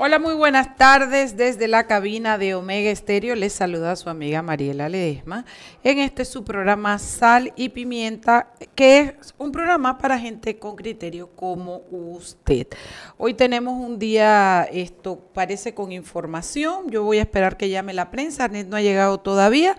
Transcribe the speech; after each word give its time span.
Hola, 0.00 0.20
muy 0.20 0.34
buenas 0.34 0.76
tardes 0.76 1.36
desde 1.36 1.66
la 1.66 1.88
cabina 1.88 2.38
de 2.38 2.54
Omega 2.54 2.88
Estéreo. 2.88 3.34
Les 3.34 3.52
saluda 3.52 3.96
su 3.96 4.08
amiga 4.08 4.42
Mariela 4.42 4.88
Ledesma 4.88 5.44
en 5.82 5.98
este 5.98 6.24
su 6.24 6.44
programa 6.44 7.00
Sal 7.00 7.52
y 7.56 7.70
Pimienta, 7.70 8.52
que 8.76 9.16
es 9.20 9.34
un 9.38 9.50
programa 9.50 9.98
para 9.98 10.16
gente 10.16 10.56
con 10.56 10.76
criterio 10.76 11.30
como 11.34 11.82
usted. 11.90 12.68
Hoy 13.16 13.34
tenemos 13.34 13.74
un 13.74 13.98
día, 13.98 14.68
esto 14.70 15.18
parece 15.34 15.74
con 15.74 15.90
información. 15.90 16.88
Yo 16.90 17.02
voy 17.02 17.18
a 17.18 17.22
esperar 17.22 17.56
que 17.56 17.68
llame 17.68 17.92
la 17.92 18.12
prensa, 18.12 18.46
no 18.46 18.76
ha 18.76 18.80
llegado 18.80 19.18
todavía, 19.18 19.76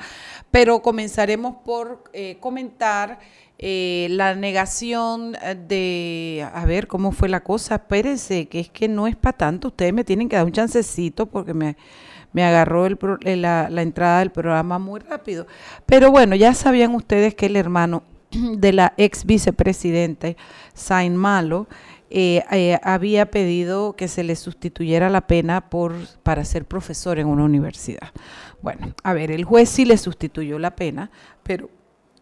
pero 0.52 0.82
comenzaremos 0.82 1.56
por 1.64 2.04
eh, 2.12 2.36
comentar 2.42 3.20
eh, 3.62 4.08
la 4.12 4.36
negación 4.36 5.36
eh, 5.42 5.54
de, 5.54 6.48
a 6.54 6.66
ver 6.66 6.88
cómo 6.88 7.12
fue 7.12 7.28
la 7.28 7.44
cosa, 7.44 7.76
espérense, 7.76 8.48
que 8.48 8.62
es 8.62 8.70
que 8.70 8.88
no 8.88 9.06
es 9.06 9.18
para 9.18 9.38
tanto, 9.38 9.68
ustedes 9.68 9.94
me 9.94 10.06
tienen 10.06 10.30
que 10.30 10.38
dar 10.38 10.46
un 10.46 10.54
chancecito 10.54 11.26
porque 11.26 11.54
me, 11.54 11.76
me 12.32 12.46
agarró 12.46 12.88
eh, 12.88 13.36
la, 13.36 13.68
la, 13.70 13.82
entrada 13.82 14.20
del 14.20 14.32
programa 14.32 14.80
muy 14.80 15.02
rápido. 15.02 15.46
Pero 15.86 16.10
bueno, 16.10 16.38
ya 16.38 16.54
sabían 16.54 16.96
ustedes 16.96 17.36
que 17.36 17.48
el 17.48 17.58
hermano 17.58 18.04
de 18.32 18.72
la 18.72 18.94
ex 18.96 19.26
vicepresidente, 19.26 20.38
Sain 20.74 21.18
Malo, 21.18 21.68
eh, 22.10 22.80
había 22.82 23.30
pedido 23.30 23.98
que 23.98 24.08
se 24.08 24.24
le 24.24 24.38
sustituyera 24.38 25.10
la 25.10 25.28
pena 25.28 25.70
por, 25.70 25.94
para 26.24 26.46
ser 26.46 26.64
profesor 26.64 27.20
en 27.20 27.28
una 27.28 27.44
universidad. 27.44 28.14
Bueno, 28.62 28.94
a 29.04 29.14
ver, 29.14 29.32
el 29.32 29.44
juez 29.44 29.68
sí 29.68 29.84
le 29.84 29.98
sustituyó 29.98 30.60
la 30.60 30.76
pena, 30.76 31.12
pero 31.44 31.70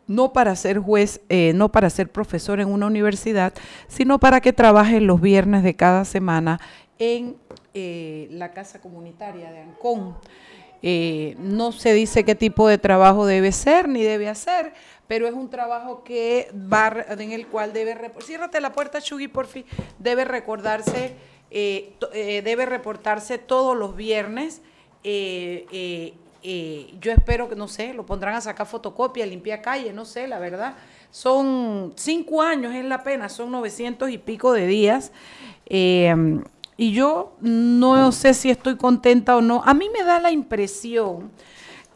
no 0.07 0.33
para 0.33 0.55
ser 0.55 0.79
juez, 0.79 1.21
eh, 1.29 1.51
no 1.53 1.69
para 1.69 1.89
ser 1.89 2.09
profesor 2.09 2.59
en 2.59 2.69
una 2.69 2.87
universidad, 2.87 3.53
sino 3.87 4.19
para 4.19 4.41
que 4.41 4.53
trabaje 4.53 5.01
los 5.01 5.21
viernes 5.21 5.63
de 5.63 5.75
cada 5.75 6.05
semana 6.05 6.59
en 6.97 7.35
eh, 7.73 8.27
la 8.31 8.53
casa 8.53 8.81
comunitaria 8.81 9.51
de 9.51 9.59
Ancón. 9.59 10.17
Eh, 10.81 11.35
no 11.39 11.71
se 11.71 11.93
dice 11.93 12.23
qué 12.23 12.35
tipo 12.35 12.67
de 12.67 12.77
trabajo 12.77 13.25
debe 13.25 13.51
ser 13.51 13.89
ni 13.89 14.03
debe 14.03 14.29
hacer, 14.29 14.73
pero 15.07 15.27
es 15.27 15.33
un 15.33 15.49
trabajo 15.49 16.03
que 16.03 16.51
va, 16.53 17.05
en 17.09 17.31
el 17.31 17.47
cual 17.47 17.73
debe, 17.73 17.97
ciérrate 18.21 18.61
la 18.61 18.71
puerta, 18.71 19.01
Chugui, 19.01 19.27
por 19.27 19.47
fin, 19.47 19.65
debe 19.99 20.23
recordarse, 20.23 21.15
debe 21.49 22.65
reportarse 22.65 23.39
todos 23.39 23.75
los 23.75 23.95
viernes 23.95 24.61
yo 26.43 27.11
espero 27.11 27.49
que, 27.49 27.55
no 27.55 27.67
sé, 27.67 27.93
lo 27.93 28.05
pondrán 28.05 28.35
a 28.35 28.41
sacar 28.41 28.67
fotocopia, 28.67 29.25
limpiar 29.25 29.61
calle, 29.61 29.93
no 29.93 30.05
sé, 30.05 30.27
la 30.27 30.39
verdad. 30.39 30.75
Son 31.11 31.93
cinco 31.95 32.41
años, 32.41 32.73
es 32.73 32.85
la 32.85 33.03
pena, 33.03 33.29
son 33.29 33.51
900 33.51 34.09
y 34.09 34.17
pico 34.17 34.53
de 34.53 34.67
días. 34.67 35.11
Em, 35.65 36.43
y 36.77 36.91
yo 36.91 37.33
no 37.41 38.11
sé 38.11 38.33
si 38.33 38.49
estoy 38.49 38.77
contenta 38.77 39.35
o 39.35 39.41
no. 39.41 39.63
A 39.65 39.73
mí 39.73 39.89
me 39.89 40.03
da 40.03 40.19
la 40.19 40.31
impresión 40.31 41.31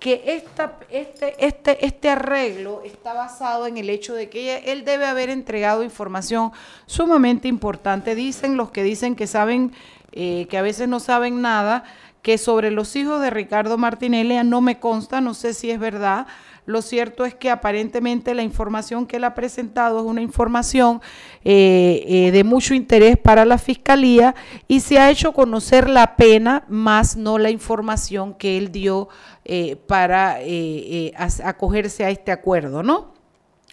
que 0.02 0.24
esta, 0.26 0.80
este, 0.90 1.46
este, 1.46 1.86
este 1.86 2.10
arreglo 2.10 2.82
está 2.84 3.14
basado 3.14 3.68
en 3.68 3.78
el 3.78 3.88
hecho 3.88 4.16
de 4.16 4.30
que 4.30 4.72
él 4.72 4.84
debe 4.84 5.06
haber 5.06 5.30
entregado 5.30 5.84
información 5.84 6.52
sumamente 6.88 7.48
importante. 7.48 8.16
Dicen 8.16 8.58
los 8.58 8.72
que 8.72 8.82
dicen 8.82 9.16
que 9.16 9.28
saben, 9.28 9.74
eh, 10.12 10.48
que 10.50 10.58
a 10.58 10.64
veces 10.64 10.88
no 10.88 11.00
saben 11.00 11.42
nada, 11.42 11.84
que 12.22 12.38
sobre 12.38 12.72
los 12.72 12.96
hijos 12.96 13.22
de 13.22 13.30
Ricardo 13.30 13.78
Martinelli 13.78 14.38
no 14.44 14.62
me 14.62 14.80
consta, 14.80 15.22
no 15.22 15.34
sé 15.34 15.54
si 15.54 15.72
es 15.72 15.80
verdad. 15.80 16.28
Lo 16.66 16.82
cierto 16.84 17.26
es 17.26 17.34
que 17.34 17.50
aparentemente 17.50 18.36
la 18.36 18.44
información 18.44 19.08
que 19.08 19.18
él 19.18 19.24
ha 19.24 19.34
presentado 19.34 20.00
es 20.00 20.06
una 20.06 20.22
información 20.22 21.02
eh, 21.44 22.04
eh, 22.08 22.32
de 22.32 22.44
mucho 22.44 22.76
interés 22.76 23.18
para 23.18 23.46
la 23.46 23.58
fiscalía 23.58 24.36
y 24.68 24.82
se 24.82 25.00
ha 25.00 25.10
hecho 25.10 25.34
conocer 25.34 25.90
la 25.90 26.16
pena, 26.16 26.64
más 26.70 27.16
no 27.16 27.40
la 27.40 27.50
información 27.50 28.36
que 28.36 28.58
él 28.58 28.72
dio 28.72 29.10
eh, 29.44 29.76
para 29.88 30.38
acogerse 31.44 32.06
a 32.06 32.12
este 32.12 32.32
acuerdo, 32.32 32.84
¿no? 32.84 33.11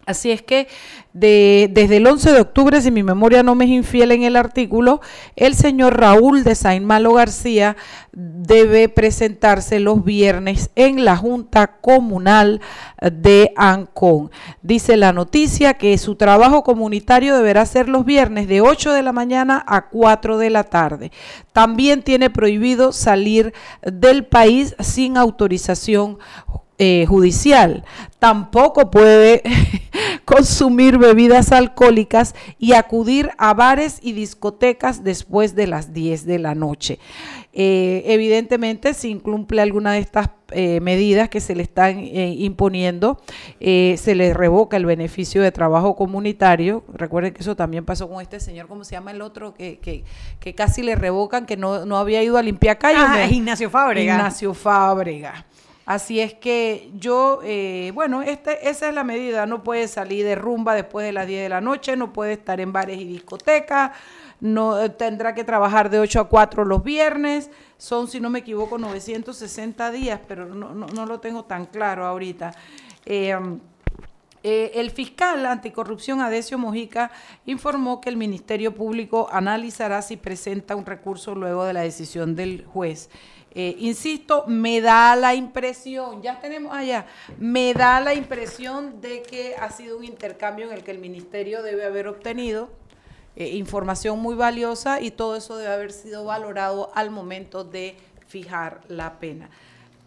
Así 0.09 0.31
es 0.31 0.41
que 0.41 0.69
desde 1.13 1.97
el 1.99 2.07
11 2.07 2.33
de 2.33 2.41
octubre, 2.41 2.81
si 2.81 2.91
mi 2.91 3.03
memoria 3.03 3.43
no 3.43 3.55
me 3.55 3.67
es 3.67 3.71
infiel 3.73 4.11
en 4.13 4.23
el 4.23 4.37
artículo, 4.37 5.03
el 5.37 5.55
señor 5.55 6.01
Raúl 6.01 6.45
de 6.45 6.55
Saint 6.55 6.87
Malo 6.87 7.13
García 7.13 7.77
debe 8.13 8.89
presentarse 8.89 9.81
los 9.81 10.03
viernes 10.03 10.71
en 10.77 11.05
la 11.05 11.15
Junta 11.15 11.67
Comunal 11.83 12.63
de 13.03 13.53
Ancón. 13.55 14.31
Dice 14.63 14.97
la 14.97 15.13
noticia 15.13 15.75
que 15.75 15.99
su 15.99 16.15
trabajo 16.17 16.63
comunitario 16.63 17.37
deberá 17.37 17.67
ser 17.67 17.91
los 17.91 18.07
viernes 18.07 18.49
de 18.49 18.63
8 18.63 18.95
de 18.95 19.03
la 19.03 19.13
mañana 19.13 19.63
a 19.69 19.91
4 19.91 20.39
de 20.39 20.49
la 20.49 20.65
tarde. 20.65 21.13
También 21.53 22.03
tiene 22.03 22.31
prohibido 22.31 22.93
salir 22.93 23.53
del 23.83 24.25
país 24.25 24.75
sin 24.81 25.19
autorización 25.19 26.17
eh, 26.81 27.07
judicial. 27.09 27.85
Tampoco 28.21 28.89
puede 28.89 29.43
consumir 30.25 30.97
bebidas 30.97 31.51
alcohólicas 31.51 32.37
y 32.57 32.75
acudir 32.75 33.31
a 33.37 33.53
bares 33.53 33.99
y 34.01 34.13
discotecas 34.13 35.03
después 35.03 35.57
de 35.57 35.67
las 35.67 35.93
10 35.93 36.25
de 36.25 36.39
la 36.39 36.55
noche. 36.55 37.01
Eh, 37.53 38.05
evidentemente, 38.07 38.95
si 38.95 39.09
incumple 39.09 39.61
alguna 39.61 39.91
de 39.91 39.99
estas 39.99 40.31
eh, 40.53 40.79
medidas 40.79 41.29
que 41.29 41.41
se 41.41 41.57
le 41.57 41.65
están 41.65 41.99
imponiendo, 41.99 43.21
se 43.59 44.15
le 44.15 44.33
revoca 44.33 44.77
el 44.77 44.87
beneficio 44.87 45.43
de 45.43 45.51
trabajo 45.51 45.97
comunitario. 45.97 46.85
Recuerden 46.95 47.35
que 47.35 47.41
eso 47.41 47.57
también 47.57 47.85
pasó 47.85 48.09
con 48.09 48.23
este 48.23 48.39
señor, 48.39 48.69
¿cómo 48.69 48.85
se 48.85 48.93
llama 48.93 49.11
el 49.11 49.21
otro? 49.21 49.53
Que, 49.53 49.81
que, 49.81 50.55
casi 50.55 50.85
le 50.85 50.95
revocan, 50.95 51.45
que 51.45 51.57
no, 51.57 51.85
no, 51.87 51.97
había 51.97 52.23
ido 52.23 52.37
a 52.39 52.43
limpiar 52.43 52.79
calles. 52.79 53.03
Ah, 53.05 53.27
Ignacio 53.29 53.69
Fábrega. 53.69 54.15
Ignacio 54.15 54.55
Fábrega. 54.55 55.45
Así 55.89 56.21
es 56.21 56.35
que 56.35 56.91
yo, 56.99 57.41
eh, 57.43 57.93
bueno, 57.95 58.21
este, 58.21 58.69
esa 58.69 58.91
es 58.91 58.95
la 58.95 59.05
medida. 59.05 59.47
No 59.47 59.65
puede 59.65 59.89
salir 59.89 60.23
de 60.23 60.35
rumba 60.35 60.75
después 60.75 61.07
de 61.07 61.13
las 61.13 61.27
10 61.27 61.45
de 61.45 61.49
la 61.49 61.63
noche, 61.63 61.97
no 61.97 62.13
puede 62.13 62.35
estar 62.35 62.61
en 62.61 62.75
bares 62.75 62.99
y 62.99 63.07
discotecas, 63.07 63.93
no 64.39 64.79
eh, 64.79 64.91
tendrá 64.91 65.35
que 65.35 65.45
trabajar 65.45 65.89
de 65.89 65.99
8 65.99 66.21
a 66.21 66.29
4 66.29 66.67
los 66.67 66.85
viernes. 66.85 67.51
Son, 67.79 68.07
si 68.07 68.21
no 68.21 68.29
me 68.29 68.41
equivoco, 68.41 68.77
960 68.77 69.91
días, 69.91 70.21
pero 70.29 70.45
no, 70.45 71.07
lo 71.07 71.21
tengo 71.21 71.47
tan 71.47 71.65
claro 71.65 72.05
ahorita. 72.05 72.53
Eh, 73.07 73.35
el 74.43 74.91
fiscal 74.91 75.47
anticorrupción 75.47 76.21
Adesio 76.21 76.59
Mojica 76.59 77.11
informó 77.47 78.03
que 78.03 78.11
el 78.11 78.19
Ministerio 78.19 78.75
Público 78.75 79.27
analizará 79.33 80.03
si 80.03 80.19
presenta 80.19 80.77
un 80.77 80.85
recurso 80.85 81.35
luego 81.35 81.65
de 81.65 81.73
la 81.73 81.81
decisión 81.81 82.37
del 82.37 82.67
juez. 82.67 83.09
Eh, 83.55 83.77
insisto, 83.79 84.45
me 84.47 84.81
da 84.81 85.17
la 85.17 85.35
impresión, 85.35 86.23
ya 86.23 86.39
tenemos 86.39 86.77
allá, 86.77 87.07
me 87.39 87.73
da 87.73 87.99
la 88.01 88.15
impresión 88.15 89.01
de 89.01 89.23
que 89.23 89.57
ha 89.57 89.71
sido 89.71 89.97
un 89.97 90.05
intercambio 90.05 90.67
en 90.67 90.73
el 90.73 90.85
que 90.85 90.91
el 90.91 90.99
ministerio 90.99 91.63
debe 91.63 91.87
haber 91.87 92.09
obtenido 92.09 92.69
eh, 93.37 93.57
información 93.57 94.19
muy 94.19 94.35
valiosa 94.35 95.01
y 95.01 95.13
todo 95.13 95.37
eso 95.37 95.57
debe 95.57 95.73
haber 95.73 95.93
sido 95.93 96.25
valorado 96.25 96.91
al 96.95 97.11
momento 97.11 97.65
de 97.65 97.97
fijar 98.27 98.81
la 98.89 99.19
pena. 99.19 99.49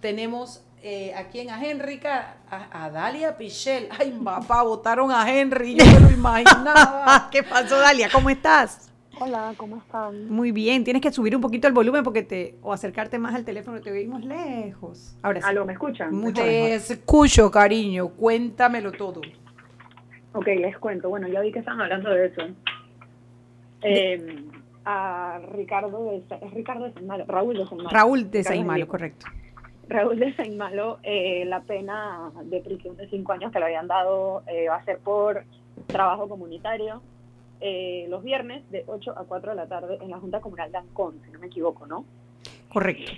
Tenemos 0.01 0.61
eh, 0.83 1.13
aquí 1.15 1.39
en 1.39 1.49
a 1.49 1.63
Henry, 1.63 1.99
a, 2.03 2.89
Dalia 2.91 3.37
Pichel. 3.37 3.87
Ay, 3.97 4.11
papá, 4.23 4.63
votaron 4.63 5.11
a 5.11 5.31
Henry, 5.31 5.75
yo 5.75 5.85
me 5.85 5.99
lo 5.99 6.11
imaginaba. 6.11 7.29
¿Qué 7.31 7.41
pasó, 7.41 7.77
Dalia? 7.77 8.09
¿Cómo 8.11 8.29
estás? 8.29 8.90
Hola, 9.23 9.53
¿cómo 9.55 9.77
están? 9.77 10.29
Muy 10.29 10.51
bien, 10.51 10.83
tienes 10.83 10.99
que 10.99 11.11
subir 11.11 11.35
un 11.35 11.43
poquito 11.43 11.67
el 11.67 11.73
volumen 11.75 12.03
porque 12.03 12.23
te 12.23 12.55
o 12.63 12.73
acercarte 12.73 13.19
más 13.19 13.35
al 13.35 13.45
teléfono, 13.45 13.79
te 13.79 13.91
oímos 13.91 14.25
lejos. 14.25 15.15
Ahora 15.21 15.41
sí. 15.41 15.47
¿Aló, 15.47 15.63
me 15.63 15.73
escuchan? 15.73 16.11
Mucho 16.15 16.41
Te 16.41 16.63
mejor. 16.63 16.91
escucho, 16.91 17.51
cariño, 17.51 18.09
cuéntamelo 18.09 18.91
todo. 18.91 19.21
Ok, 20.33 20.47
les 20.47 20.75
cuento. 20.79 21.09
Bueno, 21.09 21.27
ya 21.27 21.39
vi 21.41 21.51
que 21.51 21.59
están 21.59 21.79
hablando 21.79 22.09
de 22.09 22.25
eso. 22.25 22.41
Eh, 23.83 24.43
a 24.85 25.39
Ricardo 25.53 26.03
de, 26.03 26.23
es 26.41 26.53
Ricardo 26.55 26.85
de 26.85 26.93
Saimalo, 26.93 27.25
Raúl 27.27 27.55
de 27.59 27.67
Saimalo. 27.67 27.89
Raúl 27.91 28.31
de 28.31 28.43
Saimalo, 28.43 28.71
Enrique. 28.71 28.89
correcto. 28.89 29.25
Raúl 29.87 30.17
de 30.17 30.33
Saimalo, 30.35 30.97
eh, 31.03 31.45
la 31.45 31.61
pena 31.61 32.31
de 32.45 32.59
prisión 32.61 32.97
de 32.97 33.07
cinco 33.07 33.33
años 33.33 33.51
que 33.51 33.59
le 33.59 33.65
habían 33.65 33.85
dado 33.87 34.41
eh, 34.47 34.67
va 34.67 34.77
a 34.77 34.85
ser 34.85 34.97
por 34.97 35.43
trabajo 35.85 36.27
comunitario 36.27 37.03
eh, 37.61 38.07
los 38.09 38.23
viernes 38.23 38.69
de 38.71 38.83
8 38.87 39.11
a 39.17 39.25
4 39.25 39.51
de 39.51 39.55
la 39.55 39.67
tarde 39.67 39.97
en 40.01 40.09
la 40.09 40.19
Junta 40.19 40.41
Comunal 40.41 40.71
de 40.71 40.79
Ancón, 40.79 41.21
si 41.25 41.31
no 41.31 41.39
me 41.39 41.47
equivoco, 41.47 41.85
¿no? 41.87 42.05
Correcto. 42.69 43.11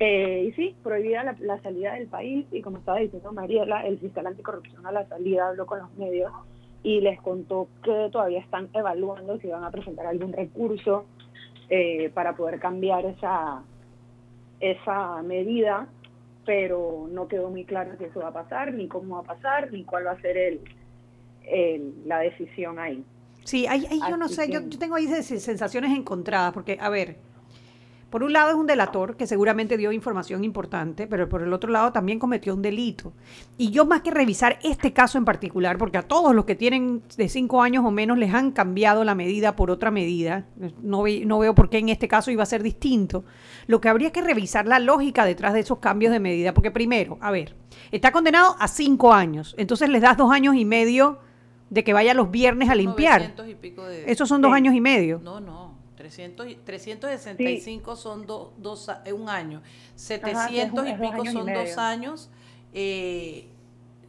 Eh, 0.00 0.46
y 0.48 0.52
sí, 0.52 0.76
prohibida 0.82 1.22
la, 1.22 1.36
la 1.40 1.60
salida 1.62 1.94
del 1.94 2.08
país 2.08 2.46
y 2.50 2.60
como 2.62 2.78
estaba 2.78 2.98
diciendo 2.98 3.32
Mariela, 3.32 3.86
el 3.86 3.98
fiscal 4.00 4.26
anticorrupción 4.26 4.84
a 4.86 4.92
la 4.92 5.06
salida 5.06 5.48
habló 5.48 5.66
con 5.66 5.78
los 5.78 5.94
medios 5.94 6.32
y 6.82 7.00
les 7.00 7.20
contó 7.20 7.68
que 7.82 8.08
todavía 8.10 8.40
están 8.40 8.68
evaluando 8.74 9.38
si 9.38 9.48
van 9.48 9.64
a 9.64 9.70
presentar 9.70 10.06
algún 10.06 10.32
recurso 10.32 11.06
eh, 11.70 12.10
para 12.10 12.34
poder 12.36 12.58
cambiar 12.58 13.06
esa, 13.06 13.62
esa 14.60 15.22
medida, 15.22 15.86
pero 16.44 17.06
no 17.10 17.28
quedó 17.28 17.48
muy 17.50 17.64
claro 17.64 17.92
si 17.96 18.04
eso 18.04 18.20
va 18.20 18.28
a 18.28 18.32
pasar, 18.32 18.74
ni 18.74 18.88
cómo 18.88 19.14
va 19.16 19.20
a 19.22 19.36
pasar, 19.36 19.72
ni 19.72 19.84
cuál 19.84 20.06
va 20.06 20.10
a 20.12 20.20
ser 20.20 20.36
el, 20.36 20.60
el- 21.46 21.94
la 22.06 22.18
decisión 22.18 22.78
ahí. 22.78 23.02
Sí, 23.44 23.66
ahí, 23.66 23.86
ahí 23.90 24.00
yo 24.10 24.16
no 24.16 24.28
sé, 24.28 24.50
yo, 24.50 24.60
yo 24.68 24.78
tengo 24.78 24.94
ahí 24.96 25.06
se- 25.06 25.38
sensaciones 25.40 25.96
encontradas, 25.96 26.52
porque, 26.52 26.78
a 26.80 26.88
ver, 26.88 27.18
por 28.10 28.22
un 28.22 28.32
lado 28.32 28.50
es 28.50 28.54
un 28.54 28.66
delator 28.68 29.16
que 29.16 29.26
seguramente 29.26 29.76
dio 29.76 29.90
información 29.90 30.44
importante, 30.44 31.08
pero 31.08 31.28
por 31.28 31.42
el 31.42 31.52
otro 31.52 31.68
lado 31.72 31.92
también 31.92 32.20
cometió 32.20 32.54
un 32.54 32.62
delito. 32.62 33.12
Y 33.58 33.70
yo 33.72 33.86
más 33.86 34.02
que 34.02 34.12
revisar 34.12 34.56
este 34.62 34.92
caso 34.92 35.18
en 35.18 35.24
particular, 35.24 35.78
porque 35.78 35.98
a 35.98 36.02
todos 36.02 36.32
los 36.32 36.44
que 36.44 36.54
tienen 36.54 37.02
de 37.16 37.28
cinco 37.28 37.60
años 37.60 37.84
o 37.84 37.90
menos 37.90 38.16
les 38.16 38.32
han 38.32 38.52
cambiado 38.52 39.02
la 39.02 39.16
medida 39.16 39.56
por 39.56 39.68
otra 39.72 39.90
medida, 39.90 40.46
no, 40.80 41.02
ve- 41.02 41.24
no 41.26 41.40
veo 41.40 41.56
por 41.56 41.68
qué 41.68 41.78
en 41.78 41.88
este 41.88 42.06
caso 42.06 42.30
iba 42.30 42.44
a 42.44 42.46
ser 42.46 42.62
distinto, 42.62 43.24
lo 43.66 43.80
que 43.80 43.88
habría 43.88 44.12
que 44.12 44.22
revisar 44.22 44.68
la 44.68 44.78
lógica 44.78 45.24
detrás 45.24 45.52
de 45.52 45.60
esos 45.60 45.78
cambios 45.80 46.12
de 46.12 46.20
medida, 46.20 46.54
porque 46.54 46.70
primero, 46.70 47.18
a 47.20 47.32
ver, 47.32 47.56
está 47.90 48.12
condenado 48.12 48.54
a 48.60 48.68
cinco 48.68 49.12
años, 49.12 49.56
entonces 49.58 49.88
les 49.88 50.00
das 50.02 50.16
dos 50.16 50.30
años 50.32 50.54
y 50.54 50.64
medio 50.64 51.18
de 51.70 51.82
que 51.84 51.92
vaya 51.92 52.14
los 52.14 52.30
viernes 52.30 52.68
a 52.70 52.74
limpiar. 52.74 53.20
900 53.20 53.48
y 53.48 53.54
pico 53.54 53.84
de... 53.84 54.10
Esos 54.10 54.28
son 54.28 54.40
dos 54.42 54.50
Sí. 54.52 54.56
años 54.56 54.74
y 54.74 54.80
medio. 54.80 55.20
No, 55.22 55.40
no. 55.40 55.74
300 55.96 56.46
y- 56.48 56.56
365 56.56 57.96
son 57.96 58.26
do- 58.26 58.52
dos, 58.58 58.90
eh, 59.04 59.12
un 59.12 59.28
año. 59.28 59.62
es 59.96 60.02
700 60.02 60.80
un- 60.82 60.88
y 60.88 60.92
pico 60.92 61.12
años 61.12 61.24
y 61.24 61.28
son 61.28 61.36
dos 61.36 61.44
medio. 61.46 61.80
años. 61.80 62.30
eh, 62.72 63.48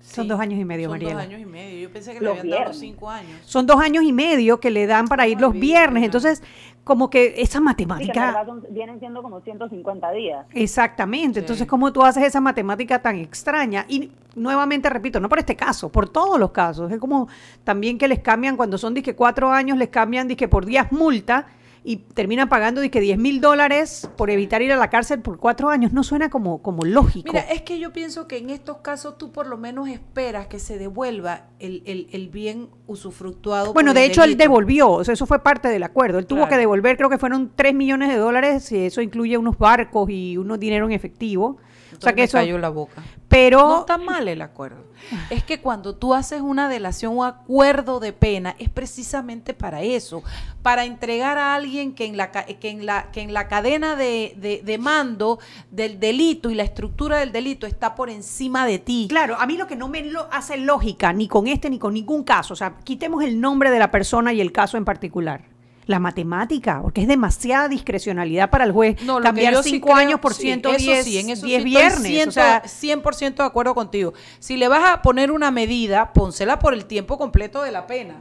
Son 0.02 0.26
sí, 0.26 0.30
dos 0.30 0.40
años 0.40 0.60
y 0.60 0.66
medio, 0.66 0.86
son 0.90 0.92
Mariela. 1.00 1.14
dos 1.16 1.24
años 1.24 1.42
y 1.42 1.46
medio. 1.46 1.80
Yo 1.80 1.92
pensé 1.92 2.14
que 2.14 2.20
le 2.20 2.30
habían 2.30 2.50
dado 2.50 2.74
cinco 2.74 3.10
años. 3.10 3.40
Son 3.46 3.66
dos 3.66 3.80
años 3.80 4.04
y 4.04 4.12
medio 4.14 4.60
que 4.60 4.70
le 4.70 4.86
dan 4.86 5.08
para 5.08 5.28
ir 5.28 5.42
los 5.42 5.54
viernes. 5.54 6.04
Entonces, 6.04 6.44
como 6.86 7.10
que 7.10 7.34
esa 7.38 7.42
Sí, 7.42 7.50
que 7.52 7.58
en 7.58 7.64
matemática... 7.64 8.46
vienen 8.70 9.00
siendo 9.00 9.24
como 9.24 9.42
150 9.42 10.12
días. 10.12 10.46
Exactamente. 10.54 11.40
Sí. 11.40 11.40
Entonces, 11.40 11.68
¿cómo 11.68 11.92
tú 11.92 12.04
haces 12.04 12.24
esa 12.24 12.40
matemática 12.40 13.02
tan 13.02 13.18
extraña? 13.18 13.86
Y 13.90 14.12
nuevamente 14.36 14.88
repito, 14.88 15.20
no 15.20 15.28
por 15.28 15.40
este 15.40 15.56
caso, 15.56 15.92
por 15.92 16.08
todos 16.08 16.40
los 16.40 16.52
casos. 16.52 16.92
Es 16.92 17.00
como 17.00 17.28
también 17.64 17.98
que 17.98 18.08
les 18.08 18.20
cambian 18.20 18.56
cuando 18.56 18.78
son 18.78 18.94
disque 18.94 19.16
cuatro 19.16 19.52
años, 19.52 19.80
les 19.80 19.90
cambian 19.90 20.28
disque 20.28 20.48
por 20.48 20.64
días 20.64 20.92
multa 20.92 21.48
y 21.88 21.98
terminan 21.98 22.50
pagando 22.50 22.82
disque 22.82 23.00
10 23.00 23.20
mil 23.20 23.40
dólares 23.42 24.10
por 24.18 24.32
evitar 24.32 24.62
ir 24.64 24.74
a 24.74 24.76
la 24.76 24.90
cárcel 24.90 25.22
por 25.22 25.38
cuatro 25.38 25.70
años. 25.70 25.94
No 25.94 26.04
suena 26.04 26.30
como, 26.32 26.64
como 26.64 26.84
lógico. 26.84 27.32
Mira, 27.32 27.42
es 27.52 27.62
que 27.62 27.78
yo 27.78 27.94
pienso 27.94 28.28
que 28.28 28.38
en 28.40 28.50
estos 28.50 28.78
casos 28.78 29.20
tú 29.20 29.32
por 29.32 29.46
lo 29.46 29.58
menos 29.58 29.88
esperas 29.88 30.48
que 30.48 30.58
se 30.58 30.80
devuelva 30.80 31.48
el, 31.60 31.84
el- 31.86 32.08
el 32.12 32.30
bien 32.30 32.70
usufructuado. 32.88 33.72
Bueno, 33.74 33.90
por 33.92 33.96
de 34.00 34.06
el 34.06 34.12
hecho, 34.12 34.24
él 34.24 34.36
devolvió, 34.36 34.90
o 34.90 35.04
sea, 35.04 35.14
eso 35.14 35.26
fue 35.28 35.44
parte 35.44 35.68
del 35.68 35.84
acuerdo. 35.84 36.18
Él 36.18 36.26
tuvo 36.26 36.40
Claro. 36.40 36.50
que 36.52 36.58
devolver, 36.58 36.98
creo 36.98 37.10
que 37.10 37.18
fueron 37.20 37.52
3 37.56 37.76
millones 37.76 38.10
de 38.10 38.18
dólares, 38.18 38.72
y 38.72 38.78
eso 38.86 39.02
incluye 39.02 39.38
unos 39.38 39.58
barcos 39.58 40.10
y 40.10 40.38
unos 40.38 40.60
dinero 40.60 40.86
en 40.88 40.92
efectivo. 40.92 41.58
O 41.98 42.02
sea 42.02 42.14
que 42.14 42.22
me 42.22 42.26
eso. 42.26 42.38
cayó 42.38 42.58
la 42.58 42.70
boca. 42.70 43.04
Pero. 43.28 43.60
No 43.60 43.80
está 43.82 43.98
mal 43.98 44.28
el 44.28 44.42
acuerdo. 44.42 44.84
Es 45.30 45.44
que 45.44 45.60
cuando 45.60 45.96
tú 45.96 46.14
haces 46.14 46.42
una 46.42 46.68
delación 46.70 47.18
o 47.18 47.24
acuerdo 47.26 48.00
de 48.00 48.14
pena 48.14 48.56
es 48.60 48.70
precisamente 48.70 49.54
para 49.54 49.82
eso, 49.84 50.24
para 50.62 50.86
entregar 50.86 51.38
a 51.38 51.54
alguien 51.54 51.94
que 51.94 52.06
en 52.06 52.18
la 52.18 52.32
que 52.32 52.70
en 52.70 52.86
la 52.86 53.12
que 53.12 53.22
en 53.22 53.34
la 53.34 53.48
cadena 53.48 53.96
de, 53.96 54.34
de- 54.38 54.62
de 54.64 54.78
mando 54.78 55.38
del 55.70 56.00
delito 56.00 56.50
y 56.50 56.56
la 56.56 56.64
estructura 56.64 57.18
del 57.18 57.32
delito 57.32 57.68
está 57.68 57.94
por 57.94 58.10
encima 58.10 58.66
de 58.66 58.80
ti. 58.80 59.06
Claro, 59.10 59.36
a 59.40 59.46
mí 59.46 59.58
lo 59.58 59.68
que 59.68 59.76
no 59.76 59.90
me 59.90 60.02
lo 60.04 60.28
hace 60.32 60.58
lógica, 60.58 61.12
ni 61.14 61.28
con 61.28 61.48
este 61.48 61.70
ni 61.70 61.78
con 61.78 61.94
ningún 61.94 62.24
caso, 62.24 62.54
o 62.54 62.58
sea, 62.58 62.76
quitemos 62.84 63.24
el 63.24 63.40
nombre 63.42 63.70
de 63.72 63.80
la 63.80 63.92
persona 63.92 64.34
y 64.34 64.42
el 64.42 64.52
caso 64.52 64.78
en 64.78 64.86
particular. 64.86 65.44
La 65.88 66.00
matemática, 66.00 66.80
porque 66.82 67.02
es 67.04 67.08
demasiada 67.08 67.68
discrecionalidad 67.70 68.50
para 68.50 68.64
el 68.64 68.72
juez 68.72 69.02
No, 69.04 69.22
cambiar 69.22 69.54
yo 69.54 69.62
sí 69.64 69.70
cinco 69.72 69.88
creo- 69.90 69.98
años 69.98 70.20
por 70.20 70.34
sí, 70.34 70.44
110 70.44 70.82
eso 70.82 71.04
sí, 71.04 71.18
en 71.20 71.30
eso 71.30 71.46
10 71.46 71.64
sí 71.64 71.70
estoy 71.70 71.82
viernes. 71.82 72.26
100%, 72.26 72.28
o 72.28 72.32
sea, 72.32 72.64
100% 72.66 73.44
de 73.44 73.48
acuerdo 73.48 73.76
contigo. 73.76 74.14
Si 74.40 74.58
le 74.58 74.68
vas 74.68 74.84
a 74.92 75.02
poner 75.02 75.32
una 75.32 75.52
medida, 75.52 76.12
pónsela 76.14 76.58
por 76.60 76.74
el 76.74 76.86
tiempo 76.86 77.18
completo 77.18 77.62
de 77.62 77.72
la 77.72 77.86
pena. 77.86 78.16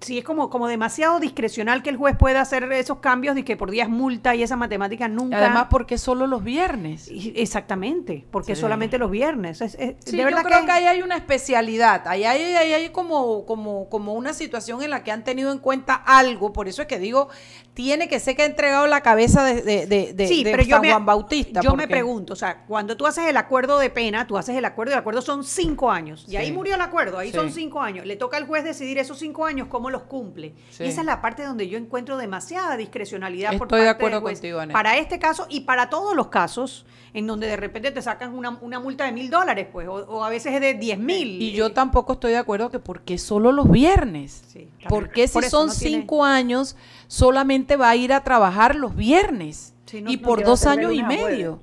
Sí, 0.00 0.18
es 0.18 0.24
como, 0.24 0.48
como 0.50 0.68
demasiado 0.68 1.18
discrecional 1.20 1.82
que 1.82 1.90
el 1.90 1.96
juez 1.96 2.16
pueda 2.16 2.40
hacer 2.40 2.70
esos 2.72 2.98
cambios 2.98 3.34
de 3.34 3.44
que 3.44 3.56
por 3.56 3.70
días 3.70 3.88
multa 3.88 4.34
y 4.34 4.42
esa 4.42 4.56
matemática 4.56 5.08
nunca. 5.08 5.38
Además, 5.38 5.66
porque 5.70 5.98
solo 5.98 6.26
los 6.26 6.44
viernes. 6.44 7.08
Y- 7.10 7.32
Exactamente, 7.36 8.24
porque 8.30 8.54
Sí. 8.54 8.60
solamente 8.60 8.98
los 8.98 9.10
viernes. 9.10 9.60
Es- 9.60 9.74
es- 9.78 9.96
Sí, 10.04 10.16
de 10.16 10.24
verdad 10.24 10.42
yo 10.42 10.48
creo 10.48 10.64
que... 10.64 10.70
ahí 10.72 10.84
hay 10.86 11.02
una 11.02 11.16
especialidad, 11.16 12.06
ahí 12.06 12.24
hay, 12.24 12.42
ahí 12.56 12.72
hay 12.72 12.88
como, 12.90 13.44
como, 13.46 13.88
como 13.88 14.14
una 14.14 14.32
situación 14.32 14.82
en 14.82 14.90
la 14.90 15.02
que 15.02 15.10
han 15.12 15.24
tenido 15.24 15.50
en 15.52 15.58
cuenta 15.58 15.94
algo, 15.94 16.52
por 16.52 16.68
eso 16.68 16.82
es 16.82 16.88
que 16.88 16.98
digo, 16.98 17.28
tiene 17.74 18.08
que 18.08 18.18
ser 18.20 18.34
que 18.36 18.42
ha 18.42 18.46
entregado 18.46 18.86
la 18.86 19.02
cabeza 19.02 19.44
de, 19.44 19.62
de, 19.62 19.86
de- 19.86 20.12
de- 20.12 20.26
Sí, 20.28 20.42
de 20.44 20.50
pero 20.50 20.62
yo 20.64 20.80
me, 20.80 20.90
Juan 20.90 21.06
Bautista. 21.06 21.60
yo 21.60 21.74
me 21.74 21.86
pregunto, 21.88 22.32
o 22.32 22.36
sea, 22.36 22.64
cuando 22.66 22.96
tú 22.96 23.06
haces 23.06 23.26
el 23.28 23.36
acuerdo 23.36 23.78
de 23.78 23.90
pena, 23.90 24.26
tú 24.26 24.36
haces 24.36 24.56
el 24.56 24.64
acuerdo 24.64 24.92
y 24.92 24.94
el 24.94 24.98
acuerdo 25.00 25.22
son 25.22 25.44
cinco 25.44 25.90
años. 25.90 26.24
Y 26.26 26.32
Sí. 26.32 26.36
ahí 26.36 26.52
murió 26.52 26.74
el 26.74 26.80
acuerdo, 26.80 27.18
ahí 27.18 27.30
Sí. 27.30 27.36
son 27.36 27.52
cinco 27.52 27.80
años. 27.80 28.04
Le 28.06 28.16
toca 28.16 28.36
al 28.36 28.46
juez 28.46 28.64
decidir 28.64 28.98
esos 28.98 29.18
cinco 29.18 29.44
años 29.44 29.68
cómo 29.68 29.87
los 29.90 30.02
cumple. 30.02 30.54
Sí. 30.70 30.84
Y 30.84 30.88
esa 30.88 31.00
es 31.00 31.06
la 31.06 31.20
parte 31.20 31.44
donde 31.44 31.68
yo 31.68 31.78
encuentro 31.78 32.16
demasiada 32.16 32.76
discrecionalidad 32.76 33.56
por 33.58 33.66
Estoy 33.68 33.80
de 33.80 33.86
parte 33.86 33.96
acuerdo 33.98 34.16
del 34.16 34.22
juez. 34.22 34.38
contigo, 34.38 34.60
Anet. 34.60 34.72
Para 34.74 34.96
este 34.98 35.18
caso 35.18 35.46
y 35.48 35.60
para 35.60 35.90
todos 35.90 36.14
los 36.16 36.28
casos 36.28 36.86
en 37.14 37.26
donde 37.26 37.46
de 37.46 37.56
repente 37.56 37.90
te 37.90 38.02
sacan 38.02 38.34
una, 38.34 38.50
una 38.60 38.78
multa 38.80 39.04
de 39.06 39.12
mil 39.12 39.30
dólares, 39.30 39.66
pues, 39.72 39.88
o, 39.88 39.94
o 39.94 40.24
a 40.24 40.28
veces 40.28 40.54
es 40.54 40.60
de 40.60 40.74
diez 40.74 40.98
mil. 40.98 41.40
Y 41.42 41.52
yo 41.52 41.72
tampoco 41.72 42.12
estoy 42.14 42.32
de 42.32 42.38
acuerdo 42.38 42.70
que 42.70 42.78
porque 42.78 43.18
solo 43.18 43.50
los 43.52 43.70
viernes. 43.70 44.44
Sí. 44.48 44.68
¿Por 44.88 45.10
qué 45.10 45.26
si 45.26 45.34
Por 45.34 45.44
son 45.44 45.66
no 45.68 45.72
tiene- 45.74 45.98
cinco 46.00 46.24
años 46.24 46.76
solamente 47.06 47.76
va 47.76 47.90
a 47.90 47.96
ir 47.96 48.12
a 48.12 48.22
trabajar 48.24 48.74
los 48.76 48.94
viernes? 48.94 49.74
Sí, 49.86 50.02
no- 50.02 50.10
y 50.10 50.16
no 50.16 50.22
por 50.22 50.44
dos 50.44 50.60
de 50.62 50.68
años 50.70 50.92
y 50.92 51.02
medio. 51.02 51.62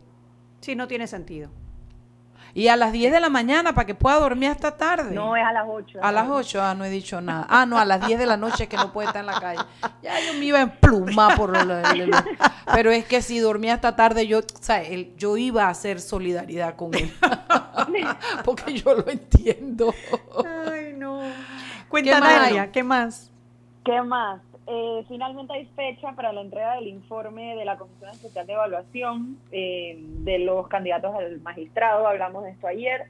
Sí, 0.61 0.75
no 0.75 0.87
tiene 0.87 1.05
sentido. 1.07 1.49
Y 2.57 2.69
a 2.69 2.77
las 2.77 2.93
10 2.93 3.11
de 3.11 3.19
la 3.19 3.27
mañana 3.29 3.75
para 3.75 3.85
que 3.85 3.93
pueda 3.95 4.17
dormir 4.17 4.49
hasta 4.49 4.77
tarde. 4.77 5.13
No, 5.13 5.35
es 5.35 5.43
a 5.45 5.51
las 5.51 5.65
8. 5.67 5.99
A 6.01 6.11
las 6.13 6.29
8, 6.29 6.61
ah, 6.63 6.73
no 6.73 6.85
he 6.85 6.89
dicho 6.89 7.19
nada. 7.19 7.45
Ah, 7.49 7.65
no, 7.65 7.77
a 7.77 7.83
las 7.83 8.07
10 8.07 8.17
de 8.17 8.25
la 8.25 8.37
noche 8.37 8.67
que 8.69 8.77
no 8.77 8.93
puede 8.93 9.07
estar 9.09 9.19
en 9.19 9.25
la 9.27 9.39
calle. 9.41 9.61
Ya 10.01 10.19
yo 10.21 10.33
me 10.39 10.45
iba 10.45 10.61
en 10.61 10.69
pluma 10.69 11.35
por 11.35 11.49
lo- 11.51 11.63
lo- 11.65 11.81
lo- 12.05 12.17
Pero 12.73 12.91
es 12.91 13.03
que 13.05 13.21
si 13.21 13.39
dormía 13.39 13.73
hasta 13.73 13.97
tarde, 13.97 14.25
yo, 14.25 14.39
o 14.39 14.43
sea, 14.61 14.81
él- 14.81 15.13
yo 15.17 15.35
iba 15.35 15.65
a 15.65 15.69
hacer 15.69 15.99
solidaridad 15.99 16.77
con 16.77 16.93
él. 16.95 17.13
Porque 18.45 18.73
yo 18.73 18.93
lo 18.95 19.09
entiendo. 19.09 19.93
Ay, 20.71 20.93
no. 20.97 21.21
Cuéntame, 21.89 22.19
más? 22.21 22.41
Nadia, 22.41 22.71
¿qué 22.71 22.83
más? 22.83 23.31
¿Qué 23.83 24.01
más? 24.01 24.39
Eh, 24.67 25.05
finalmente 25.07 25.53
hay 25.53 25.65
fecha 25.67 26.13
para 26.13 26.33
la 26.33 26.41
entrega 26.41 26.75
del 26.75 26.87
informe 26.87 27.55
de 27.55 27.65
la 27.65 27.77
Comisión 27.77 28.09
Especial 28.09 28.47
de 28.47 28.53
Evaluación 28.53 29.37
eh, 29.51 29.95
de 29.99 30.39
los 30.39 30.67
candidatos 30.67 31.13
al 31.15 31.39
magistrado. 31.41 32.07
Hablamos 32.07 32.43
de 32.43 32.51
esto 32.51 32.67
ayer. 32.67 33.05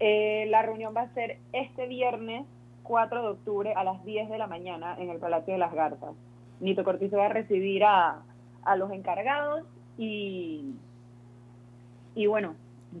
Eh, 0.00 0.46
la 0.48 0.62
reunión 0.62 0.94
va 0.96 1.02
a 1.02 1.14
ser 1.14 1.38
este 1.52 1.86
viernes 1.86 2.46
4 2.84 3.22
de 3.22 3.28
octubre 3.28 3.74
a 3.74 3.84
las 3.84 4.04
10 4.04 4.30
de 4.30 4.38
la 4.38 4.46
mañana 4.46 4.96
en 4.98 5.10
el 5.10 5.18
Palacio 5.18 5.52
de 5.52 5.58
las 5.58 5.74
Garzas. 5.74 6.14
Nito 6.60 6.84
Cortizo 6.84 7.18
va 7.18 7.26
a 7.26 7.28
recibir 7.28 7.84
a, 7.84 8.22
a 8.64 8.76
los 8.76 8.90
encargados 8.90 9.64
y, 9.98 10.74
y 12.14 12.26
bueno, 12.26 12.54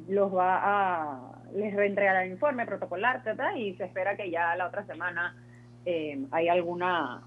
los 0.08 0.34
va 0.34 0.60
a 0.62 1.34
les 1.54 1.72
reentregará 1.74 2.24
el 2.24 2.32
informe 2.32 2.66
protocolar 2.66 3.22
¿verdad? 3.22 3.54
y 3.54 3.74
se 3.74 3.84
espera 3.84 4.16
que 4.16 4.30
ya 4.30 4.56
la 4.56 4.66
otra 4.66 4.84
semana 4.86 5.36
eh, 5.84 6.26
hay 6.32 6.48
alguna 6.48 7.22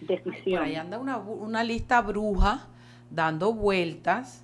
Por 0.00 0.08
decisión. 0.08 0.62
ahí 0.62 0.76
anda 0.76 0.98
una, 0.98 1.16
una 1.18 1.62
lista 1.64 2.00
bruja 2.02 2.66
dando 3.10 3.52
vueltas 3.52 4.42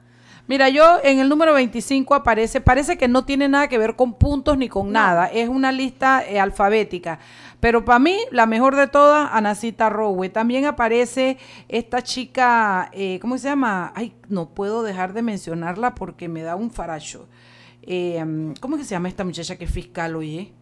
Mira, 0.48 0.68
yo 0.70 0.98
en 1.04 1.20
el 1.20 1.30
número 1.30 1.54
25 1.54 2.16
aparece, 2.16 2.60
parece 2.60 2.98
que 2.98 3.08
no 3.08 3.24
tiene 3.24 3.48
nada 3.48 3.68
que 3.68 3.78
ver 3.78 3.96
con 3.96 4.14
puntos 4.16 4.58
ni 4.58 4.68
con 4.68 4.92
nada, 4.92 5.28
es 5.28 5.48
una 5.48 5.72
lista 5.72 6.24
eh, 6.28 6.40
alfabética. 6.40 7.20
Pero 7.60 7.84
para 7.84 8.00
mí, 8.00 8.18
la 8.32 8.46
mejor 8.46 8.76
de 8.76 8.88
todas, 8.88 9.30
Anacita 9.34 9.90
Rowe. 9.90 10.30
También 10.30 10.66
aparece 10.66 11.38
esta 11.68 12.02
chica, 12.02 12.90
eh, 12.94 13.20
¿cómo 13.22 13.38
se 13.38 13.50
llama? 13.50 13.92
Ay, 13.96 14.14
no 14.30 14.50
puedo 14.50 14.84
dejar 14.84 15.14
de 15.14 15.22
mencionarla 15.22 15.96
porque 15.96 16.30
me 16.30 16.42
da 16.42 16.56
un 16.56 16.72
faracho. 16.72 17.28
Eh, 17.82 18.54
¿Cómo 18.62 18.76
es 18.76 18.82
que 18.82 18.86
se 18.86 18.96
llama 18.96 19.10
esta 19.10 19.24
muchacha 19.26 19.58
que 19.58 19.66
es 19.66 19.72
fiscal 19.72 20.16
hoy? 20.16 20.38
eh? 20.38 20.54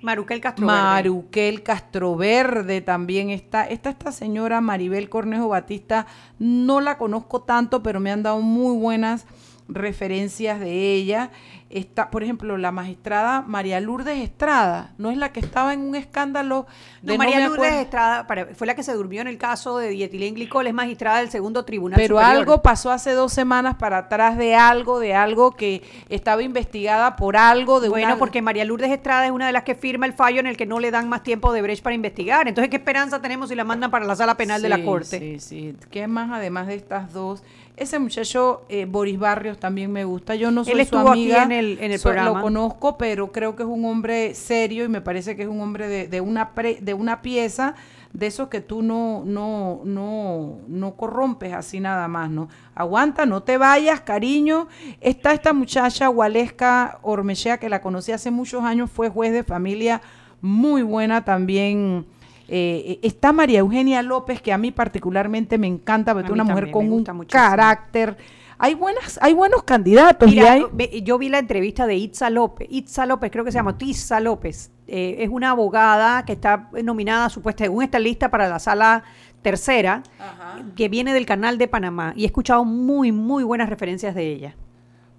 Maruquel 0.00 0.40
Castro 0.40 0.66
Verde. 0.66 0.80
Maruquel 0.80 1.62
Castroverde 1.62 2.80
también 2.80 3.30
está. 3.30 3.64
Está 3.64 3.90
esta 3.90 4.12
señora 4.12 4.60
Maribel 4.60 5.08
Cornejo 5.10 5.48
Batista. 5.48 6.06
No 6.38 6.80
la 6.80 6.96
conozco 6.96 7.42
tanto, 7.42 7.82
pero 7.82 8.00
me 8.00 8.10
han 8.10 8.22
dado 8.22 8.40
muy 8.40 8.76
buenas 8.78 9.26
referencias 9.72 10.60
de 10.60 10.92
ella. 10.94 11.30
Está, 11.68 12.10
por 12.10 12.24
ejemplo, 12.24 12.56
la 12.58 12.72
magistrada 12.72 13.42
María 13.42 13.78
Lourdes 13.78 14.18
Estrada, 14.18 14.92
no 14.98 15.12
es 15.12 15.16
la 15.16 15.30
que 15.32 15.38
estaba 15.38 15.72
en 15.72 15.82
un 15.82 15.94
escándalo 15.94 16.66
de 17.00 17.12
No, 17.12 17.18
María 17.18 17.46
Lourdes 17.46 17.74
Estrada 17.74 18.26
para- 18.26 18.46
fue 18.56 18.66
la 18.66 18.74
que 18.74 18.82
se 18.82 18.92
durmió 18.92 19.20
en 19.20 19.28
el 19.28 19.38
caso 19.38 19.78
de 19.78 19.90
dietilenglicol, 19.90 20.66
es 20.66 20.74
magistrada 20.74 21.18
del 21.20 21.30
segundo 21.30 21.64
tribunal 21.64 21.96
Pero 21.96 22.16
superior. 22.16 22.38
algo 22.40 22.62
pasó 22.62 22.90
hace 22.90 23.12
dos 23.12 23.32
semanas 23.32 23.76
para 23.76 23.98
atrás 23.98 24.36
de 24.36 24.56
algo, 24.56 24.98
de 24.98 25.14
algo 25.14 25.52
que 25.52 25.82
estaba 26.08 26.42
investigada 26.42 27.14
por 27.14 27.36
algo 27.36 27.80
de 27.80 27.88
Bueno, 27.88 28.08
una- 28.08 28.18
porque 28.18 28.42
María 28.42 28.64
Lourdes 28.64 28.90
Estrada 28.90 29.26
es 29.26 29.30
una 29.30 29.46
de 29.46 29.52
las 29.52 29.62
que 29.62 29.76
firma 29.76 30.06
el 30.06 30.12
fallo 30.12 30.40
en 30.40 30.48
el 30.48 30.56
que 30.56 30.66
no 30.66 30.80
le 30.80 30.90
dan 30.90 31.08
más 31.08 31.22
tiempo 31.22 31.52
de 31.52 31.62
brecha 31.62 31.84
para 31.84 31.94
investigar. 31.94 32.48
Entonces, 32.48 32.68
¿qué 32.68 32.78
esperanza 32.78 33.22
tenemos 33.22 33.48
si 33.48 33.54
la 33.54 33.62
mandan 33.62 33.92
para 33.92 34.04
la 34.06 34.16
sala 34.16 34.36
penal 34.36 34.60
de 34.60 34.68
la 34.70 34.82
corte? 34.82 35.20
Sí, 35.20 35.38
sí. 35.38 35.76
¿Qué 35.92 36.08
más 36.08 36.30
además 36.32 36.66
de 36.66 36.74
estas 36.74 37.12
dos? 37.12 37.44
Ese 37.80 37.98
muchacho, 37.98 38.62
eh, 38.68 38.84
Boris 38.84 39.18
Barrios, 39.18 39.58
también 39.58 39.90
me 39.90 40.04
gusta. 40.04 40.34
Yo 40.34 40.50
no 40.50 40.64
soy 40.64 40.74
Él 40.74 40.78
su 40.80 40.82
estuvo 40.82 41.10
aquí 41.10 41.22
amiga, 41.32 41.42
en 41.44 41.52
el- 41.52 41.78
en 41.80 41.92
el 41.92 41.98
so- 41.98 42.10
programa. 42.10 42.38
Lo 42.38 42.42
conozco, 42.44 42.98
pero 42.98 43.32
creo 43.32 43.56
que 43.56 43.62
es 43.62 43.68
un 43.68 43.84
hombre 43.86 44.34
serio 44.34 44.84
y 44.84 44.88
me 44.88 45.00
parece 45.00 45.34
que 45.34 45.42
es 45.42 45.48
un 45.48 45.60
hombre 45.60 45.88
de, 45.88 46.06
de 46.06 46.20
una, 46.20 46.50
pre- 46.54 46.78
de 46.80 46.92
una 46.94 47.22
pieza 47.22 47.74
de 48.12 48.26
esos 48.26 48.48
que 48.48 48.60
tú 48.60 48.82
no, 48.82 49.22
no, 49.24 49.80
no, 49.84 50.58
no 50.68 50.94
corrompes 50.96 51.52
así 51.54 51.80
nada 51.80 52.06
más, 52.08 52.28
¿no? 52.28 52.48
Aguanta, 52.74 53.24
no 53.24 53.42
te 53.44 53.56
vayas, 53.56 54.00
cariño. 54.00 54.66
Está 55.00 55.32
esta 55.32 55.52
muchacha, 55.52 56.10
Waleska 56.10 56.98
Ormechea, 57.02 57.58
que 57.58 57.68
la 57.68 57.80
conocí 57.80 58.12
hace 58.12 58.30
muchos 58.30 58.62
años, 58.64 58.90
fue 58.90 59.08
juez 59.08 59.32
de 59.32 59.42
familia, 59.44 60.02
muy 60.42 60.82
buena 60.82 61.24
también. 61.24 62.04
Eh, 62.52 62.98
está 63.02 63.32
María 63.32 63.60
Eugenia 63.60 64.02
López, 64.02 64.42
que 64.42 64.52
a 64.52 64.58
mí 64.58 64.72
particularmente 64.72 65.56
me 65.56 65.68
encanta, 65.68 66.12
porque 66.12 66.26
es 66.26 66.32
una 66.32 66.42
mujer 66.42 66.72
con 66.72 66.84
un 66.84 67.04
muchísimo. 67.04 67.24
carácter. 67.28 68.16
Hay 68.58 68.74
buenas, 68.74 69.20
hay 69.22 69.34
buenos 69.34 69.62
candidatos. 69.62 70.28
y 70.28 70.34
Mira, 70.34 70.52
hay, 70.54 71.02
yo 71.02 71.16
vi 71.16 71.28
la 71.28 71.38
entrevista 71.38 71.86
de 71.86 71.94
Itza 71.94 72.28
López. 72.28 72.66
Itza 72.68 73.06
López, 73.06 73.30
creo 73.30 73.44
que 73.44 73.52
se 73.52 73.58
llama 73.58 73.78
Tizza 73.78 74.18
López. 74.18 74.72
Eh, 74.88 75.18
es 75.20 75.28
una 75.28 75.50
abogada 75.50 76.24
que 76.24 76.32
está 76.32 76.68
nominada, 76.82 77.28
supuesta, 77.28 77.62
según 77.62 77.84
esta 77.84 78.00
lista, 78.00 78.32
para 78.32 78.48
la 78.48 78.58
sala 78.58 79.04
tercera, 79.42 80.02
que 80.74 80.88
viene 80.88 81.14
del 81.14 81.26
canal 81.26 81.56
de 81.56 81.68
Panamá. 81.68 82.14
Y 82.16 82.24
he 82.24 82.26
escuchado 82.26 82.64
muy, 82.64 83.12
muy 83.12 83.44
buenas 83.44 83.70
referencias 83.70 84.12
de 84.16 84.26
ella. 84.26 84.56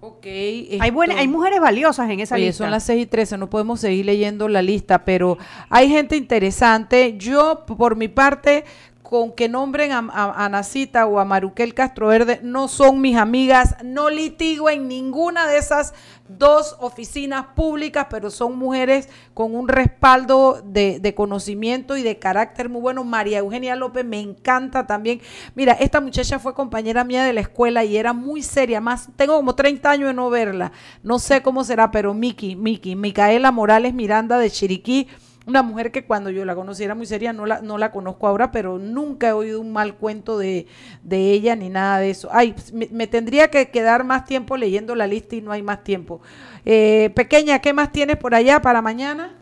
Ok, 0.04 0.26
Hay, 0.26 0.90
buena- 0.90 1.12
esto- 1.14 1.20
hay 1.20 1.28
mujeres 1.28 1.60
valiosas 1.60 2.10
en 2.10 2.18
esa 2.18 2.34
Oye, 2.34 2.46
lista. 2.46 2.64
son 2.64 2.72
las 2.72 2.82
6 2.82 3.04
y 3.04 3.06
13, 3.06 3.38
no 3.38 3.48
podemos 3.48 3.78
seguir 3.78 4.04
leyendo 4.06 4.48
la 4.48 4.60
lista, 4.60 5.04
pero 5.04 5.38
hay 5.70 5.88
gente 5.88 6.16
interesante. 6.16 7.16
Yo, 7.18 7.64
por 7.78 7.94
mi 7.94 8.08
parte, 8.08 8.64
con 9.12 9.30
que 9.30 9.46
nombren 9.46 9.92
a, 9.92 9.98
a, 10.10 10.48
Nacita 10.48 11.04
o 11.04 11.20
a 11.20 11.26
Maruquel 11.26 11.74
Castro 11.74 12.06
Verde, 12.06 12.40
no 12.42 12.66
son 12.66 13.02
mis 13.02 13.18
amigas, 13.18 13.76
no 13.84 14.08
litigo 14.08 14.70
en 14.70 14.88
ninguna 14.88 15.46
de 15.46 15.58
esas 15.58 15.92
dos 16.30 16.76
oficinas 16.80 17.48
públicas, 17.54 18.06
pero 18.08 18.30
son 18.30 18.56
mujeres 18.56 19.10
con 19.34 19.54
un 19.54 19.68
respaldo 19.68 20.62
de, 20.64 20.98
de 20.98 21.14
conocimiento 21.14 21.98
y 21.98 22.02
de 22.02 22.18
carácter 22.18 22.70
muy 22.70 22.80
bueno. 22.80 23.04
María 23.04 23.40
Eugenia 23.40 23.76
López 23.76 24.06
me 24.06 24.18
encanta 24.18 24.86
también. 24.86 25.20
Mira, 25.54 25.74
esta 25.74 26.00
muchacha 26.00 26.38
fue 26.38 26.54
compañera 26.54 27.04
mía 27.04 27.22
de 27.22 27.34
la 27.34 27.42
escuela 27.42 27.84
y 27.84 27.98
era 27.98 28.14
muy 28.14 28.40
seria, 28.42 28.80
más 28.80 29.10
tengo 29.16 29.36
como 29.36 29.54
30 29.54 29.90
años 29.90 30.06
de 30.06 30.14
no 30.14 30.30
verla. 30.30 30.72
No 31.02 31.18
sé 31.18 31.42
cómo 31.42 31.64
será, 31.64 31.90
pero 31.90 32.14
Miki, 32.14 32.56
Miki, 32.56 32.96
Micaela 32.96 33.52
Morales 33.52 33.92
Miranda 33.92 34.38
de 34.38 34.50
Chiriquí, 34.50 35.06
una 35.46 35.62
mujer 35.62 35.90
que 35.90 36.04
cuando 36.04 36.30
yo 36.30 36.44
la 36.44 36.54
conocí 36.54 36.84
era 36.84 36.94
muy 36.94 37.06
seria, 37.06 37.32
no 37.32 37.46
la, 37.46 37.60
no 37.60 37.78
la 37.78 37.90
conozco 37.90 38.26
ahora, 38.26 38.52
pero 38.52 38.78
nunca 38.78 39.28
he 39.28 39.32
oído 39.32 39.60
un 39.60 39.72
mal 39.72 39.94
cuento 39.94 40.38
de, 40.38 40.66
de 41.02 41.32
ella 41.32 41.56
ni 41.56 41.68
nada 41.68 41.98
de 41.98 42.10
eso. 42.10 42.28
Ay, 42.32 42.54
me, 42.72 42.88
me 42.90 43.06
tendría 43.06 43.48
que 43.48 43.70
quedar 43.70 44.04
más 44.04 44.24
tiempo 44.24 44.56
leyendo 44.56 44.94
la 44.94 45.06
lista 45.06 45.36
y 45.36 45.40
no 45.40 45.52
hay 45.52 45.62
más 45.62 45.82
tiempo. 45.84 46.20
Eh, 46.64 47.10
pequeña, 47.14 47.58
¿qué 47.58 47.72
más 47.72 47.90
tienes 47.90 48.16
por 48.16 48.34
allá 48.34 48.62
para 48.62 48.82
mañana? 48.82 49.34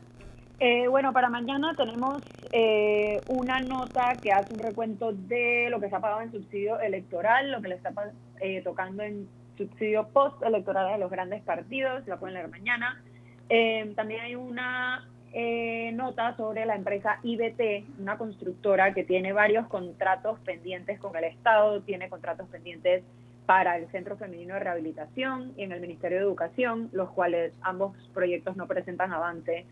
Eh, 0.62 0.88
bueno, 0.88 1.12
para 1.14 1.30
mañana 1.30 1.73
tenemos 1.75 2.23
eh, 2.52 3.21
una 3.28 3.61
nota 3.61 4.14
que 4.21 4.30
hace 4.30 4.52
un 4.52 4.61
recuento 4.61 5.12
de 5.12 5.69
lo 5.71 5.80
que 5.80 5.88
se 5.88 5.97
ha 5.97 6.00
pagado 6.00 6.21
en 6.21 6.33
subsidio 6.33 6.78
electoral, 6.80 7.50
lo 7.50 7.62
que 7.62 7.69
le 7.69 7.75
está 7.76 7.92
eh, 8.40 8.61
tocando 8.62 9.02
en 9.02 9.26
subsidio 9.57 10.09
post-electoral 10.09 10.92
a 10.92 10.99
los 10.99 11.11
grandes 11.11 11.42
partidos, 11.42 12.07
la 12.07 12.19
pueden 12.19 12.35
leer 12.35 12.49
mañana. 12.49 13.02
Eh, 13.49 13.92
también 13.97 14.21
hay 14.21 14.35
una 14.35 15.09
eh, 15.33 15.93
nota 15.95 16.37
sobre 16.37 16.67
la 16.67 16.75
empresa 16.75 17.19
IBT, 17.23 18.01
una 18.01 18.19
constructora 18.19 18.93
que 18.95 19.05
tiene 19.05 19.33
varios 19.33 19.67
contratos 19.69 20.39
pendientes 20.41 20.99
con 20.99 21.15
el 21.17 21.25
Estado, 21.25 21.81
tiene 21.83 22.09
contratos 22.09 22.49
pendientes 22.49 23.05
para 23.47 23.77
el 23.77 23.89
Centro 23.91 24.17
Femenino 24.17 24.55
de 24.55 24.61
Rehabilitación 24.61 25.53
y 25.57 25.65
en 25.65 25.73
el 25.73 25.81
Ministerio 25.81 26.19
de 26.19 26.25
Educación, 26.25 26.89
los 26.93 27.11
cuales 27.11 27.53
ambos 27.63 27.97
proyectos 28.15 28.57
no 28.57 28.67
presentan 28.67 29.13
avance 29.13 29.67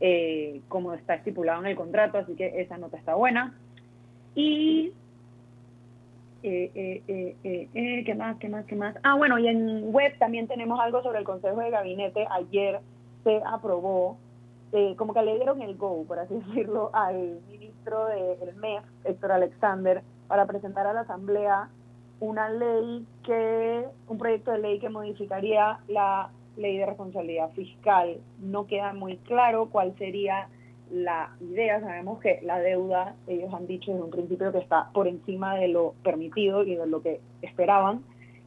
eh, 0.00 0.60
como 0.68 0.94
está 0.94 1.14
estipulado 1.14 1.60
en 1.60 1.68
el 1.68 1.76
contrato, 1.76 2.18
así 2.18 2.34
que 2.34 2.60
esa 2.60 2.76
nota 2.76 2.96
está 2.96 3.14
buena. 3.14 3.54
Y, 4.34 4.92
eh, 6.42 7.02
eh, 7.06 8.02
¿qué 8.04 8.14
más, 8.14 8.36
qué 8.38 8.48
más, 8.48 8.64
qué 8.66 8.74
más? 8.74 8.96
Ah, 9.02 9.14
bueno, 9.14 9.38
y 9.38 9.46
en 9.46 9.92
web 9.92 10.18
también 10.18 10.48
tenemos 10.48 10.80
algo 10.80 11.02
sobre 11.02 11.20
el 11.20 11.24
Consejo 11.24 11.60
de 11.60 11.70
Gabinete. 11.70 12.26
Ayer 12.30 12.80
se 13.22 13.40
aprobó, 13.46 14.18
eh, 14.72 14.94
como 14.96 15.12
que 15.12 15.22
le 15.22 15.34
dieron 15.36 15.60
el 15.60 15.76
go, 15.76 16.04
por 16.04 16.18
así 16.18 16.34
decirlo, 16.46 16.90
al 16.92 17.40
ministro 17.50 18.06
del 18.06 18.54
MEF, 18.56 18.84
Héctor 19.04 19.32
Alexander, 19.32 20.02
para 20.28 20.46
presentar 20.46 20.86
a 20.86 20.92
la 20.92 21.00
Asamblea 21.00 21.68
una 22.20 22.48
ley 22.48 23.04
que, 23.24 23.84
un 24.08 24.18
proyecto 24.18 24.52
de 24.52 24.58
ley 24.58 24.78
que 24.78 24.88
modificaría 24.88 25.80
la 25.88 26.30
ley 26.56 26.78
de 26.78 26.86
responsabilidad 26.86 27.50
fiscal. 27.50 28.18
No 28.40 28.66
queda 28.66 28.92
muy 28.92 29.16
claro 29.18 29.68
cuál 29.70 29.96
sería 29.98 30.48
la 30.90 31.30
idea. 31.40 31.80
Sabemos 31.80 32.20
que 32.20 32.40
la 32.42 32.60
deuda, 32.60 33.16
ellos 33.26 33.52
han 33.52 33.66
dicho 33.66 33.90
desde 33.90 34.04
un 34.04 34.10
principio 34.10 34.52
que 34.52 34.58
está 34.58 34.90
por 34.92 35.08
encima 35.08 35.56
de 35.56 35.68
lo 35.68 35.94
permitido 36.04 36.62
y 36.62 36.76
de 36.76 36.86
lo 36.86 37.02
que 37.02 37.20
esperaban. 37.42 38.04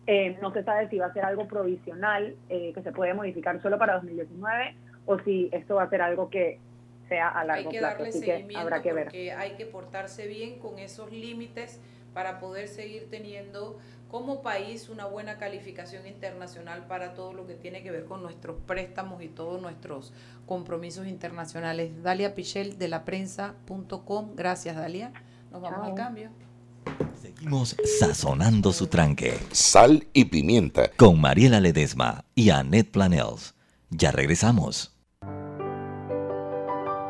Eh, 0.08 0.38
no 0.42 0.54
se 0.54 0.64
sabe 0.64 0.88
si 0.90 1.00
va 1.00 1.08
a 1.08 1.14
ser 1.14 1.26
algo 1.26 1.48
provisional 1.48 2.36
eh, 2.50 2.72
que 2.74 2.82
se 2.82 2.92
puede 2.92 3.14
modificar 3.14 3.62
solo 3.62 3.78
para 3.78 3.96
2019 3.96 4.76
o 5.06 5.20
si 5.20 5.50
esto 5.52 5.76
va 5.76 5.84
a 5.84 5.90
ser 5.90 6.02
algo 6.02 6.30
que 6.30 6.60
sea 7.08 7.30
a 7.30 7.44
largo 7.46 7.70
hay 7.70 7.74
que 7.74 7.80
plazo. 7.80 7.98
darle 7.98 8.12
que 8.12 8.20
seguimiento 8.20 8.60
habrá 8.60 8.82
que 8.82 8.94
ver. 8.94 9.04
porque 9.06 9.32
hay 9.32 9.52
que 9.52 9.66
portarse 9.66 10.28
bien 10.28 10.58
con 10.60 10.80
esos 10.80 11.12
límites 11.12 11.80
para 12.14 12.40
poder 12.40 12.68
seguir 12.68 13.08
teniendo 13.10 13.78
como 14.10 14.42
país 14.42 14.88
una 14.90 15.06
buena 15.06 15.38
calificación 15.38 16.08
internacional 16.08 16.88
para 16.88 17.14
todo 17.14 17.34
lo 17.34 17.46
que 17.46 17.54
tiene 17.56 17.84
que 17.84 17.92
ver 17.92 18.06
con 18.06 18.24
nuestros 18.24 18.58
préstamos 18.66 19.22
y 19.22 19.28
todos 19.28 19.62
nuestros 19.62 20.14
compromisos 20.46 21.06
internacionales. 21.08 22.02
Dalia 22.02 22.34
Pichel 22.34 22.78
de 22.78 22.88
la 22.88 23.04
prensa.com. 23.04 24.36
Gracias, 24.36 24.76
Dalia. 24.78 25.12
Nos 25.52 25.62
vamos 25.62 25.80
Chao. 25.80 25.90
al 25.90 25.96
cambio. 25.96 26.30
Seguimos 27.22 27.76
sazonando 28.00 28.72
su 28.72 28.88
tranque 28.88 29.34
Sal 29.52 30.08
y 30.14 30.26
pimienta. 30.26 30.90
con 30.96 31.20
Mariela 31.20 31.60
Ledesma 31.60 32.24
y 32.36 32.52
Annette 32.52 32.92
Planels. 32.92 33.56
Ya 33.90 34.12
regresamos. 34.12 34.95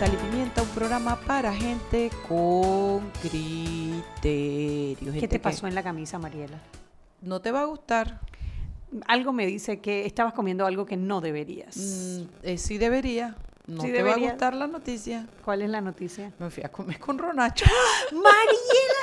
Sal 0.00 0.14
y 0.14 0.16
Pimienta, 0.16 0.62
un 0.62 0.68
programa 0.68 1.20
para 1.20 1.52
gente 1.52 2.10
con 2.26 3.10
criterios. 3.20 5.14
¿Qué 5.14 5.28
te 5.28 5.36
que 5.36 5.38
pasó 5.38 5.66
en 5.66 5.74
la 5.74 5.82
camisa, 5.82 6.18
Mariela? 6.18 6.58
No 7.20 7.42
te 7.42 7.50
va 7.50 7.60
a 7.60 7.64
gustar. 7.66 8.18
Algo 9.06 9.34
me 9.34 9.44
dice 9.44 9.80
que 9.80 10.06
estabas 10.06 10.32
comiendo 10.32 10.64
algo 10.64 10.86
que 10.86 10.96
no 10.96 11.20
deberías. 11.20 11.76
Mm, 11.76 12.22
eh, 12.44 12.56
sí 12.56 12.78
debería. 12.78 13.36
No 13.66 13.82
Sí 13.82 13.92
te 13.92 14.02
va 14.02 14.14
a 14.14 14.16
gustar 14.16 14.54
la 14.54 14.68
noticia. 14.68 15.26
¿Cuál 15.44 15.60
es 15.60 15.68
la 15.68 15.82
noticia? 15.82 16.32
Me 16.38 16.48
fui 16.48 16.62
a 16.62 16.72
comer 16.72 16.98
con 16.98 17.18
Ronacho. 17.18 17.66
Mariela 18.10 19.00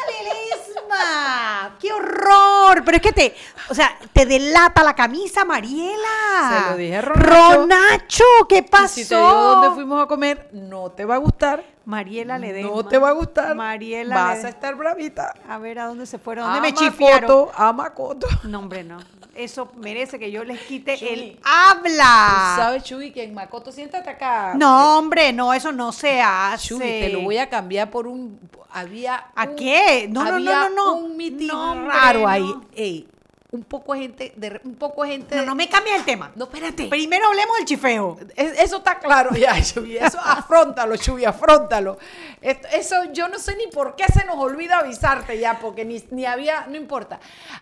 Qué 1.80 1.92
horror. 1.94 2.84
Pero 2.86 2.98
es 2.98 3.02
que 3.04 3.12
te, 3.14 3.36
o 3.70 3.74
sea, 3.74 3.98
te 4.14 4.26
delata 4.26 4.84
la 4.84 4.96
camisa, 4.96 5.46
Mariela. 5.46 6.66
Se 6.66 6.72
lo 6.72 6.78
dije 6.78 6.98
a 6.98 7.02
Ronacho. 7.02 7.54
Ronacho, 7.56 8.24
¿qué 8.50 8.58
Y 8.58 8.62
pasó? 8.64 8.88
si 8.96 9.06
te 9.06 9.16
digo 9.16 9.28
dónde 9.32 9.70
fuimos 9.72 10.04
a 10.04 10.08
comer, 10.08 10.50
no 10.54 10.92
te 10.92 11.06
va 11.06 11.16
a 11.16 11.20
gustar. 11.20 11.64
Mariela 11.88 12.38
Ledesma. 12.38 12.70
No 12.70 12.86
te 12.86 12.98
va 12.98 13.10
a 13.10 13.14
gustar. 13.14 13.56
Mariela 13.56 14.14
Vas 14.14 14.44
a 14.44 14.50
estar 14.50 14.76
bravita. 14.76 15.34
A 15.48 15.58
ver, 15.58 15.80
¿a 15.80 15.86
dónde 15.86 16.06
se 16.06 16.20
fueron? 16.20 16.44
¿Dónde 16.44 16.60
A 16.60 16.62
me 16.62 16.74
chifiaron? 16.74 17.22
Macoto, 17.22 17.52
A 17.56 17.72
Macoto. 17.74 18.28
No, 18.44 18.60
hombre, 18.60 18.84
no. 18.84 18.98
Eso 19.34 19.72
merece 19.78 20.20
que 20.20 20.30
yo 20.30 20.44
les 20.44 20.60
quite 20.62 20.98
Chuy, 20.98 21.08
el 21.08 21.36
¿Tú 21.38 21.42
habla. 21.46 22.54
sabes, 22.58 22.84
Chuy, 22.84 23.12
que 23.12 23.24
en 23.24 23.34
Macoto, 23.34 23.72
siéntate 23.72 24.10
acá. 24.10 24.54
No, 24.56 24.98
hombre, 24.98 25.32
no, 25.32 25.54
eso 25.54 25.72
no 25.72 25.92
se 25.94 26.20
hace. 26.22 26.68
Chuy, 26.70 26.80
te 26.80 27.10
lo 27.10 27.22
voy 27.22 27.38
a 27.38 27.48
cambiar 27.50 27.90
por 27.90 28.06
un. 28.08 28.38
Había. 28.72 29.28
¿A 29.36 29.44
un- 29.46 29.56
qué? 29.56 30.08
No, 30.10 30.24
no, 30.26 30.40
no, 30.40 30.40
no, 30.40 30.70
no. 30.76 30.96
Un 30.96 31.16
mitin 31.16 31.48
No, 31.48 31.72
hombre, 31.72 31.94
raro 31.94 32.20
no. 32.22 32.28
ahí. 32.28 32.54
Ey, 32.76 33.08
un 33.50 33.64
poco 33.64 33.94
de 33.94 34.00
gente. 34.02 34.34
De, 34.36 34.60
un 34.66 34.76
poco 34.76 35.04
gente. 35.06 35.36
No, 35.38 35.44
no 35.46 35.56
me 35.56 35.70
cambies 35.70 35.96
el 35.98 36.04
tema. 36.04 36.32
No, 36.36 36.46
espérate. 36.46 36.88
Primero 36.88 37.28
hablemos 37.28 37.56
del 37.58 37.66
chifeo. 37.66 38.18
Es- 38.36 38.60
Eso 38.60 38.78
está 38.78 39.00
claro 39.00 39.32
ya, 39.36 39.62
Chuy. 39.64 39.96
Eso 39.98 40.20
afrontalo, 40.20 40.98
Chuy, 40.98 41.24
afrontalo. 41.24 41.98
Esto- 42.42 42.68
Eso 42.74 42.96
yo 43.14 43.30
no 43.30 43.40
sé 43.40 43.56
ni 43.56 43.68
por 43.68 43.96
qué 43.96 44.04
se 44.12 44.26
nos 44.26 44.36
olvida 44.38 44.80
avisarte 44.80 45.40
ya, 45.40 45.60
porque 45.60 45.86
ni, 45.86 46.04
ni 46.12 46.26
había, 46.26 46.68
no 46.68 46.76
importa. 46.76 47.20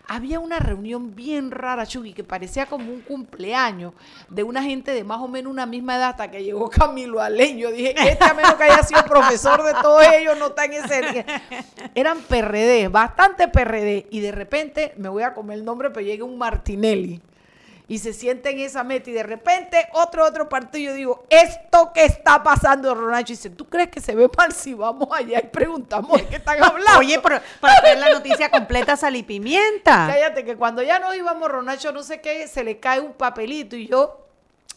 Había 0.08 0.40
una 0.40 0.58
reunión 0.58 1.14
bien 1.14 1.52
rara, 1.52 1.86
Chuy, 1.86 2.12
que 2.12 2.24
parecía 2.24 2.66
como 2.66 2.90
un 2.92 3.02
cumpleaños 3.02 3.92
de 4.28 4.42
una 4.42 4.62
gente 4.64 4.92
de 4.92 5.04
más 5.04 5.20
o 5.20 5.28
menos 5.28 5.52
una 5.52 5.66
misma 5.66 5.96
edad 5.96 6.10
hasta 6.10 6.30
que 6.32 6.42
llegó 6.42 6.68
Camilo 6.68 7.20
Alén. 7.20 7.58
Yo 7.58 7.70
dije, 7.70 7.94
este 8.10 8.24
a 8.24 8.34
menos 8.34 8.54
que 8.54 8.64
haya 8.64 8.82
sido 8.82 9.04
profesor 9.04 9.62
de 9.62 9.72
todos 9.74 10.02
ellos, 10.14 10.36
no 10.36 10.48
está 10.48 10.64
en 10.64 10.72
ese. 10.72 11.24
Eran 11.94 12.18
PRD, 12.22 12.88
bastante 12.88 13.46
PRD. 13.48 14.06
Y 14.10 14.18
de 14.20 14.32
repente 14.32 14.92
me 14.96 15.08
voy 15.08 15.22
a 15.22 15.32
comer 15.32 15.58
el 15.58 15.64
nombre, 15.64 15.75
pero 15.78 16.00
llega 16.00 16.24
un 16.24 16.38
Martinelli 16.38 17.20
y 17.88 17.98
se 17.98 18.12
siente 18.12 18.50
en 18.50 18.58
esa 18.58 18.82
meta 18.82 19.10
y 19.10 19.12
de 19.12 19.22
repente 19.22 19.88
otro 19.92 20.24
otro 20.26 20.48
partido 20.48 20.90
yo 20.90 20.96
digo 20.96 21.24
esto 21.30 21.92
que 21.94 22.04
está 22.04 22.42
pasando 22.42 22.92
Ronacho 22.94 23.32
dice 23.32 23.50
tú 23.50 23.66
crees 23.68 23.90
que 23.90 24.00
se 24.00 24.14
ve 24.14 24.28
mal 24.36 24.52
si 24.52 24.74
vamos 24.74 25.08
allá 25.12 25.38
y 25.38 25.46
preguntamos 25.46 26.20
de 26.20 26.26
qué 26.26 26.36
están 26.36 26.56
hablando 26.64 26.98
Oye, 26.98 27.20
pero 27.22 27.40
para 27.60 27.80
ver 27.82 27.98
la 27.98 28.10
noticia 28.10 28.50
completa, 28.50 28.96
sal 28.96 29.14
y 29.14 29.22
pimienta. 29.22 30.08
cállate 30.10 30.44
que 30.44 30.56
cuando 30.56 30.82
ya 30.82 30.98
nos 30.98 31.14
íbamos 31.14 31.48
Ronacho 31.48 31.92
no 31.92 32.02
sé 32.02 32.20
qué 32.20 32.48
se 32.48 32.64
le 32.64 32.80
cae 32.80 32.98
un 33.00 33.12
papelito 33.12 33.76
y 33.76 33.86
yo 33.86 34.25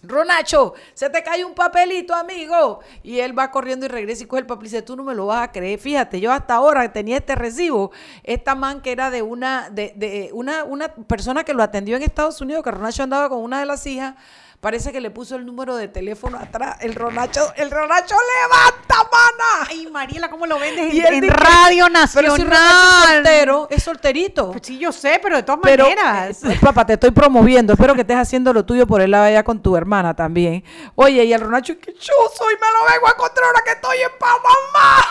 Ronacho, 0.02 0.74
se 0.94 1.10
te 1.10 1.22
cae 1.22 1.44
un 1.44 1.54
papelito, 1.54 2.14
amigo. 2.14 2.80
Y 3.04 3.20
él 3.20 3.38
va 3.38 3.52
corriendo 3.52 3.86
y 3.86 3.90
regresa 3.90 4.24
y 4.24 4.28
coge 4.28 4.42
el 4.42 4.46
papel 4.48 4.68
y 4.68 4.70
dice, 4.70 4.82
tú 4.82 4.96
no 4.96 5.04
me 5.04 5.14
lo 5.14 5.26
vas 5.26 5.44
a 5.44 5.52
creer. 5.52 5.80
Fíjate, 5.80 6.20
yo 6.20 6.32
hasta 6.32 6.56
ahora 6.56 6.92
tenía 6.92 7.18
este 7.18 7.36
recibo. 7.36 7.92
Esta 8.24 8.56
man 8.56 8.82
que 8.82 8.92
era 8.92 9.10
de 9.12 9.22
una, 9.22 9.70
de, 9.70 9.94
de 9.96 10.30
una, 10.34 10.64
una 10.64 10.94
persona 10.94 11.44
que 11.44 11.54
lo 11.54 11.64
atendió 11.64 11.98
en 11.98 12.04
Estados 12.04 12.40
Unidos, 12.42 12.64
que 12.64 12.72
Ronacho 12.72 13.04
andaba 13.04 13.30
con 13.30 13.40
una 13.40 13.60
de 13.60 13.66
las 13.66 13.86
hijas, 13.86 14.16
parece 14.60 14.92
que 14.92 15.00
le 15.00 15.10
puso 15.10 15.36
el 15.36 15.46
número 15.46 15.76
de 15.76 15.88
teléfono 15.88 16.38
atrás. 16.38 16.78
El 16.82 16.96
Ronacho, 16.96 17.54
el 17.56 17.72
Ronacho 17.72 18.16
levanta, 18.42 18.96
mana. 19.10 19.68
Ay, 19.70 19.88
Mariela, 19.88 20.30
¿cómo 20.30 20.46
lo 20.46 20.60
vendes 20.60 20.90
en, 20.92 20.96
Y 20.96 21.00
él 21.00 21.14
en 21.16 21.22
dice, 21.22 21.34
Radio 21.34 21.86
Pero 22.14 22.36
si 22.36 22.42
es 22.42 22.48
Nacional? 22.48 23.14
soltero, 23.24 23.68
es 23.70 23.84
solterito. 23.84 24.52
Pues 24.52 24.62
sí, 24.66 24.78
yo 24.78 24.92
sé, 24.92 25.20
pero 25.22 25.38
de 25.38 25.44
todas 25.44 25.62
Pero, 25.64 25.84
maneras. 25.86 26.44
eh, 26.44 26.58
papá, 26.62 26.86
te 26.86 26.94
estoy 26.94 27.12
promoviendo. 27.12 27.74
Espero 27.74 27.96
que 27.96 28.02
estés 28.02 28.18
haciendo 28.18 28.54
lo 28.54 28.66
tuyo 28.66 28.86
por 28.86 29.02
el 29.02 29.12
lado 29.12 29.26
allá 29.26 29.44
con 29.44 29.62
tu 29.62 29.76
hermana 29.78 30.14
también. 30.14 30.64
Oye, 30.96 31.24
y 31.24 31.34
el 31.34 31.42
Ronacho, 31.42 31.80
que 31.80 31.94
yo 31.94 32.14
soy, 32.36 32.54
me 32.56 32.60
lo 32.68 32.92
vengo 32.94 33.08
a 33.08 33.12
encontrar 33.12 33.46
ahora 33.48 33.62
que 33.64 33.72
estoy 33.72 33.98
en 33.98 34.12
Panamá. 34.20 35.06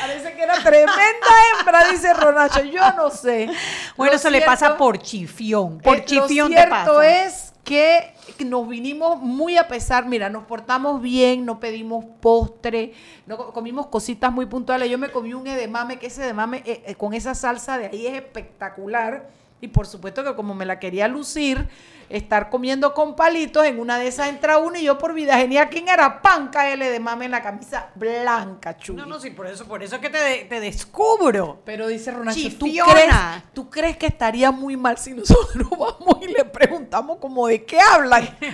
Parece 0.00 0.34
que 0.34 0.42
era 0.42 0.54
tremenda 0.62 1.26
hembra, 1.58 1.90
dice 1.90 2.12
Ronacho. 2.12 2.62
Yo 2.64 2.92
no 2.96 3.10
sé. 3.10 3.48
bueno, 3.96 4.12
Lo 4.12 4.16
eso 4.18 4.30
le 4.30 4.42
pasa 4.42 4.76
por 4.76 4.98
chifión. 4.98 5.78
Por 5.78 5.98
eh, 5.98 6.04
chifión 6.04 6.50
Lo 6.50 6.56
te 6.56 6.62
cierto 6.62 6.94
pasa. 6.96 7.24
es 7.24 7.45
que 7.66 8.12
nos 8.44 8.68
vinimos 8.68 9.20
muy 9.20 9.56
a 9.58 9.66
pesar, 9.68 10.06
mira, 10.06 10.30
nos 10.30 10.44
portamos 10.44 11.02
bien, 11.02 11.44
no 11.44 11.58
pedimos 11.60 12.04
postre, 12.20 12.92
no 13.26 13.36
co- 13.36 13.52
comimos 13.52 13.88
cositas 13.88 14.32
muy 14.32 14.46
puntuales. 14.46 14.88
Yo 14.88 14.98
me 14.98 15.10
comí 15.10 15.34
un 15.34 15.46
edemame, 15.46 15.98
que 15.98 16.06
ese 16.06 16.22
edemame 16.24 16.62
eh, 16.64 16.82
eh, 16.86 16.94
con 16.94 17.12
esa 17.12 17.34
salsa 17.34 17.76
de 17.76 17.86
ahí 17.86 18.06
es 18.06 18.14
espectacular. 18.14 19.28
Y 19.60 19.68
por 19.68 19.86
supuesto 19.86 20.22
que 20.22 20.34
como 20.34 20.54
me 20.54 20.66
la 20.66 20.78
quería 20.78 21.08
lucir, 21.08 21.66
estar 22.08 22.50
comiendo 22.50 22.94
con 22.94 23.16
palitos, 23.16 23.64
en 23.66 23.80
una 23.80 23.98
de 23.98 24.08
esas 24.08 24.28
entra 24.28 24.58
uno 24.58 24.78
y 24.78 24.84
yo 24.84 24.98
por 24.98 25.14
vida 25.14 25.36
genial, 25.36 25.68
¿quién 25.70 25.88
era? 25.88 26.22
Pan 26.22 26.50
el 26.64 26.82
edemame 26.82 27.26
en 27.26 27.30
la 27.32 27.42
camisa 27.42 27.90
blanca, 27.94 28.76
chulo. 28.76 29.02
No, 29.02 29.06
no, 29.14 29.20
sí, 29.20 29.30
por 29.30 29.46
eso, 29.46 29.66
por 29.66 29.82
eso 29.82 30.00
que 30.00 30.10
te, 30.10 30.46
te 30.48 30.60
descubro. 30.60 31.60
Pero 31.64 31.88
dice 31.88 32.10
Ronacho, 32.10 32.40
¿tú 32.58 32.66
crees, 32.66 33.14
¿tú 33.52 33.70
crees 33.70 33.96
que 33.96 34.06
estaría 34.06 34.50
muy 34.50 34.76
mal 34.76 34.96
si 34.98 35.12
nosotros 35.12 35.68
vamos 35.78 36.18
y 36.22 36.28
le 36.28 36.44
preguntamos 36.44 37.18
como 37.18 37.46
de 37.46 37.64
qué 37.64 37.78
hablan? 37.80 38.28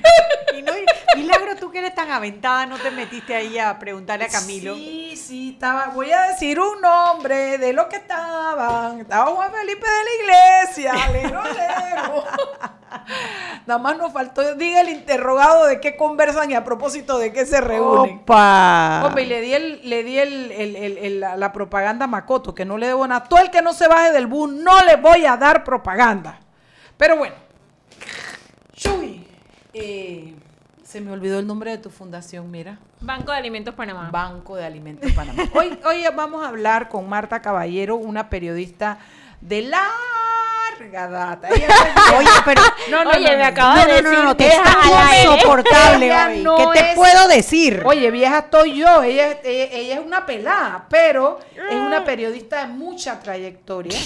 Y 0.54 0.60
no, 0.60 0.72
Milagro, 1.16 1.56
tú 1.56 1.70
que 1.70 1.78
eres 1.78 1.94
tan 1.94 2.10
aventada, 2.10 2.66
no 2.66 2.76
te 2.76 2.90
metiste 2.90 3.34
ahí 3.34 3.58
a 3.58 3.78
preguntarle 3.78 4.26
a 4.26 4.28
Camilo. 4.28 4.74
Sí, 4.74 5.14
sí, 5.16 5.50
estaba, 5.54 5.86
voy 5.88 6.12
a 6.12 6.28
decir 6.28 6.60
un 6.60 6.78
nombre 6.78 7.56
de 7.56 7.72
los 7.72 7.86
que 7.86 7.96
estaban. 7.96 9.00
Estaba 9.00 9.30
Juan 9.30 9.50
Felipe 9.50 9.86
de 9.86 10.04
la 10.04 10.60
Iglesia, 10.64 11.08
lero, 11.10 11.42
lero. 11.42 12.24
Nada 13.66 13.78
más 13.78 13.96
nos 13.96 14.12
faltó, 14.12 14.54
diga 14.56 14.80
el 14.80 14.88
interrogado 14.88 15.66
de 15.66 15.80
qué 15.80 15.96
conversan 15.96 16.50
y 16.50 16.54
a 16.54 16.64
propósito 16.64 17.18
de 17.18 17.32
qué 17.32 17.46
se 17.46 17.60
reúnen. 17.60 18.18
Opa. 18.18 19.02
Hombre, 19.06 19.22
y 19.22 19.26
le 19.26 19.40
di, 19.40 19.54
el, 19.54 19.80
le 19.88 20.02
di 20.04 20.18
el, 20.18 20.50
el- 20.52 20.76
el- 20.76 20.98
el- 20.98 21.20
la, 21.20 21.36
la 21.36 21.52
propaganda 21.52 22.04
a 22.04 22.08
Macoto, 22.08 22.54
que 22.54 22.64
no 22.64 22.78
le 22.78 22.86
debo 22.88 23.06
nada. 23.06 23.24
Todo 23.24 23.40
el 23.40 23.50
que 23.50 23.62
no 23.62 23.72
se 23.72 23.88
baje 23.88 24.12
del 24.12 24.26
bus, 24.26 24.52
no 24.52 24.84
le 24.84 24.96
voy 24.96 25.24
a 25.26 25.36
dar 25.36 25.64
propaganda. 25.64 26.38
Pero 26.96 27.16
bueno. 27.16 27.34
Chuy, 28.74 29.26
eh, 29.74 30.34
se 30.82 31.00
me 31.00 31.12
olvidó 31.12 31.38
el 31.38 31.46
nombre 31.46 31.70
de 31.70 31.78
tu 31.78 31.90
fundación, 31.90 32.50
mira. 32.50 32.78
Banco 33.00 33.32
de 33.32 33.38
Alimentos 33.38 33.74
Panamá. 33.74 34.10
Banco 34.10 34.56
de 34.56 34.64
Alimentos 34.64 35.10
Panamá. 35.12 35.44
Hoy, 35.54 35.78
hoy 35.84 36.04
vamos 36.14 36.44
a 36.44 36.48
hablar 36.48 36.88
con 36.88 37.08
Marta 37.08 37.40
Caballero, 37.42 37.96
una 37.96 38.28
periodista 38.30 38.98
de 39.40 39.62
larga 40.78 41.08
data. 41.08 41.48
Ella 41.48 41.66
no 41.68 41.74
es 41.74 42.18
Oye, 42.18 42.28
pero 42.44 42.62
No, 42.90 43.04
no, 43.04 43.10
Oye, 43.10 43.20
no, 43.20 43.30
me 43.30 43.36
no, 43.38 43.44
acaba 43.44 43.74
no, 43.76 43.80
de 43.86 43.86
no, 43.86 44.02
no, 44.02 44.10
decir 44.10 44.24
no, 44.24 44.36
te 44.36 44.44
vieja 44.44 44.62
está 44.62 44.80
al 44.82 45.08
aire. 45.08 45.32
insoportable 45.32 46.12
hoy. 46.16 46.42
no 46.42 46.56
¿Qué 46.56 46.78
te 46.80 46.90
es- 46.90 46.94
puedo 46.96 47.28
decir? 47.28 47.82
Oye, 47.84 48.10
vieja 48.10 48.38
estoy 48.38 48.76
yo, 48.76 49.02
ella, 49.02 49.38
ella, 49.44 49.64
ella 49.72 49.94
es 50.00 50.06
una 50.06 50.26
pelada, 50.26 50.86
pero 50.88 51.38
es 51.56 51.74
una 51.76 52.04
periodista 52.04 52.66
de 52.66 52.72
mucha 52.72 53.20
trayectoria. 53.20 53.98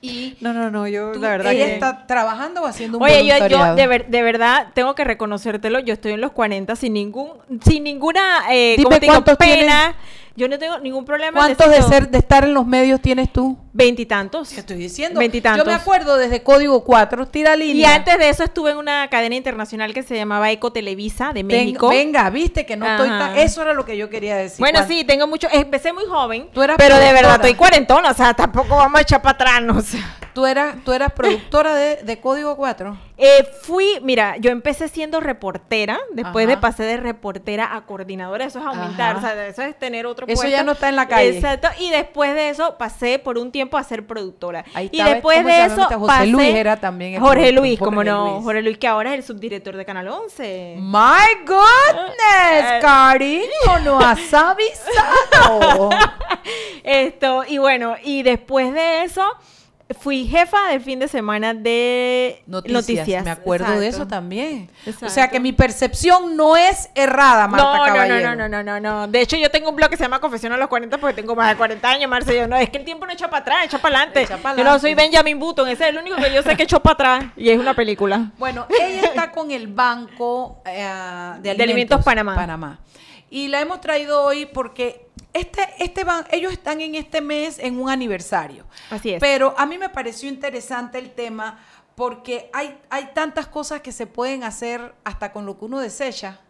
Y 0.00 0.36
No, 0.40 0.52
no, 0.52 0.68
no, 0.70 0.88
yo 0.88 1.12
tú- 1.12 1.20
la 1.20 1.30
verdad 1.30 1.52
ella 1.52 1.66
que... 1.66 1.74
está 1.74 2.06
trabajando 2.06 2.62
o 2.62 2.66
haciendo 2.66 2.98
un 2.98 3.04
Oye, 3.04 3.24
yo, 3.24 3.46
yo 3.46 3.74
de, 3.76 3.86
ver- 3.86 4.06
de 4.08 4.22
verdad 4.22 4.68
tengo 4.74 4.94
que 4.96 5.04
reconocértelo. 5.04 5.78
Yo 5.80 5.94
estoy 5.94 6.12
en 6.12 6.20
los 6.20 6.32
40 6.32 6.74
sin 6.74 6.92
ningún, 6.94 7.30
sin 7.64 7.84
ninguna, 7.84 8.44
eh, 8.50 8.74
Dime 8.76 8.84
¿cómo 8.84 8.94
te 8.96 9.00
digo? 9.00 9.12
cuántos 9.14 9.36
pena. 9.36 9.94
Yo 10.34 10.48
no 10.48 10.58
tengo 10.58 10.78
ningún 10.78 11.04
problema. 11.04 11.38
¿Cuántos 11.38 11.70
de 11.70 11.82
ser 11.82 12.08
de 12.08 12.18
estar 12.18 12.44
en 12.44 12.54
los 12.54 12.66
medios 12.66 13.00
tienes 13.00 13.32
tú? 13.32 13.58
Veintitantos. 13.74 14.50
¿Qué 14.50 14.60
estoy 14.60 14.76
diciendo? 14.76 15.18
Veintitantos. 15.18 15.64
Yo 15.64 15.70
me 15.70 15.74
acuerdo 15.76 16.16
desde 16.16 16.42
Código 16.42 16.84
4, 16.84 17.26
tira 17.28 17.54
Y 17.56 17.58
línea. 17.58 17.94
antes 17.94 18.18
de 18.18 18.28
eso 18.28 18.44
estuve 18.44 18.70
en 18.72 18.78
una 18.78 19.08
cadena 19.08 19.34
internacional 19.34 19.92
que 19.94 20.02
se 20.02 20.14
llamaba 20.14 20.50
Eco 20.50 20.72
Televisa 20.72 21.32
de 21.32 21.44
México. 21.44 21.88
venga, 21.88 22.28
viste 22.30 22.64
que 22.66 22.76
no 22.76 22.86
estoy 22.86 23.08
tan... 23.08 23.36
Eso 23.36 23.62
era 23.62 23.72
lo 23.74 23.84
que 23.84 23.96
yo 23.96 24.08
quería 24.08 24.36
decir. 24.36 24.58
bueno, 24.60 24.80
sí, 24.86 25.04
tengo 25.04 25.26
mucho. 25.26 25.48
Empecé 25.52 25.92
muy 25.92 26.04
joven. 26.06 26.48
Tú 26.52 26.62
eras 26.62 26.76
pero 26.78 26.96
de 26.98 27.12
verdad 27.12 27.34
estoy 27.36 27.54
cuarentona. 27.54 28.10
O 28.10 28.14
sea, 28.14 28.34
tampoco 28.34 28.76
vamos 28.76 28.98
a 28.98 29.02
echar 29.02 29.22
para 29.22 29.34
atrás. 29.34 29.62
no 29.62 29.80
sé. 29.80 29.98
¿Tú 30.34 30.46
eras, 30.46 30.76
tú 30.84 30.92
eras 30.92 31.12
productora 31.16 31.74
de, 31.74 31.96
de 31.96 32.20
Código 32.20 32.56
4? 32.56 32.96
Eh, 33.18 33.46
fui, 33.62 33.86
mira, 34.02 34.36
yo 34.38 34.50
empecé 34.50 34.88
siendo 34.88 35.20
reportera, 35.20 35.98
después 36.12 36.46
Ajá. 36.46 36.56
de 36.56 36.60
pasé 36.60 36.82
de 36.84 36.96
reportera 36.96 37.76
a 37.76 37.82
coordinadora, 37.86 38.46
eso 38.46 38.58
es 38.58 38.64
aumentar, 38.66 39.16
Ajá. 39.16 39.18
o 39.18 39.20
sea, 39.30 39.46
eso 39.46 39.62
es 39.62 39.78
tener 39.78 40.06
otro 40.06 40.26
Eso 40.26 40.40
puesto. 40.40 40.50
ya 40.56 40.64
no 40.64 40.72
está 40.72 40.88
en 40.88 40.96
la 40.96 41.06
calle. 41.06 41.36
Exacto, 41.36 41.68
y 41.78 41.90
después 41.90 42.34
de 42.34 42.48
eso 42.48 42.76
pasé 42.78 43.18
por 43.20 43.38
un 43.38 43.52
tiempo 43.52 43.76
a 43.76 43.84
ser 43.84 44.06
productora. 44.06 44.64
Ahí 44.74 44.88
y 44.90 45.02
después 45.02 45.36
¿cómo 45.38 45.48
se 45.50 45.54
de 45.54 45.64
eso? 45.66 45.84
José 45.84 46.06
pasé- 46.06 46.26
Luis 46.30 46.54
era 46.54 46.76
también 46.78 47.14
el 47.14 47.20
Jorge 47.20 47.52
Luis, 47.52 47.78
como 47.78 48.02
no, 48.02 48.30
Luis. 48.32 48.44
Jorge 48.44 48.62
Luis 48.62 48.78
que 48.78 48.88
ahora 48.88 49.10
es 49.12 49.18
el 49.18 49.22
subdirector 49.24 49.76
de 49.76 49.84
Canal 49.84 50.08
11. 50.08 50.76
My 50.80 51.44
goodness, 51.46 52.72
Eh. 52.72 52.78
cariño, 52.80 53.80
no 53.84 54.00
has 54.00 54.18
avisado. 54.34 55.90
Esto, 56.82 57.44
y 57.46 57.58
bueno, 57.58 57.94
y 58.02 58.22
después 58.22 58.72
de 58.72 59.04
eso 59.04 59.24
fui 59.94 60.26
jefa 60.26 60.68
del 60.68 60.80
fin 60.80 60.98
de 60.98 61.08
semana 61.08 61.54
de 61.54 62.42
Noticias, 62.46 63.24
me 63.24 63.30
acuerdo 63.30 63.70
de 63.78 63.88
eso 63.88 63.98
Exacto. 64.02 64.14
también. 64.14 64.70
O 64.86 64.90
Exacto. 64.90 65.14
sea 65.14 65.28
que 65.28 65.40
mi 65.40 65.52
percepción 65.52 66.36
no 66.36 66.56
es 66.56 66.90
errada, 66.94 67.48
Marta 67.48 67.66
no, 67.66 67.72
no, 67.72 67.86
no, 67.86 67.92
Caballero. 67.92 68.34
no, 68.36 68.48
no, 68.48 68.62
no, 68.62 68.80
no, 68.80 68.80
no. 68.80 69.08
De 69.08 69.20
hecho, 69.20 69.36
yo 69.36 69.50
tengo 69.50 69.70
un 69.70 69.76
blog 69.76 69.90
que 69.90 69.96
se 69.96 70.02
llama 70.04 70.20
Confesión 70.20 70.52
a 70.52 70.56
los 70.56 70.68
40 70.68 70.98
porque 70.98 71.14
tengo 71.14 71.34
más 71.34 71.50
de 71.50 71.56
40 71.56 71.88
años, 71.88 72.10
Marce. 72.10 72.36
Yo, 72.36 72.46
no, 72.46 72.56
es 72.56 72.70
que 72.70 72.78
el 72.78 72.84
tiempo 72.84 73.06
no 73.06 73.12
echa 73.12 73.28
para 73.28 73.42
atrás, 73.42 73.64
echa 73.64 73.78
para 73.78 74.02
adelante. 74.02 74.26
Pa' 74.42 74.56
Yo 74.56 74.64
no 74.64 74.78
soy 74.78 74.94
Benjamin 74.94 75.38
Button, 75.38 75.68
ese 75.68 75.84
es 75.84 75.90
el 75.90 75.98
único 75.98 76.16
que 76.16 76.32
yo 76.32 76.42
sé 76.42 76.56
que 76.56 76.64
echó 76.64 76.80
para 76.80 76.94
atrás 76.94 77.32
y 77.36 77.50
es 77.50 77.58
una 77.58 77.74
película. 77.74 78.30
Bueno, 78.38 78.66
ella 78.68 79.02
está 79.02 79.30
con 79.30 79.50
el 79.50 79.66
Banco 79.68 80.62
eh, 80.64 80.78
de 81.40 81.50
Alimentos, 81.50 81.60
Alimentos 81.60 82.04
Panamá. 82.04 82.34
Panamá. 82.34 82.78
Y 83.34 83.48
la 83.48 83.60
hemos 83.62 83.80
traído 83.80 84.22
hoy 84.24 84.44
porque 84.44 85.06
este, 85.32 85.62
este 85.78 86.04
ban- 86.04 86.26
ellos 86.30 86.52
están 86.52 86.82
en 86.82 86.94
este 86.94 87.22
mes 87.22 87.58
en 87.58 87.80
un 87.80 87.88
aniversario. 87.88 88.66
Así 88.90 89.10
es. 89.14 89.20
Pero 89.20 89.54
a 89.56 89.64
mí 89.64 89.78
me 89.78 89.88
pareció 89.88 90.28
interesante 90.28 90.98
el 90.98 91.12
tema 91.12 91.58
porque 91.94 92.50
hay, 92.52 92.78
hay 92.90 93.10
tantas 93.14 93.46
cosas 93.46 93.80
que 93.80 93.90
se 93.90 94.06
pueden 94.06 94.44
hacer 94.44 94.94
hasta 95.04 95.32
con 95.32 95.46
lo 95.46 95.58
que 95.58 95.64
uno 95.64 95.78
desecha 95.80 96.40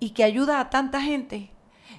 y 0.00 0.10
que 0.10 0.24
ayuda 0.24 0.60
a 0.60 0.70
tanta 0.70 1.02
gente 1.02 1.50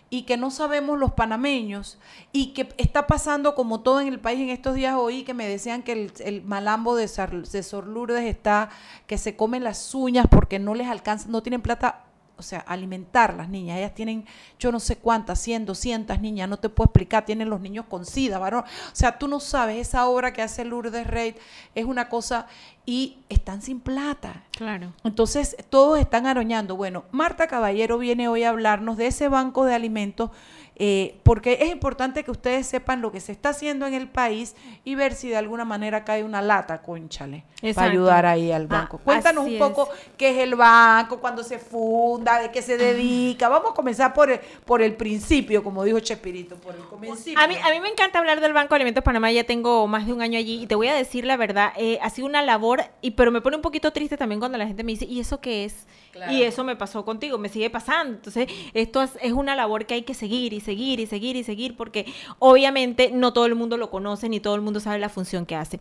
y 0.09 0.23
que 0.23 0.37
no 0.37 0.49
sabemos 0.49 0.97
los 0.97 1.11
panameños 1.11 1.99
y 2.31 2.53
que 2.53 2.69
está 2.77 3.05
pasando 3.05 3.53
como 3.53 3.81
todo 3.81 4.01
en 4.01 4.07
el 4.07 4.19
país 4.19 4.39
en 4.39 4.49
estos 4.49 4.73
días 4.73 4.95
hoy 4.95 5.21
que 5.23 5.35
me 5.35 5.47
decían 5.47 5.83
que 5.83 5.91
el, 5.91 6.13
el 6.19 6.41
malambo 6.43 6.95
de, 6.95 7.07
Sar- 7.07 7.47
de 7.47 7.61
Sor 7.63 7.85
Lourdes 7.85 8.23
está 8.25 8.69
que 9.05 9.19
se 9.19 9.35
comen 9.35 9.63
las 9.63 9.93
uñas 9.93 10.25
porque 10.29 10.57
no 10.57 10.73
les 10.73 10.87
alcanza, 10.87 11.27
no 11.29 11.43
tienen 11.43 11.61
plata, 11.61 12.05
o 12.39 12.41
sea, 12.41 12.59
alimentar 12.61 13.35
las 13.35 13.49
niñas. 13.49 13.77
Ellas 13.77 13.93
tienen 13.93 14.25
yo 14.57 14.71
no 14.71 14.79
sé 14.79 14.95
cuántas, 14.97 15.39
100, 15.39 15.65
200 15.65 16.19
niñas, 16.21 16.47
no 16.47 16.57
te 16.57 16.69
puedo 16.69 16.85
explicar, 16.85 17.25
tienen 17.25 17.49
los 17.49 17.59
niños 17.59 17.85
con 17.89 18.05
sida, 18.05 18.39
varón. 18.39 18.63
O 18.63 18.95
sea, 18.95 19.19
tú 19.19 19.27
no 19.27 19.41
sabes, 19.41 19.77
esa 19.77 20.07
obra 20.07 20.31
que 20.31 20.41
hace 20.41 20.63
Lourdes 20.63 21.05
Reid 21.05 21.35
es 21.75 21.85
una 21.85 22.07
cosa 22.07 22.47
y 22.85 23.17
están 23.27 23.61
sin 23.61 23.81
plata. 23.81 24.43
Claro. 24.51 24.93
Entonces, 25.03 25.57
todos 25.69 25.99
están 25.99 26.25
aroñando. 26.25 26.75
Bueno, 26.77 27.03
Marta 27.11 27.47
Caballero 27.47 27.97
viene 27.97 28.29
hoy 28.29 28.43
a 28.43 28.49
hablarnos 28.49 28.97
de 28.97 29.07
ese 29.07 29.27
banco 29.27 29.65
de 29.65 29.75
alimentos, 29.75 30.31
eh, 30.81 31.19
porque 31.23 31.57
es 31.61 31.69
importante 31.69 32.23
que 32.23 32.31
ustedes 32.31 32.65
sepan 32.65 33.01
lo 33.01 33.11
que 33.11 33.19
se 33.19 33.33
está 33.33 33.49
haciendo 33.49 33.85
en 33.85 33.93
el 33.93 34.07
país 34.07 34.55
y 34.85 34.95
ver 34.95 35.13
si 35.13 35.27
de 35.27 35.35
alguna 35.35 35.65
manera 35.65 36.05
cae 36.05 36.23
una 36.23 36.41
lata, 36.41 36.81
conchale, 36.81 37.43
para 37.75 37.91
ayudar 37.91 38.25
ahí 38.25 38.51
al 38.51 38.63
Ah, 38.63 38.67
banco. 38.67 38.97
Cuéntanos 38.99 39.45
un 39.45 39.57
poco 39.59 39.89
qué 40.17 40.29
es 40.29 40.37
el 40.37 40.55
banco, 40.55 41.19
cuándo 41.19 41.43
se 41.43 41.59
funda, 41.59 42.39
de 42.41 42.49
qué 42.51 42.61
se 42.61 42.77
dedica. 42.77 43.49
Vamos 43.49 43.71
a 43.71 43.73
comenzar 43.73 44.13
por 44.13 44.31
el, 44.31 44.39
por 44.65 44.81
el 44.81 44.95
principio, 44.95 45.63
como 45.63 45.83
dijo 45.83 45.99
Chespirito, 45.99 46.55
por 46.55 46.73
el 46.73 46.81
principio. 46.81 47.37
A 47.37 47.47
mí, 47.47 47.55
a 47.55 47.69
mí 47.71 47.79
me 47.81 47.89
encanta 47.89 48.19
hablar 48.19 48.39
del 48.39 48.53
Banco 48.53 48.69
de 48.69 48.75
Alimentos 48.77 49.03
Panamá, 49.03 49.31
ya 49.31 49.43
tengo 49.43 49.85
más 49.87 50.07
de 50.07 50.13
un 50.13 50.21
año 50.21 50.39
allí 50.39 50.63
y 50.63 50.67
te 50.67 50.75
voy 50.75 50.87
a 50.87 50.93
decir 50.93 51.25
la 51.25 51.35
verdad, 51.35 51.73
eh, 51.75 51.99
ha 52.01 52.09
sido 52.09 52.25
una 52.27 52.41
labor, 52.41 52.83
y 53.01 53.11
pero 53.11 53.31
me 53.31 53.41
pone 53.41 53.57
un 53.57 53.61
poquito 53.61 53.91
triste 53.91 54.15
también 54.15 54.39
cuando 54.39 54.57
la 54.57 54.65
gente 54.65 54.83
me 54.85 54.93
dice, 54.93 55.05
¿y 55.05 55.19
eso 55.19 55.41
qué 55.41 55.65
es? 55.65 55.87
Claro. 56.19 56.33
Y 56.33 56.43
eso 56.43 56.65
me 56.65 56.75
pasó 56.75 57.05
contigo, 57.05 57.37
me 57.37 57.47
sigue 57.47 57.69
pasando. 57.69 58.15
Entonces, 58.15 58.47
esto 58.73 59.01
es, 59.01 59.11
es 59.21 59.31
una 59.31 59.55
labor 59.55 59.85
que 59.85 59.93
hay 59.93 60.01
que 60.01 60.13
seguir 60.13 60.51
y 60.51 60.59
seguir 60.59 60.99
y 60.99 61.05
seguir 61.05 61.35
y 61.37 61.43
seguir 61.43 61.77
porque 61.77 62.05
obviamente 62.39 63.11
no 63.13 63.31
todo 63.31 63.45
el 63.45 63.55
mundo 63.55 63.77
lo 63.77 63.89
conoce 63.89 64.27
ni 64.27 64.39
todo 64.39 64.55
el 64.55 64.61
mundo 64.61 64.79
sabe 64.79 64.99
la 64.99 65.07
función 65.09 65.45
que 65.45 65.55
hace. 65.55 65.79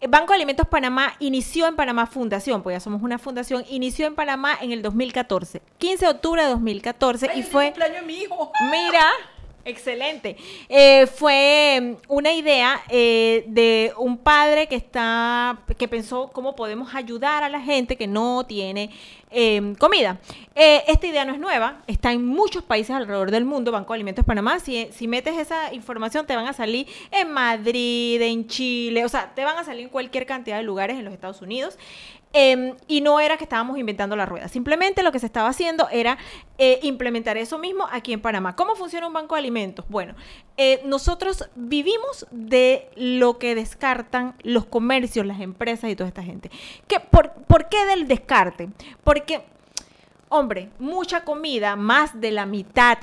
El 0.00 0.10
Banco 0.10 0.32
de 0.32 0.36
Alimentos 0.36 0.68
Panamá 0.68 1.14
inició 1.20 1.66
en 1.66 1.76
Panamá 1.76 2.06
Fundación, 2.06 2.62
pues 2.62 2.76
ya 2.76 2.80
somos 2.80 3.02
una 3.02 3.18
fundación, 3.18 3.64
inició 3.70 4.06
en 4.06 4.14
Panamá 4.14 4.58
en 4.60 4.72
el 4.72 4.82
2014, 4.82 5.62
15 5.78 6.04
de 6.04 6.10
octubre 6.10 6.42
de 6.42 6.50
2014 6.50 7.30
y 7.34 7.42
fue... 7.42 7.72
mi 8.06 8.14
hijo. 8.14 8.52
Mira, 8.70 9.06
excelente. 9.68 10.36
Eh, 10.68 11.06
fue 11.06 11.78
mm, 11.80 12.12
una 12.12 12.32
idea 12.32 12.82
eh, 12.88 13.44
de 13.46 13.92
un 13.98 14.18
padre 14.18 14.66
que 14.66 14.76
está, 14.76 15.60
que 15.76 15.88
pensó 15.88 16.30
cómo 16.32 16.56
podemos 16.56 16.94
ayudar 16.94 17.42
a 17.42 17.48
la 17.48 17.60
gente 17.60 17.96
que 17.96 18.06
no 18.06 18.44
tiene 18.46 18.90
eh, 19.30 19.74
comida. 19.78 20.18
Esta 20.54 21.06
idea 21.06 21.24
no 21.24 21.34
es 21.34 21.38
nueva, 21.38 21.82
está 21.86 22.12
en 22.12 22.24
muchos 22.24 22.64
países 22.64 22.90
alrededor 22.96 23.30
del 23.30 23.44
mundo. 23.44 23.70
Banco 23.70 23.92
de 23.92 23.98
Alimentos 23.98 24.24
Panamá, 24.24 24.58
si, 24.58 24.88
si 24.90 25.06
metes 25.06 25.38
esa 25.38 25.72
información, 25.72 26.26
te 26.26 26.34
van 26.34 26.46
a 26.46 26.52
salir 26.52 26.88
en 27.12 27.30
Madrid, 27.30 28.20
en 28.22 28.46
Chile, 28.48 29.04
o 29.04 29.08
sea, 29.08 29.32
te 29.34 29.44
van 29.44 29.56
a 29.56 29.64
salir 29.64 29.84
en 29.84 29.88
cualquier 29.88 30.26
cantidad 30.26 30.56
de 30.56 30.64
lugares 30.64 30.98
en 30.98 31.04
los 31.04 31.14
Estados 31.14 31.42
Unidos. 31.42 31.78
Eh, 32.34 32.74
y 32.86 33.00
no 33.00 33.20
era 33.20 33.38
que 33.38 33.44
estábamos 33.44 33.78
inventando 33.78 34.14
la 34.14 34.26
rueda, 34.26 34.48
simplemente 34.48 35.02
lo 35.02 35.12
que 35.12 35.18
se 35.18 35.24
estaba 35.24 35.48
haciendo 35.48 35.88
era 35.90 36.18
eh, 36.58 36.78
implementar 36.82 37.38
eso 37.38 37.58
mismo 37.58 37.88
aquí 37.90 38.12
en 38.12 38.20
Panamá. 38.20 38.54
¿Cómo 38.54 38.76
funciona 38.76 39.06
un 39.06 39.14
banco 39.14 39.34
de 39.34 39.38
alimentos? 39.38 39.86
Bueno, 39.88 40.14
eh, 40.58 40.82
nosotros 40.84 41.48
vivimos 41.54 42.26
de 42.30 42.90
lo 42.96 43.38
que 43.38 43.54
descartan 43.54 44.34
los 44.42 44.66
comercios, 44.66 45.24
las 45.24 45.40
empresas 45.40 45.90
y 45.90 45.96
toda 45.96 46.08
esta 46.08 46.22
gente. 46.22 46.50
¿Qué, 46.86 47.00
por, 47.00 47.32
¿Por 47.32 47.70
qué 47.70 47.86
del 47.86 48.06
descarte? 48.06 48.68
Porque, 49.04 49.42
hombre, 50.28 50.68
mucha 50.78 51.24
comida, 51.24 51.76
más 51.76 52.20
de 52.20 52.30
la 52.30 52.44
mitad 52.44 52.98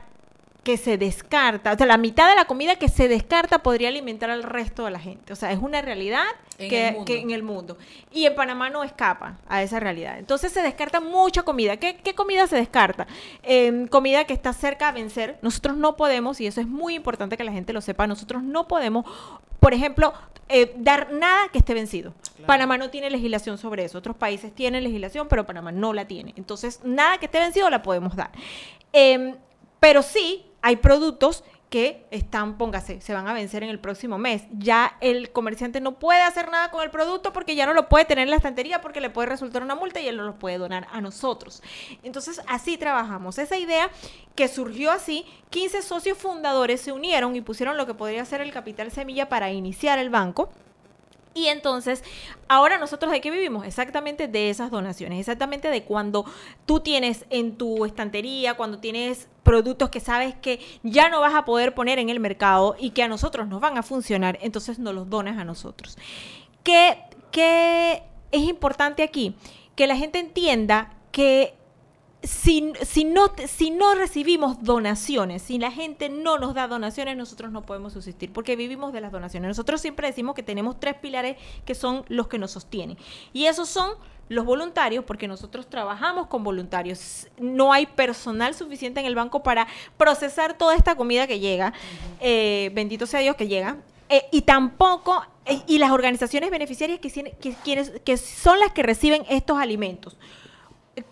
que 0.66 0.78
se 0.78 0.98
descarta, 0.98 1.74
o 1.74 1.78
sea, 1.78 1.86
la 1.86 1.98
mitad 1.98 2.28
de 2.28 2.36
la 2.36 2.46
comida 2.46 2.76
que 2.78 2.90
se 2.90 3.08
descarta 3.08 3.60
podría 3.60 3.90
alimentar 3.90 4.32
al 4.32 4.42
resto 4.42 4.86
de 4.86 4.90
la 4.90 5.00
gente. 5.00 5.32
O 5.32 5.36
sea, 5.36 5.52
es 5.52 5.60
una 5.60 5.80
realidad 5.84 6.24
En 6.58 6.70
que, 6.72 6.88
el 6.88 6.94
mundo. 6.94 7.06
que 7.06 7.20
en 7.20 7.30
el 7.30 7.44
mundo. 7.44 7.78
Y 8.12 8.26
en 8.26 8.34
Panamá 8.34 8.72
no 8.72 8.84
escapa 8.84 9.38
a 9.48 9.62
esa 9.62 9.80
realidad. 9.80 10.18
Entonces 10.18 10.52
se 10.52 10.64
descarta 10.64 11.00
mucha 11.00 11.44
comida. 11.44 11.78
¿Qué, 11.78 11.98
qué 11.98 12.16
comida 12.16 12.48
se 12.48 12.56
descarta? 12.56 13.06
Eh, 13.44 13.86
comida 13.92 14.26
que 14.26 14.34
está 14.34 14.54
cerca 14.54 14.90
a 14.90 14.92
vencer. 14.92 15.38
Nosotros 15.44 15.78
no 15.78 15.96
podemos, 15.96 16.42
y 16.42 16.48
eso 16.48 16.62
es 16.62 16.68
muy 16.68 16.96
importante 16.96 17.38
que 17.38 17.44
la 17.44 17.52
gente 17.52 17.72
lo 17.72 17.82
sepa, 17.82 18.08
nosotros 18.08 18.42
no 18.42 18.68
podemos, 18.68 19.06
por 19.60 19.76
ejemplo, 19.76 20.14
eh, 20.50 20.74
dar 20.78 21.12
nada 21.12 21.48
que 21.52 21.60
esté 21.60 21.76
vencido. 21.76 22.16
Panamá 22.48 22.80
no 22.80 22.90
tiene 22.90 23.12
legislación 23.12 23.60
sobre 23.60 23.86
eso. 23.86 24.00
Otros 24.00 24.16
países 24.16 24.52
tienen 24.52 24.84
legislación, 24.84 25.28
pero 25.28 25.46
Panamá 25.46 25.72
no 25.72 25.94
la 25.94 26.06
tiene. 26.08 26.34
Entonces, 26.38 26.80
nada 26.84 27.20
que 27.20 27.28
esté 27.28 27.38
vencido 27.40 27.70
la 27.70 27.84
podemos 27.84 28.16
dar. 28.16 28.32
Em, 28.94 29.36
pero 29.80 30.02
sí 30.02 30.44
hay 30.66 30.78
productos 30.78 31.44
que 31.70 32.08
están, 32.10 32.58
póngase, 32.58 33.00
se 33.00 33.14
van 33.14 33.28
a 33.28 33.34
vencer 33.34 33.62
en 33.62 33.70
el 33.70 33.80
próximo 33.80 34.18
mes. 34.18 34.46
Ya 34.52 34.98
el 35.00 35.32
comerciante 35.32 35.80
no 35.80 36.00
puede 36.00 36.24
hacer 36.24 36.50
nada 36.50 36.72
con 36.72 36.82
el 36.82 36.90
producto 36.90 37.34
porque 37.34 37.54
ya 37.54 37.68
no 37.68 37.76
lo 37.76 37.88
puede 37.88 38.06
tener 38.06 38.24
en 38.24 38.32
la 38.32 38.38
estantería 38.38 38.82
porque 38.82 39.00
le 39.00 39.12
puede 39.12 39.30
resultar 39.30 39.62
una 39.62 39.76
multa 39.76 40.00
y 40.00 40.08
él 40.08 40.18
no 40.18 40.24
lo 40.24 40.40
puede 40.40 40.58
donar 40.58 40.88
a 40.92 41.02
nosotros. 41.02 41.62
Entonces, 42.02 42.42
así 42.48 42.78
trabajamos. 42.78 43.38
Esa 43.38 43.60
idea 43.60 43.92
que 44.34 44.48
surgió 44.48 44.90
así, 44.90 45.24
15 45.52 45.84
socios 45.84 46.18
fundadores 46.18 46.82
se 46.82 46.92
unieron 46.92 47.36
y 47.36 47.42
pusieron 47.42 47.78
lo 47.78 47.86
que 47.86 47.94
podría 47.94 48.26
ser 48.26 48.42
el 48.42 48.52
capital 48.52 48.90
semilla 48.90 49.30
para 49.30 49.52
iniciar 49.52 50.00
el 50.00 50.10
banco. 50.10 50.50
Y 51.36 51.50
entonces, 51.50 52.02
ahora 52.48 52.78
nosotros 52.78 53.12
de 53.12 53.20
qué 53.20 53.30
vivimos? 53.30 53.68
Exactamente 53.68 54.30
de 54.30 54.50
esas 54.50 54.72
donaciones, 54.72 55.20
exactamente 55.20 55.70
de 55.70 55.84
cuando 55.84 56.26
tú 56.66 56.80
tienes 56.80 57.26
en 57.30 57.58
tu 57.58 57.84
estantería, 57.84 58.54
cuando 58.54 58.80
tienes 58.80 59.28
productos 59.44 59.90
que 59.90 60.00
sabes 60.00 60.34
que 60.34 60.62
ya 60.82 61.10
no 61.10 61.20
vas 61.20 61.36
a 61.36 61.44
poder 61.44 61.76
poner 61.76 62.00
en 62.00 62.10
el 62.10 62.22
mercado 62.22 62.78
y 62.80 62.92
que 62.92 63.04
a 63.04 63.10
nosotros 63.10 63.50
nos 63.50 63.60
van 63.60 63.78
a 63.78 63.84
funcionar, 63.84 64.40
entonces 64.42 64.80
nos 64.80 64.96
los 64.96 65.10
donas 65.10 65.38
a 65.38 65.44
nosotros. 65.44 65.98
¿Qué, 66.64 67.00
¿qué 67.32 68.04
es 68.32 68.42
importante 68.44 69.04
aquí? 69.04 69.36
Que 69.76 69.88
la 69.88 69.98
gente 69.98 70.20
entienda 70.20 70.94
que 71.12 71.54
si, 72.26 72.74
si, 72.84 73.04
no, 73.04 73.32
si 73.48 73.72
no 73.72 73.96
recibimos 73.96 74.64
donaciones, 74.64 75.42
si 75.42 75.60
la 75.60 75.72
gente 75.72 76.10
no 76.10 76.38
nos 76.38 76.54
da 76.54 76.68
donaciones, 76.68 77.18
nosotros 77.18 77.52
no 77.52 77.62
podemos 77.62 77.94
subsistir, 77.94 78.32
porque 78.32 78.56
vivimos 78.56 78.94
de 78.94 79.02
las 79.02 79.12
donaciones. 79.12 79.48
Nosotros 79.48 79.82
siempre 79.82 80.08
decimos 80.08 80.36
que 80.36 80.44
tenemos 80.44 80.80
tres 80.80 80.96
pilares 80.96 81.38
que 81.66 81.76
son 81.76 82.06
los 82.08 82.28
que 82.28 82.38
nos 82.38 82.52
sostienen. 82.52 82.98
Y 83.34 83.46
esos 83.46 83.70
son 83.70 83.92
los 84.28 84.46
voluntarios, 84.46 85.06
porque 85.06 85.28
nosotros 85.28 85.70
trabajamos 85.70 86.28
con 86.28 86.44
voluntarios. 86.44 87.28
No 87.38 87.72
hay 87.72 87.86
personal 87.86 88.56
suficiente 88.56 89.00
en 89.00 89.06
el 89.06 89.16
banco 89.16 89.44
para 89.44 89.68
procesar 89.98 90.58
toda 90.58 90.76
esta 90.76 90.96
comida 90.96 91.28
que 91.28 91.40
llega. 91.40 91.74
Eh, 92.20 92.72
bendito 92.74 93.06
sea 93.06 93.20
Dios 93.20 93.36
que 93.36 93.48
llega. 93.48 93.78
Eh, 94.10 94.26
y 94.32 94.42
tampoco, 94.42 95.24
eh, 95.46 95.62
y 95.68 95.78
las 95.80 95.92
organizaciones 95.92 96.52
beneficiarias 96.52 97.00
que, 97.00 97.10
que, 97.40 97.56
quienes, 97.64 97.92
que 98.04 98.18
son 98.18 98.60
las 98.60 98.72
que 98.72 98.84
reciben 98.84 99.26
estos 99.30 99.58
alimentos. 99.58 100.18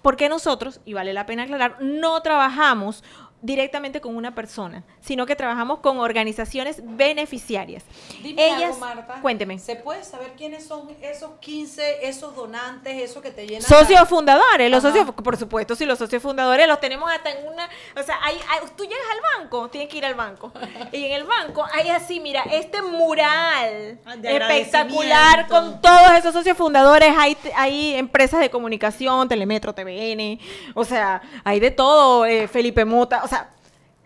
Porque 0.01 0.29
nosotros, 0.29 0.79
y 0.85 0.93
vale 0.93 1.13
la 1.13 1.25
pena 1.25 1.43
aclarar, 1.43 1.77
no 1.81 2.21
trabajamos 2.21 3.03
directamente 3.43 4.01
con 4.01 4.15
una 4.15 4.33
persona, 4.33 4.83
sino 5.01 5.25
que 5.27 5.35
trabajamos 5.35 5.79
con 5.79 5.99
organizaciones 5.99 6.81
beneficiarias. 6.83 7.83
Dime 8.23 8.47
Ellas, 8.47 8.63
algo, 8.63 8.77
Marta. 8.79 9.19
cuénteme. 9.21 9.59
¿Se 9.59 9.75
puede 9.75 10.03
saber 10.03 10.31
quiénes 10.37 10.65
son 10.65 10.89
esos 11.01 11.31
15, 11.41 12.07
esos 12.07 12.35
donantes, 12.35 12.99
esos 13.01 13.21
que 13.21 13.31
te 13.31 13.45
llenan? 13.45 13.61
Socios 13.61 13.99
la- 13.99 14.05
fundadores, 14.05 14.71
los 14.71 14.83
Ajá. 14.83 14.95
socios, 14.95 15.13
por 15.13 15.37
supuesto, 15.37 15.75
si 15.75 15.85
los 15.85 15.99
socios 15.99 16.23
fundadores 16.23 16.67
los 16.67 16.79
tenemos 16.79 17.11
hasta 17.11 17.31
en 17.31 17.45
una, 17.47 17.69
o 17.99 18.01
sea, 18.03 18.17
hay, 18.23 18.35
hay- 18.49 18.67
tú 18.77 18.83
llegas 18.83 18.97
al 19.11 19.41
banco, 19.41 19.69
tienes 19.69 19.89
que 19.89 19.97
ir 19.97 20.05
al 20.05 20.15
banco, 20.15 20.51
y 20.93 21.03
en 21.05 21.11
el 21.11 21.25
banco 21.25 21.65
hay 21.73 21.89
así, 21.89 22.19
mira, 22.21 22.43
este 22.49 22.81
mural 22.81 23.99
Ah, 24.05 24.15
espectacular 24.23 25.47
con 25.47 25.81
todos 25.81 26.11
esos 26.17 26.33
socios 26.33 26.55
fundadores, 26.57 27.13
hay, 27.17 27.37
hay 27.55 27.95
empresas 27.95 28.39
de 28.39 28.49
comunicación, 28.49 29.27
Telemetro, 29.27 29.73
TVN, 29.73 30.39
o 30.73 30.83
sea, 30.85 31.21
hay 31.43 31.59
de 31.59 31.71
todo, 31.71 32.25
eh, 32.25 32.47
Felipe 32.47 32.85
Mota, 32.85 33.21
o 33.23 33.27
sea, 33.27 33.32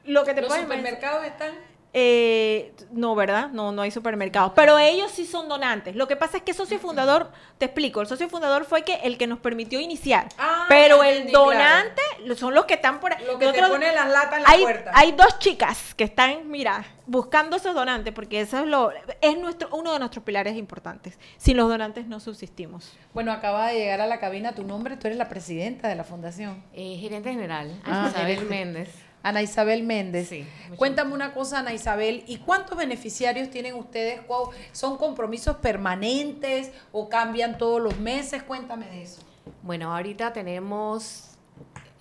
lo 0.07 0.23
que 0.23 0.33
te 0.33 0.41
¿Los 0.41 0.53
supermercados 0.53 1.23
están? 1.25 1.51
Eh, 1.99 2.73
no, 2.91 3.15
¿verdad? 3.15 3.49
No, 3.49 3.71
no 3.71 3.81
hay 3.81 3.89
supermercados. 3.89 4.51
Pero 4.55 4.77
ellos 4.77 5.09
sí 5.09 5.25
son 5.25 5.47
donantes. 5.49 5.95
Lo 5.95 6.07
que 6.07 6.15
pasa 6.15 6.37
es 6.37 6.43
que 6.43 6.53
socio 6.53 6.77
fundador, 6.79 7.31
te 7.57 7.65
explico, 7.65 8.01
el 8.01 8.07
socio 8.07 8.29
fundador 8.29 8.65
fue 8.65 8.83
que 8.83 8.95
el 9.03 9.17
que 9.17 9.25
nos 9.25 9.39
permitió 9.39 9.79
iniciar. 9.79 10.27
Ah, 10.37 10.65
pero 10.69 11.01
el 11.03 11.31
donante 11.31 12.01
son 12.35 12.53
los 12.53 12.65
que 12.65 12.75
están 12.75 12.99
por 12.99 13.19
Lo 13.21 13.39
que 13.39 13.51
te 13.51 13.63
ponen 13.63 13.95
las 13.95 14.09
latas 14.11 14.37
en 14.37 14.43
la 14.43 14.49
hay, 14.49 14.61
puerta. 14.61 14.91
hay 14.93 15.11
dos 15.13 15.39
chicas 15.39 15.95
que 15.95 16.03
están, 16.03 16.47
mira, 16.51 16.85
buscando 17.07 17.55
esos 17.55 17.73
donantes, 17.73 18.13
porque 18.13 18.41
eso 18.41 18.59
es 18.59 18.67
lo, 18.67 18.91
es 19.21 19.37
nuestro, 19.39 19.69
uno 19.71 19.93
de 19.93 19.97
nuestros 19.99 20.23
pilares 20.23 20.55
importantes. 20.55 21.17
Sin 21.37 21.57
los 21.57 21.67
donantes 21.67 22.05
no 22.05 22.19
subsistimos. 22.19 22.95
Bueno, 23.13 23.31
acaba 23.31 23.69
de 23.69 23.75
llegar 23.79 24.01
a 24.01 24.07
la 24.07 24.19
cabina 24.19 24.53
tu 24.53 24.63
nombre, 24.63 24.97
tú 24.97 25.07
eres 25.07 25.17
la 25.17 25.29
presidenta 25.29 25.87
de 25.87 25.95
la 25.95 26.03
fundación. 26.03 26.63
Eh, 26.73 26.97
gerente 26.99 27.31
general, 27.31 27.71
Ah, 27.85 28.11
Isabel. 28.13 28.45
Méndez. 28.47 28.89
Ana 29.27 29.41
Isabel 29.41 29.83
Méndez. 29.83 30.29
Sí. 30.29 30.45
Cuéntame 30.77 31.13
una 31.13 31.33
cosa, 31.33 31.59
Ana 31.59 31.73
Isabel, 31.73 32.23
¿y 32.27 32.37
cuántos 32.37 32.77
beneficiarios 32.77 33.49
tienen 33.49 33.75
ustedes? 33.75 34.21
¿Cuál- 34.21 34.55
¿Son 34.71 34.97
compromisos 34.97 35.57
permanentes 35.57 36.71
o 36.91 37.09
cambian 37.09 37.57
todos 37.57 37.81
los 37.81 37.97
meses? 37.99 38.43
Cuéntame 38.43 38.87
de 38.87 39.03
eso. 39.03 39.21
Bueno, 39.63 39.93
ahorita 39.95 40.31
tenemos, 40.33 41.31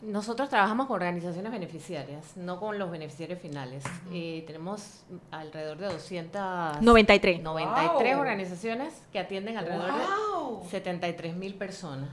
nosotros 0.03 0.49
trabajamos 0.49 0.87
con 0.87 0.95
organizaciones 0.97 1.51
beneficiarias, 1.51 2.37
no 2.37 2.61
con 2.61 2.79
los 2.79 2.91
beneficiarios 2.91 3.41
finales. 3.41 3.83
Eh, 4.13 4.45
tenemos 4.47 5.03
alrededor 5.31 5.79
de 5.79 5.87
200... 5.87 6.81
93. 6.83 7.43
93 7.43 8.13
Wow. 8.15 8.21
organizaciones 8.21 8.95
que 9.13 9.19
atienden 9.19 9.57
alrededor 9.59 9.91
Wow. 9.91 10.63
de 10.65 10.69
73 10.71 11.35
mil 11.37 11.55
personas. 11.55 12.11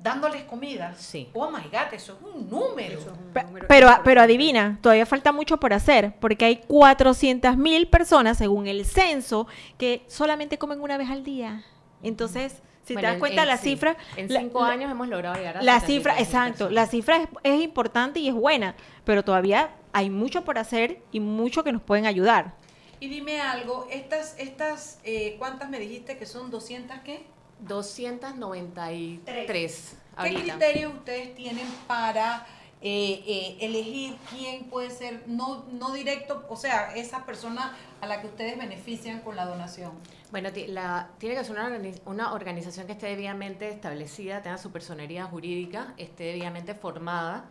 Dándoles 0.00 0.44
comida. 0.44 0.94
Sí. 0.96 1.28
Oh 1.34 1.50
my 1.50 1.62
God, 1.64 1.92
eso 1.92 2.12
es 2.20 2.34
un 2.34 2.48
número. 2.48 3.00
Pe- 3.32 3.44
Pero, 3.68 3.88
pero 4.04 4.20
adivina, 4.20 4.78
todavía 4.80 5.06
falta 5.06 5.32
mucho 5.32 5.58
por 5.58 5.72
hacer, 5.72 6.14
porque 6.20 6.44
hay 6.44 6.56
400 6.68 7.56
mil 7.56 7.88
personas, 7.88 8.38
según 8.38 8.66
el 8.68 8.84
censo, 8.84 9.46
que 9.76 10.04
solamente 10.06 10.56
comen 10.56 10.80
una 10.80 10.96
vez 10.96 11.10
al 11.10 11.24
día. 11.24 11.64
Entonces, 12.02 12.62
si 12.84 12.94
Bueno, 12.94 13.00
te 13.00 13.06
das 13.06 13.14
en- 13.14 13.20
cuenta, 13.20 13.42
en- 13.42 13.48
la 13.48 13.56
sí. 13.56 13.70
cifra... 13.70 13.96
En 14.16 14.28
cinco 14.28 14.60
la- 14.62 14.68
años 14.68 14.90
hemos 14.90 15.08
logrado 15.08 15.34
llegar 15.36 15.56
a 15.58 15.62
La 15.62 15.80
73 15.80 15.86
cifra, 15.96 16.12
exacto, 16.20 16.50
personas. 16.68 16.72
la 16.74 16.86
cifra 16.86 17.16
es, 17.16 17.28
es 17.42 17.60
importante 17.62 18.20
y 18.20 18.28
es 18.28 18.34
buena, 18.34 18.76
pero 19.04 19.24
todavía 19.24 19.70
hay 19.92 20.10
mucho 20.10 20.44
por 20.44 20.58
hacer 20.58 21.02
y 21.10 21.18
mucho 21.20 21.64
que 21.64 21.72
nos 21.72 21.82
pueden 21.82 22.06
ayudar. 22.06 22.54
Y 23.00 23.08
dime 23.08 23.40
algo, 23.40 23.86
estas, 23.90 24.36
estas, 24.38 25.00
eh, 25.04 25.36
¿cuántas 25.38 25.68
me 25.70 25.78
dijiste 25.80 26.18
que 26.18 26.24
son 26.26 26.50
200 26.50 26.98
qué? 27.04 27.26
293 27.60 29.22
¿Qué 29.24 29.96
ahorita. 30.16 30.40
criterios 30.40 30.94
ustedes 30.94 31.34
tienen 31.34 31.66
para 31.86 32.46
eh, 32.80 33.24
eh, 33.26 33.56
elegir 33.60 34.16
quién 34.30 34.64
puede 34.64 34.90
ser 34.90 35.24
no, 35.26 35.64
no 35.72 35.92
directo, 35.92 36.46
o 36.48 36.54
sea, 36.56 36.94
esa 36.94 37.26
persona 37.26 37.76
a 38.00 38.06
la 38.06 38.20
que 38.20 38.28
ustedes 38.28 38.56
benefician 38.56 39.20
con 39.20 39.34
la 39.34 39.46
donación? 39.46 39.92
Bueno, 40.30 40.50
la, 40.68 41.10
tiene 41.18 41.34
que 41.34 41.42
ser 41.42 41.58
una, 41.58 41.76
una 42.04 42.32
organización 42.34 42.86
que 42.86 42.92
esté 42.92 43.06
debidamente 43.08 43.68
establecida, 43.68 44.42
tenga 44.42 44.58
su 44.58 44.70
personería 44.70 45.24
jurídica, 45.24 45.94
esté 45.96 46.24
debidamente 46.24 46.74
formada, 46.74 47.50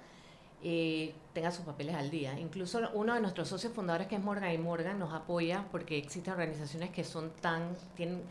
eh, 0.64 1.14
tenga 1.34 1.52
sus 1.52 1.66
papeles 1.66 1.96
al 1.96 2.10
día. 2.10 2.40
Incluso 2.40 2.90
uno 2.94 3.14
de 3.14 3.20
nuestros 3.20 3.50
socios 3.50 3.74
fundadores, 3.74 4.08
que 4.08 4.16
es 4.16 4.22
Morgan 4.22 4.54
y 4.54 4.58
Morgan, 4.58 4.98
nos 4.98 5.14
apoya 5.14 5.66
porque 5.72 5.98
existen 5.98 6.34
organizaciones 6.34 6.92
que 6.92 7.04
son 7.04 7.32
tan, 7.42 7.76
tienen, 7.96 8.22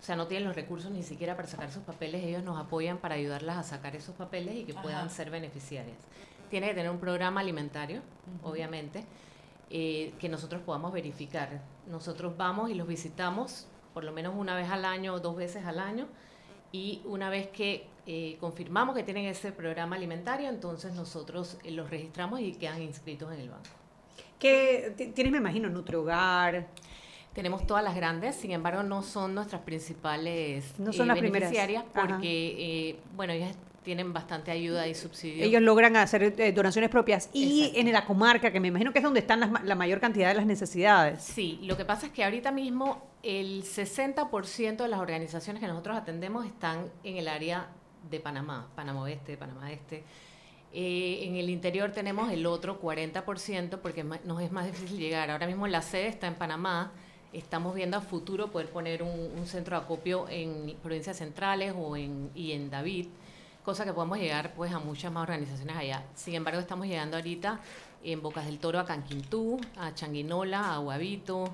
o 0.00 0.02
sea, 0.04 0.16
no 0.16 0.26
tienen 0.26 0.46
los 0.46 0.56
recursos 0.56 0.90
ni 0.90 1.02
siquiera 1.02 1.34
para 1.36 1.48
sacar 1.48 1.70
sus 1.72 1.82
papeles, 1.82 2.22
ellos 2.24 2.42
nos 2.44 2.58
apoyan 2.58 2.98
para 2.98 3.16
ayudarlas 3.16 3.56
a 3.58 3.62
sacar 3.62 3.96
esos 3.96 4.14
papeles 4.14 4.54
y 4.56 4.64
que 4.64 4.72
Ajá. 4.72 4.82
puedan 4.82 5.10
ser 5.10 5.30
beneficiarias. 5.30 5.98
Tiene 6.50 6.68
que 6.68 6.74
tener 6.74 6.90
un 6.90 6.98
programa 7.00 7.40
alimentario, 7.40 8.00
obviamente, 8.42 9.04
eh, 9.70 10.14
que 10.18 10.28
nosotros 10.28 10.62
podamos 10.62 10.92
verificar. 10.92 11.60
Nosotros 11.88 12.36
vamos 12.36 12.70
y 12.70 12.74
los 12.74 12.86
visitamos 12.88 13.66
por 13.92 14.04
lo 14.04 14.12
menos 14.12 14.34
una 14.36 14.54
vez 14.54 14.70
al 14.70 14.84
año 14.84 15.14
o 15.14 15.20
dos 15.20 15.34
veces 15.36 15.64
al 15.66 15.78
año 15.80 16.06
y 16.70 17.02
una 17.04 17.28
vez 17.30 17.48
que 17.48 17.86
eh, 18.06 18.36
confirmamos 18.40 18.94
que 18.94 19.02
tienen 19.02 19.24
ese 19.26 19.50
programa 19.52 19.96
alimentario, 19.96 20.48
entonces 20.48 20.94
nosotros 20.94 21.58
eh, 21.64 21.70
los 21.72 21.90
registramos 21.90 22.40
y 22.40 22.52
quedan 22.52 22.80
inscritos 22.80 23.32
en 23.32 23.40
el 23.40 23.50
banco. 23.50 23.68
Que 24.38 24.94
ti- 24.96 25.08
tienes, 25.08 25.32
me 25.32 25.38
imagino, 25.38 25.68
Nutrihogar. 25.68 26.68
Tenemos 27.38 27.68
todas 27.68 27.84
las 27.84 27.94
grandes, 27.94 28.34
sin 28.34 28.50
embargo 28.50 28.82
no 28.82 29.04
son 29.04 29.32
nuestras 29.32 29.62
principales 29.62 30.74
No 30.76 30.92
son 30.92 31.04
eh, 31.04 31.14
las 31.14 31.20
beneficiarias 31.20 31.84
porque, 31.94 32.88
eh, 32.88 32.96
bueno, 33.14 33.32
ellas 33.32 33.56
tienen 33.84 34.12
bastante 34.12 34.50
ayuda 34.50 34.88
y 34.88 34.94
subsidio. 34.96 35.44
Ellos 35.44 35.62
logran 35.62 35.94
hacer 35.94 36.34
eh, 36.36 36.50
donaciones 36.50 36.90
propias. 36.90 37.30
Y 37.32 37.60
Exacto. 37.60 37.80
en 37.80 37.92
la 37.92 38.04
comarca, 38.04 38.50
que 38.50 38.58
me 38.58 38.66
imagino 38.66 38.92
que 38.92 38.98
es 38.98 39.04
donde 39.04 39.20
están 39.20 39.38
las 39.38 39.62
la 39.62 39.76
mayor 39.76 40.00
cantidad 40.00 40.26
de 40.26 40.34
las 40.34 40.46
necesidades. 40.46 41.22
Sí, 41.22 41.60
lo 41.62 41.76
que 41.76 41.84
pasa 41.84 42.06
es 42.06 42.12
que 42.12 42.24
ahorita 42.24 42.50
mismo 42.50 43.06
el 43.22 43.62
60% 43.62 44.76
de 44.76 44.88
las 44.88 44.98
organizaciones 44.98 45.60
que 45.60 45.68
nosotros 45.68 45.96
atendemos 45.96 46.44
están 46.44 46.90
en 47.04 47.18
el 47.18 47.28
área 47.28 47.68
de 48.10 48.18
Panamá, 48.18 48.66
Panamá 48.74 49.02
Oeste, 49.02 49.36
Panamá 49.36 49.70
Este. 49.70 50.02
Eh, 50.72 51.20
en 51.22 51.36
el 51.36 51.50
interior 51.50 51.92
tenemos 51.92 52.32
el 52.32 52.46
otro 52.46 52.80
40% 52.82 53.78
porque 53.78 54.02
nos 54.02 54.42
es 54.42 54.50
más 54.50 54.66
difícil 54.66 54.98
llegar. 54.98 55.30
Ahora 55.30 55.46
mismo 55.46 55.68
la 55.68 55.82
sede 55.82 56.08
está 56.08 56.26
en 56.26 56.34
Panamá. 56.34 56.90
Estamos 57.32 57.74
viendo 57.74 57.96
a 57.98 58.00
futuro 58.00 58.50
poder 58.50 58.70
poner 58.70 59.02
un, 59.02 59.46
centro 59.46 59.78
de 59.78 59.84
acopio 59.84 60.26
en 60.30 60.74
provincias 60.82 61.18
centrales 61.18 61.74
o 61.76 61.94
en, 61.94 62.30
y 62.34 62.52
en 62.52 62.70
David, 62.70 63.08
cosa 63.64 63.84
que 63.84 63.92
podemos 63.92 64.18
llegar 64.18 64.54
pues 64.54 64.72
a 64.72 64.78
muchas 64.78 65.12
más 65.12 65.24
organizaciones 65.24 65.76
allá. 65.76 66.04
Sin 66.14 66.34
embargo, 66.34 66.58
estamos 66.58 66.86
llegando 66.86 67.16
ahorita 67.18 67.60
en 68.02 68.22
Bocas 68.22 68.46
del 68.46 68.58
Toro 68.58 68.78
a 68.78 68.86
Canquintú, 68.86 69.60
a 69.76 69.92
Changuinola, 69.92 70.74
a 70.74 70.78
Guavito, 70.78 71.52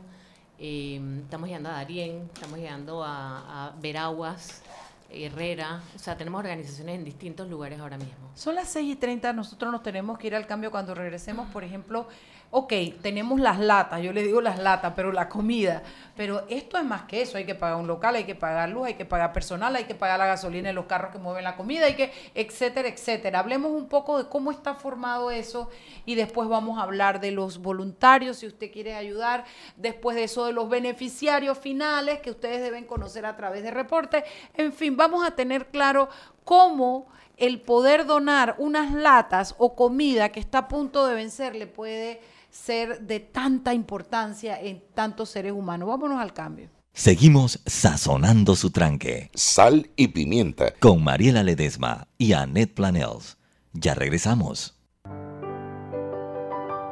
eh, 0.61 1.01
estamos 1.25 1.49
llegando 1.49 1.71
a 1.71 1.73
Darién, 1.73 2.31
estamos 2.33 2.59
llegando 2.59 3.03
a, 3.03 3.67
a 3.67 3.71
Veraguas, 3.81 4.63
Herrera, 5.11 5.83
o 5.95 5.99
sea, 5.99 6.17
tenemos 6.17 6.39
organizaciones 6.41 6.97
en 6.97 7.05
distintos 7.05 7.49
lugares 7.49 7.81
ahora 7.81 7.97
mismo. 7.97 8.31
Son 8.35 8.55
las 8.55 8.69
6 8.69 8.93
y 8.93 8.97
30, 8.97 9.33
nosotros 9.33 9.71
nos 9.71 9.83
tenemos 9.83 10.19
que 10.19 10.29
ir 10.29 10.35
al 10.35 10.47
cambio 10.47 10.71
cuando 10.71 10.95
regresemos, 10.95 11.49
por 11.51 11.65
ejemplo, 11.65 12.09
ok, 12.57 12.73
tenemos 13.03 13.41
las 13.41 13.59
latas, 13.59 14.01
yo 14.01 14.13
le 14.13 14.23
digo 14.23 14.41
las 14.41 14.61
latas, 14.61 14.93
pero 14.95 15.11
la 15.11 15.29
comida, 15.29 15.83
pero 16.17 16.45
esto 16.49 16.79
es 16.79 16.85
más 16.85 17.03
que 17.03 17.21
eso, 17.21 17.37
hay 17.37 17.45
que 17.45 17.57
pagar 17.57 17.79
un 17.79 17.89
local, 17.89 18.15
hay 18.15 18.23
que 18.23 18.37
pagar 18.37 18.69
luz, 18.69 18.87
hay 18.87 18.95
que 18.95 19.05
pagar 19.05 19.33
personal, 19.33 19.75
hay 19.75 19.87
que 19.87 19.97
pagar 19.97 20.21
la 20.21 20.27
gasolina 20.27 20.69
en 20.69 20.77
los 20.77 20.85
carros 20.85 21.11
que 21.11 21.19
mueven 21.19 21.43
la 21.43 21.57
comida, 21.57 21.87
hay 21.87 21.97
que, 21.97 22.13
etcétera, 22.33 22.87
etcétera. 22.87 23.41
Hablemos 23.41 23.73
un 23.73 23.89
poco 23.89 24.23
de 24.23 24.29
cómo 24.29 24.53
está 24.53 24.77
formado 24.77 25.33
eso 25.33 25.69
y 26.07 26.15
después 26.15 26.49
vamos 26.49 26.79
a 26.79 26.83
hablar 26.83 27.19
de 27.19 27.33
los 27.33 27.59
voluntarios, 27.59 28.37
si 28.37 28.47
usted 28.47 28.71
quiere 28.71 28.95
ayudar, 28.95 29.45
después 29.75 30.15
de 30.15 30.23
eso 30.23 30.47
de 30.47 30.53
los 30.53 30.69
beneficiarios 30.69 31.59
finales 31.59 32.21
que 32.21 32.31
ustedes 32.31 32.63
deben 32.63 32.85
conocer 32.85 33.27
a 33.27 33.35
través 33.35 33.65
de 33.65 33.73
reportes, 33.73 34.23
en 34.57 34.73
fin, 34.73 34.97
vamos 34.97 35.27
a 35.27 35.33
tener 35.33 35.67
claro 35.67 36.09
cómo 36.45 37.09
el 37.37 37.61
poder 37.61 38.07
donar 38.07 38.55
unas 38.59 38.93
latas 38.93 39.57
o 39.59 39.75
comida 39.75 40.29
que 40.29 40.39
está 40.39 40.59
a 40.59 40.69
punto 40.69 41.05
de 41.09 41.17
vencer 41.17 41.57
le 41.57 41.67
puede 41.67 42.21
ser 42.55 43.01
de 43.01 43.21
tanta 43.21 43.75
importancia 43.75 44.61
en 44.61 44.83
tantos 44.95 45.31
seres 45.31 45.53
humanos. 45.53 45.89
Vámonos 45.89 46.21
al 46.21 46.33
cambio. 46.33 46.71
Seguimos 46.93 47.61
sazonando 47.67 48.55
su 48.55 48.71
tranque. 48.71 49.31
Sal 49.35 49.91
y 49.97 50.09
pimienta. 50.09 50.73
Con 50.79 51.03
Mariela 51.03 51.43
Ledesma 51.43 52.07
y 52.17 52.33
Annette 52.33 52.73
Planels. 52.73 53.37
Ya 53.73 53.95
regresamos. 53.95 54.79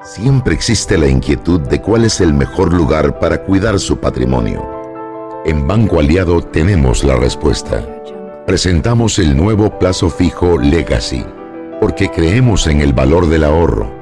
Siempre 0.03 0.53
existe 0.53 0.98
la 0.98 1.07
inquietud 1.07 1.61
de 1.61 1.81
cuál 1.81 2.05
es 2.05 2.20
el 2.20 2.35
mejor 2.35 2.72
lugar 2.75 3.20
para 3.20 3.44
cuidar 3.44 3.79
su 3.79 3.98
patrimonio. 3.98 4.68
En 5.44 5.68
Banco 5.68 6.01
Aliado 6.01 6.42
tenemos 6.42 7.05
la 7.05 7.14
respuesta. 7.14 7.87
Presentamos 8.44 9.20
el 9.20 9.37
nuevo 9.37 9.79
plazo 9.79 10.11
fijo 10.11 10.59
Legacy, 10.59 11.25
porque 11.81 12.11
creemos 12.11 12.66
en 12.66 12.81
el 12.81 12.92
valor 12.92 13.29
del 13.29 13.44
ahorro, 13.44 14.01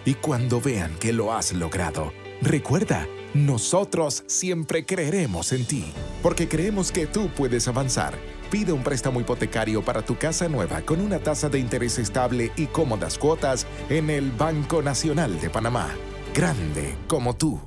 Y 0.05 0.13
cuando 0.13 0.61
vean 0.61 0.95
que 0.99 1.13
lo 1.13 1.33
has 1.33 1.51
logrado, 1.53 2.13
recuerda, 2.41 3.07
nosotros 3.33 4.23
siempre 4.27 4.85
creeremos 4.85 5.51
en 5.51 5.65
ti, 5.65 5.85
porque 6.21 6.47
creemos 6.47 6.91
que 6.91 7.07
tú 7.07 7.29
puedes 7.29 7.67
avanzar. 7.67 8.13
Pide 8.51 8.71
un 8.71 8.83
préstamo 8.83 9.19
hipotecario 9.19 9.83
para 9.83 10.03
tu 10.03 10.15
casa 10.15 10.47
nueva 10.47 10.81
con 10.81 11.01
una 11.01 11.17
tasa 11.17 11.49
de 11.49 11.57
interés 11.57 11.97
estable 11.97 12.51
y 12.55 12.67
cómodas 12.67 13.17
cuotas 13.17 13.65
en 13.89 14.11
el 14.11 14.31
Banco 14.31 14.83
Nacional 14.83 15.41
de 15.41 15.49
Panamá. 15.49 15.89
Grande 16.35 16.95
como 17.07 17.35
tú. 17.35 17.59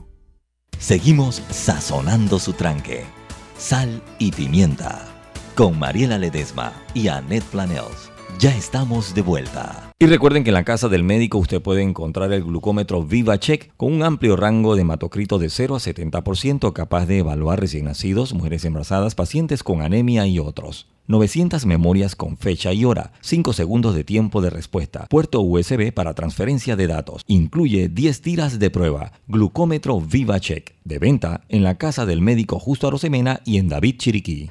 Seguimos 0.79 1.43
sazonando 1.51 2.39
su 2.39 2.53
tranque. 2.53 3.18
Sal 3.59 4.01
y 4.21 4.31
pimienta. 4.31 5.05
Con 5.57 5.81
Mariela 5.81 6.17
Ledesma 6.17 6.73
y 6.95 7.09
Annette 7.09 7.45
Planels. 7.47 8.13
Ya 8.39 8.57
estamos 8.57 9.17
de 9.17 9.23
vuelta. 9.23 9.91
Y 9.99 10.07
recuerden 10.07 10.45
que 10.45 10.51
en 10.51 10.55
la 10.55 10.63
casa 10.63 10.89
del 10.89 11.03
médico 11.03 11.39
usted 11.39 11.61
puede 11.61 11.83
encontrar 11.83 12.33
el 12.33 12.45
glucómetro 12.45 13.03
VivaCheck 13.03 13.73
con 13.77 13.93
un 13.93 14.05
amplio 14.05 14.37
rango 14.37 14.77
de 14.77 14.83
hematocrito 14.83 15.41
de 15.41 15.51
0 15.51 15.75
a 15.75 15.81
70% 15.81 16.73
capaz 16.73 17.07
de 17.07 17.19
evaluar 17.19 17.59
recién 17.59 17.87
nacidos, 17.87 18.33
mujeres 18.33 18.65
embarazadas, 18.65 19.17
pacientes 19.17 19.65
con 19.65 19.83
anemia 19.83 20.25
y 20.29 20.39
otros. 20.39 20.87
900 21.09 21.67
memorias 21.67 22.15
con 22.15 22.37
fecha 22.37 22.73
y 22.73 22.85
hora, 22.85 23.13
5 23.23 23.53
segundos 23.55 23.95
de 23.95 24.05
tiempo 24.05 24.41
de 24.41 24.51
respuesta, 24.51 25.07
puerto 25.09 25.41
USB 25.41 25.93
para 25.93 26.15
transferencia 26.15 26.77
de 26.77 26.87
datos. 26.87 27.23
Incluye 27.27 27.89
10 27.89 28.21
tiras 28.23 28.59
de 28.59 28.71
prueba. 28.71 29.13
Glucómetro 29.27 30.01
VivaCheck. 30.01 30.75
De 30.85 30.99
venta 30.99 31.43
en 31.49 31.63
la 31.65 31.77
casa 31.77 32.07
del 32.07 32.21
médico 32.21 32.59
Justo 32.59 32.87
Arosemena 32.87 33.41
y 33.45 33.57
en 33.59 33.69
David 33.69 33.97
Chiriquí. 33.99 34.51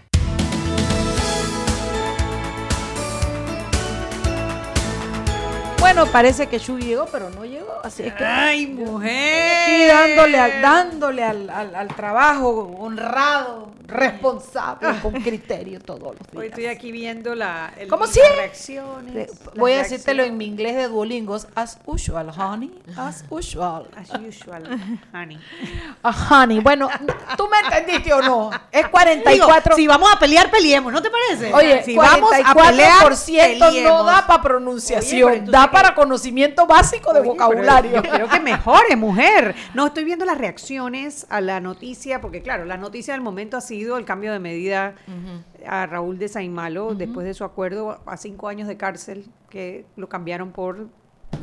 Bueno, 5.80 6.06
parece 6.08 6.48
que 6.48 6.58
Shu 6.60 6.80
llegó, 6.80 7.06
pero 7.12 7.30
no 7.30 7.46
llegó, 7.46 7.72
así 7.84 8.04
es 8.04 8.13
que... 8.13 8.24
¡Ay, 8.26 8.67
mujer! 8.67 9.63
Aquí 9.63 9.86
dándole 9.86 10.38
al, 10.38 10.62
dándole 10.62 11.24
al, 11.24 11.50
al- 11.50 11.76
al 11.76 11.88
trabajo 11.89 12.76
honrado, 12.80 13.72
responsable, 13.88 15.00
con 15.02 15.13
criterio 15.13 15.80
todos 15.80 16.02
los 16.02 16.15
días. 16.15 16.36
Hoy 16.36 16.47
estoy 16.47 16.65
aquí 16.67 16.91
viendo 16.91 17.34
la, 17.36 17.73
el, 17.78 17.88
¿Cómo 17.88 18.06
las 18.06 18.13
sí? 18.13 18.19
reacciones. 18.36 19.15
Las 19.15 19.54
Voy 19.56 19.73
a 19.73 19.78
decírtelo 19.78 20.23
en 20.23 20.38
mi 20.38 20.45
inglés 20.45 20.76
de 20.76 20.88
Duolingo, 20.88 21.38
as 21.56 21.80
usual, 21.86 22.30
honey, 22.38 22.71
as 22.95 23.23
usual. 23.30 23.88
As 23.95 24.10
usual, 24.19 24.63
honey. 25.13 25.39
Ah, 26.04 26.43
honey, 26.43 26.60
bueno, 26.60 26.89
¿tú 27.38 27.47
me 27.47 27.60
entendiste 27.60 28.13
o 28.13 28.21
no? 28.21 28.52
Es 28.71 28.88
44... 28.88 29.28
Digo, 29.38 29.76
si 29.76 29.88
vamos 29.88 30.10
a 30.13 30.19
pelear, 30.19 30.52
peleemos, 30.52 30.91
¿no 30.91 31.02
te 31.02 31.10
parece? 31.10 31.54
Oye, 31.54 31.84
si 31.84 31.95
vamos 31.95 32.32
a 32.34 32.54
pelear, 32.54 33.04
44% 33.04 33.60
no 33.60 33.65
peleemos. 33.67 34.06
da 34.06 34.28
para 34.28 34.41
pronunciación, 34.41 35.45
da 35.45 35.71
para 35.71 35.95
conocimiento 35.95 36.65
básico 36.67 37.13
de 37.13 37.21
Oye, 37.21 37.30
vocabulario. 37.30 37.91
Yo 37.91 38.02
quiero 38.02 38.28
que 38.28 38.39
mejore, 38.39 38.95
mujer. 38.95 39.56
No, 39.73 39.88
estoy 39.88 40.04
viendo 40.04 40.26
las 40.26 40.38
reacciones 40.38 41.26
a 41.30 41.41
la 41.41 41.60
noticia, 41.60 42.21
porque 42.21 42.41
claro, 42.41 42.65
la 42.65 42.78
noticia 42.78 43.13
del 43.13 43.21
momento 43.21 43.58
ha 43.58 43.62
el 43.77 44.05
cambio 44.05 44.31
de 44.31 44.39
medida 44.39 44.95
a 45.65 45.85
Raúl 45.85 46.17
de 46.17 46.27
Saimalo 46.27 46.95
después 46.95 47.25
de 47.25 47.33
su 47.33 47.43
acuerdo 47.43 47.99
a 48.05 48.17
cinco 48.17 48.47
años 48.47 48.67
de 48.67 48.77
cárcel, 48.77 49.25
que 49.49 49.85
lo 49.95 50.09
cambiaron 50.09 50.51
por 50.51 50.87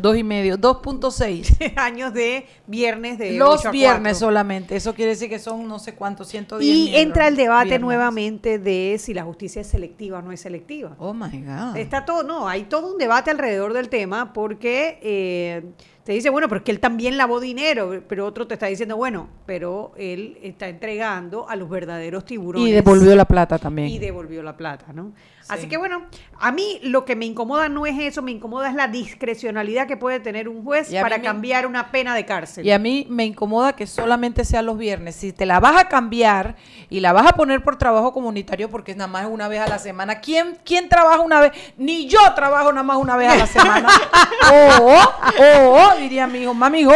Dos 0.00 0.16
y 0.16 0.24
medio, 0.24 0.58
2.6. 0.58 1.74
años 1.76 2.12
de 2.14 2.46
viernes 2.66 3.18
de 3.18 3.32
Los 3.32 3.60
8 3.60 3.68
a 3.68 3.70
viernes 3.70 4.12
4. 4.14 4.18
solamente. 4.18 4.76
Eso 4.76 4.94
quiere 4.94 5.10
decir 5.10 5.28
que 5.28 5.38
son 5.38 5.68
no 5.68 5.78
sé 5.78 5.94
cuántos, 5.94 6.28
110 6.28 6.64
Y 6.64 6.96
entra 6.96 7.28
el 7.28 7.36
debate 7.36 7.66
Viernes. 7.66 7.80
nuevamente 7.82 8.58
de 8.58 8.96
si 8.98 9.14
la 9.14 9.24
justicia 9.24 9.60
es 9.60 9.68
selectiva 9.68 10.18
o 10.18 10.22
no 10.22 10.32
es 10.32 10.40
selectiva. 10.40 10.96
Oh 10.98 11.12
my 11.14 11.42
God. 11.42 11.76
Está 11.76 12.04
todo, 12.04 12.22
no, 12.22 12.48
hay 12.48 12.64
todo 12.64 12.92
un 12.92 12.98
debate 12.98 13.30
alrededor 13.30 13.72
del 13.72 13.88
tema 13.88 14.32
porque 14.32 14.98
eh, 15.02 15.62
te 16.04 16.12
dice, 16.12 16.28
bueno, 16.28 16.48
pero 16.48 16.58
es 16.58 16.64
que 16.64 16.70
él 16.70 16.80
también 16.80 17.16
lavó 17.16 17.40
dinero, 17.40 18.02
pero 18.06 18.26
otro 18.26 18.46
te 18.46 18.54
está 18.54 18.66
diciendo, 18.66 18.96
bueno, 18.96 19.28
pero 19.46 19.92
él 19.96 20.38
está 20.42 20.68
entregando 20.68 21.48
a 21.48 21.56
los 21.56 21.70
verdaderos 21.70 22.26
tiburones. 22.26 22.68
Y 22.68 22.72
devolvió 22.72 23.16
la 23.16 23.24
plata 23.24 23.58
también. 23.58 23.88
Y 23.88 23.98
devolvió 23.98 24.42
la 24.42 24.54
plata, 24.54 24.92
¿no? 24.92 25.12
Así 25.48 25.68
que 25.68 25.76
bueno, 25.76 26.02
a 26.40 26.52
mí 26.52 26.80
lo 26.82 27.04
que 27.04 27.16
me 27.16 27.26
incomoda 27.26 27.68
no 27.68 27.86
es 27.86 27.98
eso, 27.98 28.22
me 28.22 28.30
incomoda 28.30 28.68
es 28.68 28.74
la 28.74 28.88
discrecionalidad 28.88 29.86
que 29.86 29.96
puede 29.96 30.20
tener 30.20 30.48
un 30.48 30.64
juez 30.64 30.90
para 31.02 31.18
me- 31.18 31.22
cambiar 31.22 31.66
una 31.66 31.90
pena 31.90 32.14
de 32.14 32.24
cárcel. 32.24 32.66
Y 32.66 32.72
a 32.72 32.78
mí 32.78 33.06
me 33.10 33.24
incomoda 33.24 33.74
que 33.74 33.86
solamente 33.86 34.44
sea 34.44 34.62
los 34.62 34.78
viernes. 34.78 35.16
Si 35.16 35.32
te 35.32 35.46
la 35.46 35.60
vas 35.60 35.76
a 35.80 35.88
cambiar 35.88 36.56
y 36.90 37.00
la 37.00 37.12
vas 37.12 37.26
a 37.26 37.32
poner 37.32 37.62
por 37.62 37.76
trabajo 37.76 38.12
comunitario, 38.12 38.70
porque 38.70 38.94
nada 38.94 39.08
más 39.08 39.24
es 39.24 39.30
una 39.30 39.48
vez 39.48 39.60
a 39.60 39.68
la 39.68 39.78
semana. 39.78 40.20
¿Quién, 40.20 40.58
quién 40.64 40.88
trabaja 40.88 41.20
una 41.20 41.40
vez? 41.40 41.52
Ni 41.76 42.06
yo 42.08 42.18
trabajo 42.34 42.72
nada 42.72 42.82
más 42.82 42.96
una 42.96 43.16
vez 43.16 43.30
a 43.30 43.36
la 43.36 43.46
semana. 43.46 43.88
oh, 44.52 44.98
oh, 45.40 45.96
diría 45.98 46.26
mi 46.26 46.40
hijo, 46.42 46.54
mami, 46.54 46.84
oh. 46.86 46.92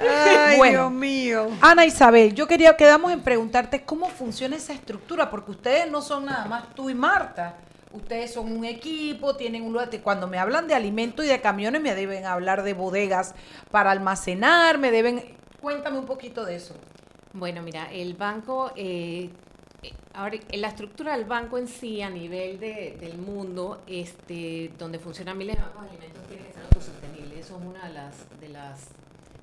Ay, 0.00 0.56
Bueno. 0.58 0.78
Dios 0.88 0.92
mío. 0.92 1.48
Ana 1.60 1.84
Isabel, 1.86 2.34
yo 2.34 2.46
quería, 2.46 2.76
quedamos 2.76 3.12
en 3.12 3.20
preguntarte 3.20 3.82
cómo 3.84 4.08
funciona 4.08 4.56
esa 4.56 4.72
estructura, 4.72 5.30
porque 5.30 5.50
ustedes 5.52 5.90
no 5.90 6.02
son 6.02 6.26
nada 6.26 6.44
más 6.46 6.74
tú 6.74 6.90
y 6.90 6.94
Marta. 6.94 7.56
Ustedes 7.92 8.34
son 8.34 8.52
un 8.52 8.64
equipo, 8.66 9.34
tienen 9.36 9.62
un 9.62 9.72
lugar. 9.72 9.88
Cuando 10.02 10.26
me 10.26 10.38
hablan 10.38 10.68
de 10.68 10.74
alimentos 10.74 11.24
y 11.24 11.28
de 11.28 11.40
camiones, 11.40 11.80
me 11.80 11.94
deben 11.94 12.26
hablar 12.26 12.62
de 12.62 12.74
bodegas 12.74 13.34
para 13.70 13.90
almacenar, 13.90 14.76
me 14.78 14.90
deben. 14.90 15.24
Cuéntame 15.60 15.98
un 15.98 16.04
poquito 16.06 16.44
de 16.44 16.56
eso. 16.56 16.74
Bueno, 17.32 17.62
mira, 17.62 17.90
el 17.90 18.14
banco, 18.14 18.72
eh, 18.76 19.30
eh, 19.82 19.92
ahora, 20.14 20.36
la 20.52 20.68
estructura 20.68 21.16
del 21.16 21.24
banco 21.24 21.56
en 21.58 21.66
sí, 21.66 22.02
a 22.02 22.10
nivel 22.10 22.60
de- 22.60 22.96
del 23.00 23.16
mundo, 23.18 23.82
este, 23.86 24.70
donde 24.78 24.98
funcionan 24.98 25.36
miles 25.38 25.56
de 25.56 25.62
bancos 25.62 25.82
de 25.84 25.88
alimentos, 25.90 26.22
tiene 26.28 26.44
que 26.46 26.52
ser 26.52 26.62
autosostenible. 26.64 27.40
Eso 27.40 27.56
es 27.56 27.62
uno 27.64 27.78
de, 27.82 27.88
las, 27.92 28.14
de, 28.40 28.48
las, 28.50 28.88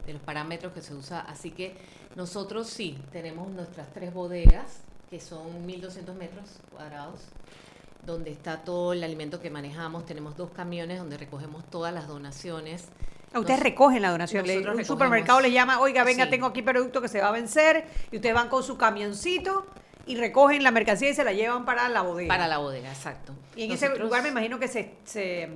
de 0.06 0.14
los 0.14 0.22
parámetros 0.22 0.74
que 0.74 0.82
se 0.82 0.94
usa. 0.94 1.22
Así 1.22 1.52
que 1.52 1.76
nosotros 2.16 2.68
sí, 2.68 2.98
tenemos 3.12 3.50
nuestras 3.50 3.92
tres 3.94 4.14
bodegas, 4.14 4.80
que 5.10 5.20
son 5.20 5.68
1.200 5.68 6.14
metros 6.16 6.46
cuadrados, 6.72 7.22
donde 8.06 8.32
está 8.32 8.64
todo 8.64 8.94
el 8.94 9.04
alimento 9.04 9.40
que 9.42 9.50
manejamos. 9.50 10.06
Tenemos 10.06 10.38
dos 10.38 10.52
camiones 10.52 11.00
donde 11.00 11.18
recogemos 11.18 11.64
todas 11.70 11.94
las 11.94 12.08
donaciones. 12.08 12.86
Ustedes 13.34 13.60
recogen 13.60 14.02
la 14.02 14.12
donación. 14.12 14.46
Le- 14.48 14.58
un 14.58 14.64
recogemos. 14.64 14.88
supermercado 14.88 15.42
les 15.42 15.52
llama, 15.52 15.80
oiga, 15.82 16.04
venga, 16.06 16.24
Sí. 16.26 16.30
tengo 16.30 16.46
aquí 16.48 16.62
producto 16.62 17.02
que 17.02 17.10
se 17.10 17.20
va 17.20 17.28
a 17.30 17.32
vencer, 17.32 17.86
y 18.12 18.16
ustedes 18.16 18.34
van 18.34 18.48
con 18.48 18.64
su 18.64 18.78
camioncito 18.78 19.66
y 20.08 20.16
recogen 20.16 20.64
la 20.64 20.72
mercancía 20.72 21.10
y 21.10 21.14
se 21.16 21.24
la 21.26 21.34
llevan 21.34 21.66
para 21.66 21.90
la 21.90 22.02
bodega. 22.04 22.30
Para 22.30 22.48
la 22.48 22.60
bodega, 22.60 22.90
exacto. 22.90 23.34
Y 23.58 23.64
en 23.64 23.72
ese 23.74 23.90
lugar 23.98 24.22
me 24.24 24.30
imagino 24.30 24.58
que 24.60 24.68
se, 24.70 24.94
se, 25.04 25.50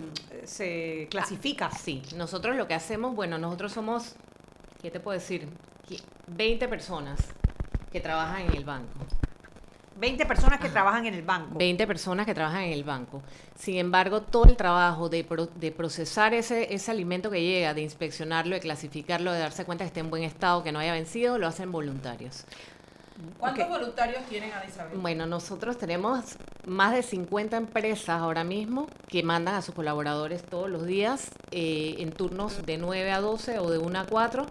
se 0.43 1.07
clasifica. 1.09 1.69
Sí, 1.71 2.01
nosotros 2.17 2.55
lo 2.57 2.67
que 2.67 2.73
hacemos, 2.73 3.15
bueno, 3.15 3.37
nosotros 3.37 3.71
somos, 3.71 4.15
¿qué 4.81 4.91
te 4.91 4.99
puedo 4.99 5.17
decir? 5.17 5.47
Que 5.87 5.97
20 6.27 6.67
personas 6.67 7.19
que 7.91 7.99
trabajan 7.99 8.41
en 8.43 8.55
el 8.55 8.63
banco. 8.65 8.99
20 9.97 10.25
personas 10.25 10.59
que 10.61 10.69
trabajan 10.69 11.05
en 11.07 11.13
el 11.13 11.23
banco. 11.23 11.57
20 11.57 11.85
personas 11.85 12.25
que 12.25 12.33
trabajan 12.33 12.63
en 12.63 12.71
el 12.71 12.85
banco. 12.85 13.21
Sin 13.57 13.75
embargo, 13.77 14.21
todo 14.21 14.45
el 14.45 14.55
trabajo 14.55 15.09
de, 15.09 15.25
pro- 15.25 15.47
de 15.47 15.71
procesar 15.73 16.33
ese, 16.33 16.73
ese 16.73 16.91
alimento 16.91 17.29
que 17.29 17.41
llega, 17.41 17.73
de 17.73 17.81
inspeccionarlo, 17.81 18.55
de 18.55 18.61
clasificarlo, 18.61 19.33
de 19.33 19.39
darse 19.39 19.65
cuenta 19.65 19.83
que 19.83 19.87
esté 19.87 19.99
en 19.99 20.09
buen 20.09 20.23
estado, 20.23 20.63
que 20.63 20.71
no 20.71 20.79
haya 20.79 20.93
vencido, 20.93 21.37
lo 21.37 21.47
hacen 21.47 21.73
voluntarios. 21.73 22.45
¿Cuántos 23.37 23.67
voluntarios 23.67 24.23
tienen, 24.25 24.51
Isabel? 24.67 24.97
Bueno, 24.97 25.25
nosotros 25.25 25.77
tenemos 25.77 26.37
más 26.65 26.93
de 26.93 27.03
50 27.03 27.57
empresas 27.57 28.21
ahora 28.21 28.43
mismo 28.43 28.87
que 29.07 29.23
mandan 29.23 29.55
a 29.55 29.61
sus 29.61 29.75
colaboradores 29.75 30.43
todos 30.43 30.69
los 30.69 30.85
días 30.85 31.31
eh, 31.51 31.95
en 31.99 32.11
turnos 32.11 32.65
de 32.65 32.77
9 32.77 33.11
a 33.11 33.19
12 33.19 33.59
o 33.59 33.69
de 33.69 33.77
1 33.77 33.99
a 33.99 34.05
4, 34.05 34.45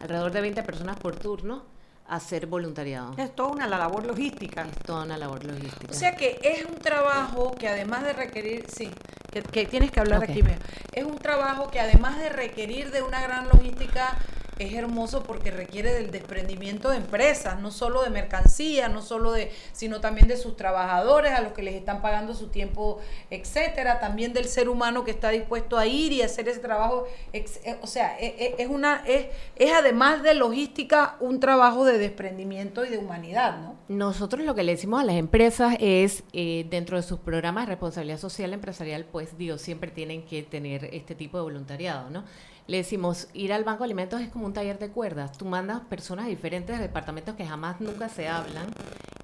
alrededor 0.00 0.32
de 0.32 0.40
20 0.40 0.62
personas 0.62 0.96
por 0.98 1.16
turno, 1.16 1.64
a 2.06 2.16
hacer 2.16 2.46
voluntariado. 2.46 3.14
Es 3.16 3.34
toda 3.34 3.48
una 3.50 3.66
labor 3.66 4.06
logística. 4.06 4.62
Es 4.62 4.78
toda 4.84 5.04
una 5.04 5.16
labor 5.16 5.44
logística. 5.44 5.90
O 5.90 5.94
sea 5.94 6.14
que 6.16 6.38
es 6.42 6.64
un 6.66 6.76
trabajo 6.76 7.54
que 7.58 7.68
además 7.68 8.04
de 8.04 8.12
requerir, 8.12 8.66
sí, 8.68 8.90
que, 9.32 9.42
que 9.42 9.64
tienes 9.66 9.90
que 9.90 10.00
hablar 10.00 10.18
Ok. 10.18 10.30
aquí, 10.30 10.42
mira. 10.42 10.58
es 10.92 11.04
un 11.04 11.18
trabajo 11.18 11.70
que 11.70 11.80
además 11.80 12.18
de 12.18 12.28
requerir 12.28 12.90
de 12.90 13.02
una 13.02 13.22
gran 13.22 13.48
logística, 13.48 14.16
es 14.58 14.72
hermoso 14.74 15.22
porque 15.22 15.50
requiere 15.50 15.92
del 15.92 16.10
desprendimiento 16.10 16.90
de 16.90 16.96
empresas, 16.98 17.60
no 17.60 17.70
solo 17.70 18.02
de 18.02 18.10
mercancía, 18.10 18.88
no 18.88 19.02
solo 19.02 19.32
de, 19.32 19.50
sino 19.72 20.00
también 20.00 20.28
de 20.28 20.36
sus 20.36 20.56
trabajadores, 20.56 21.32
a 21.32 21.40
los 21.40 21.52
que 21.52 21.62
les 21.62 21.74
están 21.74 22.00
pagando 22.02 22.34
su 22.34 22.48
tiempo, 22.48 23.00
etcétera, 23.30 24.00
también 24.00 24.32
del 24.32 24.44
ser 24.46 24.68
humano 24.68 25.04
que 25.04 25.10
está 25.10 25.30
dispuesto 25.30 25.76
a 25.78 25.86
ir 25.86 26.12
y 26.12 26.22
hacer 26.22 26.48
ese 26.48 26.60
trabajo, 26.60 27.06
eh, 27.32 27.44
o 27.82 27.86
sea, 27.86 28.16
es, 28.18 28.34
es- 28.38 28.54
es 28.58 28.68
una, 28.68 29.02
es, 29.06 29.26
es 29.56 29.72
además 29.72 30.22
de 30.22 30.34
logística 30.34 31.16
un 31.20 31.40
trabajo 31.40 31.84
de 31.84 31.98
desprendimiento 31.98 32.84
y 32.84 32.90
de 32.90 32.98
humanidad, 32.98 33.58
¿no? 33.58 33.74
Nosotros 33.88 34.44
lo 34.44 34.54
que 34.54 34.62
le 34.62 34.72
decimos 34.72 35.00
a 35.00 35.04
las 35.04 35.16
empresas 35.16 35.76
es, 35.80 36.22
eh, 36.32 36.66
dentro 36.70 36.96
de 36.96 37.02
sus 37.02 37.18
programas 37.18 37.66
de 37.66 37.70
responsabilidad 37.72 38.18
social 38.18 38.52
empresarial, 38.52 39.04
pues 39.04 39.36
digo, 39.36 39.58
siempre 39.58 39.90
tienen 39.90 40.22
que 40.24 40.42
tener 40.42 40.86
este 40.92 41.14
tipo 41.14 41.36
de 41.38 41.42
voluntariado, 41.42 42.08
¿no? 42.10 42.24
Le 42.66 42.78
decimos, 42.78 43.28
ir 43.34 43.52
al 43.52 43.64
Banco 43.64 43.80
de 43.80 43.86
Alimentos 43.86 44.20
es 44.20 44.30
como 44.30 44.46
un 44.46 44.54
taller 44.54 44.78
de 44.78 44.88
cuerdas. 44.88 45.36
Tú 45.36 45.44
mandas 45.44 45.80
personas 45.82 46.24
de 46.24 46.30
diferentes 46.30 46.78
departamentos 46.78 47.34
que 47.34 47.46
jamás 47.46 47.80
nunca 47.80 48.08
se 48.08 48.28
hablan 48.28 48.66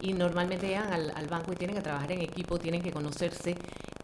y 0.00 0.12
normalmente 0.12 0.68
llegan 0.68 0.92
al, 0.92 1.10
al 1.14 1.26
banco 1.26 1.52
y 1.52 1.56
tienen 1.56 1.76
que 1.76 1.82
trabajar 1.82 2.12
en 2.12 2.20
equipo, 2.20 2.58
tienen 2.58 2.82
que 2.82 2.92
conocerse 2.92 3.56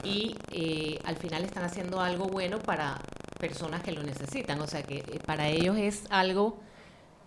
y 0.05 0.37
eh, 0.53 0.99
al 1.05 1.16
final 1.16 1.45
están 1.45 1.64
haciendo 1.64 2.01
algo 2.01 2.26
bueno 2.26 2.61
para 2.61 3.01
personas 3.39 3.82
que 3.82 3.93
lo 3.93 4.03
necesitan. 4.03 4.61
O 4.61 4.66
sea 4.66 4.82
que 4.82 4.99
eh, 4.99 5.20
para 5.24 5.49
ellos 5.49 5.76
es 5.76 6.05
algo 6.11 6.59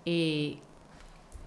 eh, 0.05 0.57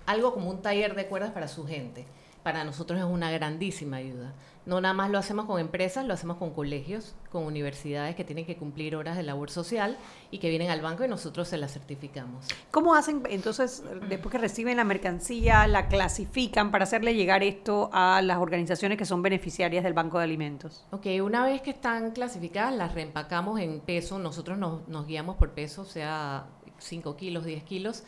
algo 0.06 0.34
como 0.34 0.50
un 0.50 0.62
taller 0.62 0.94
de 0.94 1.06
cuerdas 1.06 1.32
para 1.32 1.48
su 1.48 1.66
gente. 1.66 2.04
Para 2.42 2.64
nosotros 2.64 2.98
es 2.98 3.04
una 3.04 3.30
grandísima 3.30 3.98
ayuda. 3.98 4.32
No 4.64 4.80
nada 4.80 4.94
más 4.94 5.10
lo 5.10 5.18
hacemos 5.18 5.46
con 5.46 5.60
empresas, 5.60 6.06
lo 6.06 6.14
hacemos 6.14 6.36
con 6.36 6.52
colegios, 6.52 7.16
con 7.30 7.44
universidades 7.44 8.14
que 8.14 8.22
tienen 8.22 8.46
que 8.46 8.56
cumplir 8.56 8.94
horas 8.94 9.16
de 9.16 9.24
labor 9.24 9.50
social 9.50 9.96
y 10.30 10.38
que 10.38 10.48
vienen 10.50 10.70
al 10.70 10.80
banco 10.80 11.04
y 11.04 11.08
nosotros 11.08 11.48
se 11.48 11.56
las 11.56 11.72
certificamos. 11.72 12.46
¿Cómo 12.70 12.94
hacen 12.94 13.22
entonces, 13.28 13.82
después 14.08 14.30
que 14.30 14.38
reciben 14.38 14.76
la 14.76 14.84
mercancía, 14.84 15.66
la 15.66 15.88
clasifican 15.88 16.70
para 16.70 16.84
hacerle 16.84 17.14
llegar 17.14 17.42
esto 17.42 17.90
a 17.92 18.22
las 18.22 18.38
organizaciones 18.38 18.98
que 18.98 19.04
son 19.04 19.20
beneficiarias 19.20 19.82
del 19.82 19.94
Banco 19.94 20.18
de 20.18 20.24
Alimentos? 20.24 20.84
Ok, 20.92 21.06
una 21.24 21.44
vez 21.44 21.60
que 21.60 21.70
están 21.70 22.12
clasificadas, 22.12 22.74
las 22.74 22.94
reempacamos 22.94 23.58
en 23.58 23.80
peso. 23.80 24.20
Nosotros 24.20 24.58
nos, 24.58 24.86
nos 24.86 25.08
guiamos 25.08 25.36
por 25.36 25.50
peso, 25.50 25.84
sea 25.84 26.46
5 26.78 27.16
kilos, 27.16 27.44
10 27.44 27.64
kilos. 27.64 28.04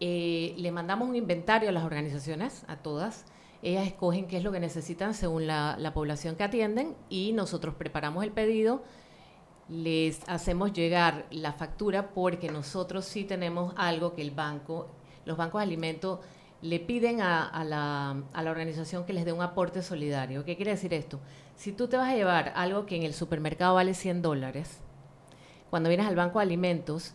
Eh, 0.00 0.54
le 0.58 0.72
mandamos 0.72 1.08
un 1.08 1.16
inventario 1.16 1.70
a 1.70 1.72
las 1.72 1.84
organizaciones, 1.84 2.64
a 2.68 2.76
todas. 2.76 3.24
Ellas 3.62 3.86
escogen 3.86 4.26
qué 4.26 4.38
es 4.38 4.44
lo 4.44 4.52
que 4.52 4.60
necesitan 4.60 5.14
según 5.14 5.46
la, 5.46 5.76
la 5.78 5.94
población 5.94 6.36
que 6.36 6.44
atienden 6.44 6.94
y 7.08 7.32
nosotros 7.32 7.74
preparamos 7.74 8.22
el 8.24 8.30
pedido, 8.30 8.82
les 9.68 10.20
hacemos 10.28 10.72
llegar 10.72 11.26
la 11.30 11.52
factura 11.52 12.10
porque 12.10 12.50
nosotros 12.50 13.04
sí 13.04 13.24
tenemos 13.24 13.74
algo 13.76 14.14
que 14.14 14.22
el 14.22 14.30
banco, 14.30 14.88
los 15.24 15.36
bancos 15.36 15.60
de 15.60 15.64
alimentos 15.64 16.20
le 16.62 16.80
piden 16.80 17.20
a, 17.20 17.46
a 17.46 17.64
la, 17.64 18.22
a 18.32 18.42
la 18.42 18.50
organización 18.50 19.04
que 19.04 19.12
les 19.12 19.24
dé 19.24 19.32
un 19.32 19.42
aporte 19.42 19.82
solidario. 19.82 20.44
¿Qué 20.44 20.56
quiere 20.56 20.72
decir 20.72 20.94
esto? 20.94 21.20
Si 21.56 21.72
tú 21.72 21.88
te 21.88 21.96
vas 21.96 22.10
a 22.10 22.14
llevar 22.14 22.52
algo 22.56 22.86
que 22.86 22.96
en 22.96 23.02
el 23.02 23.14
supermercado 23.14 23.74
vale 23.74 23.94
100 23.94 24.22
dólares, 24.22 24.80
cuando 25.70 25.88
vienes 25.88 26.06
al 26.06 26.16
banco 26.16 26.38
de 26.38 26.44
alimentos, 26.44 27.14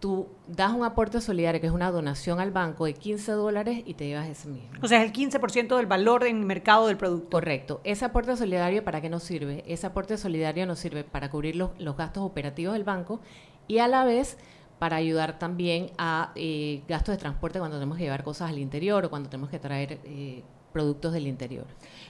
tú 0.00 0.28
das 0.48 0.72
un 0.72 0.84
aporte 0.84 1.20
solidario, 1.20 1.60
que 1.60 1.66
es 1.66 1.72
una 1.72 1.90
donación 1.90 2.40
al 2.40 2.50
banco 2.50 2.86
de 2.86 2.94
15 2.94 3.32
dólares 3.32 3.82
y 3.84 3.94
te 3.94 4.06
llevas 4.06 4.28
ese 4.28 4.48
mismo. 4.48 4.70
O 4.82 4.88
sea, 4.88 5.02
es 5.02 5.10
el 5.10 5.12
15% 5.12 5.76
del 5.76 5.86
valor 5.86 6.24
del 6.24 6.34
mercado 6.34 6.86
del 6.86 6.96
producto. 6.96 7.28
Correcto. 7.30 7.80
Ese 7.84 8.06
aporte 8.06 8.36
solidario, 8.36 8.82
¿para 8.82 9.00
qué 9.00 9.10
nos 9.10 9.22
sirve? 9.22 9.62
Ese 9.66 9.86
aporte 9.86 10.16
solidario 10.16 10.66
nos 10.66 10.78
sirve 10.78 11.04
para 11.04 11.30
cubrir 11.30 11.54
los, 11.54 11.70
los 11.78 11.96
gastos 11.96 12.22
operativos 12.24 12.72
del 12.72 12.84
banco 12.84 13.20
y 13.68 13.78
a 13.78 13.88
la 13.88 14.04
vez 14.04 14.38
para 14.78 14.96
ayudar 14.96 15.38
también 15.38 15.90
a 15.98 16.32
eh, 16.34 16.82
gastos 16.88 17.14
de 17.14 17.18
transporte 17.18 17.58
cuando 17.58 17.76
tenemos 17.76 17.98
que 17.98 18.04
llevar 18.04 18.24
cosas 18.24 18.48
al 18.48 18.58
interior 18.58 19.04
o 19.04 19.10
cuando 19.10 19.28
tenemos 19.28 19.50
que 19.50 19.58
traer 19.58 20.00
eh, 20.04 20.42
productos 20.72 21.12
del 21.12 21.26
interior. 21.26 21.66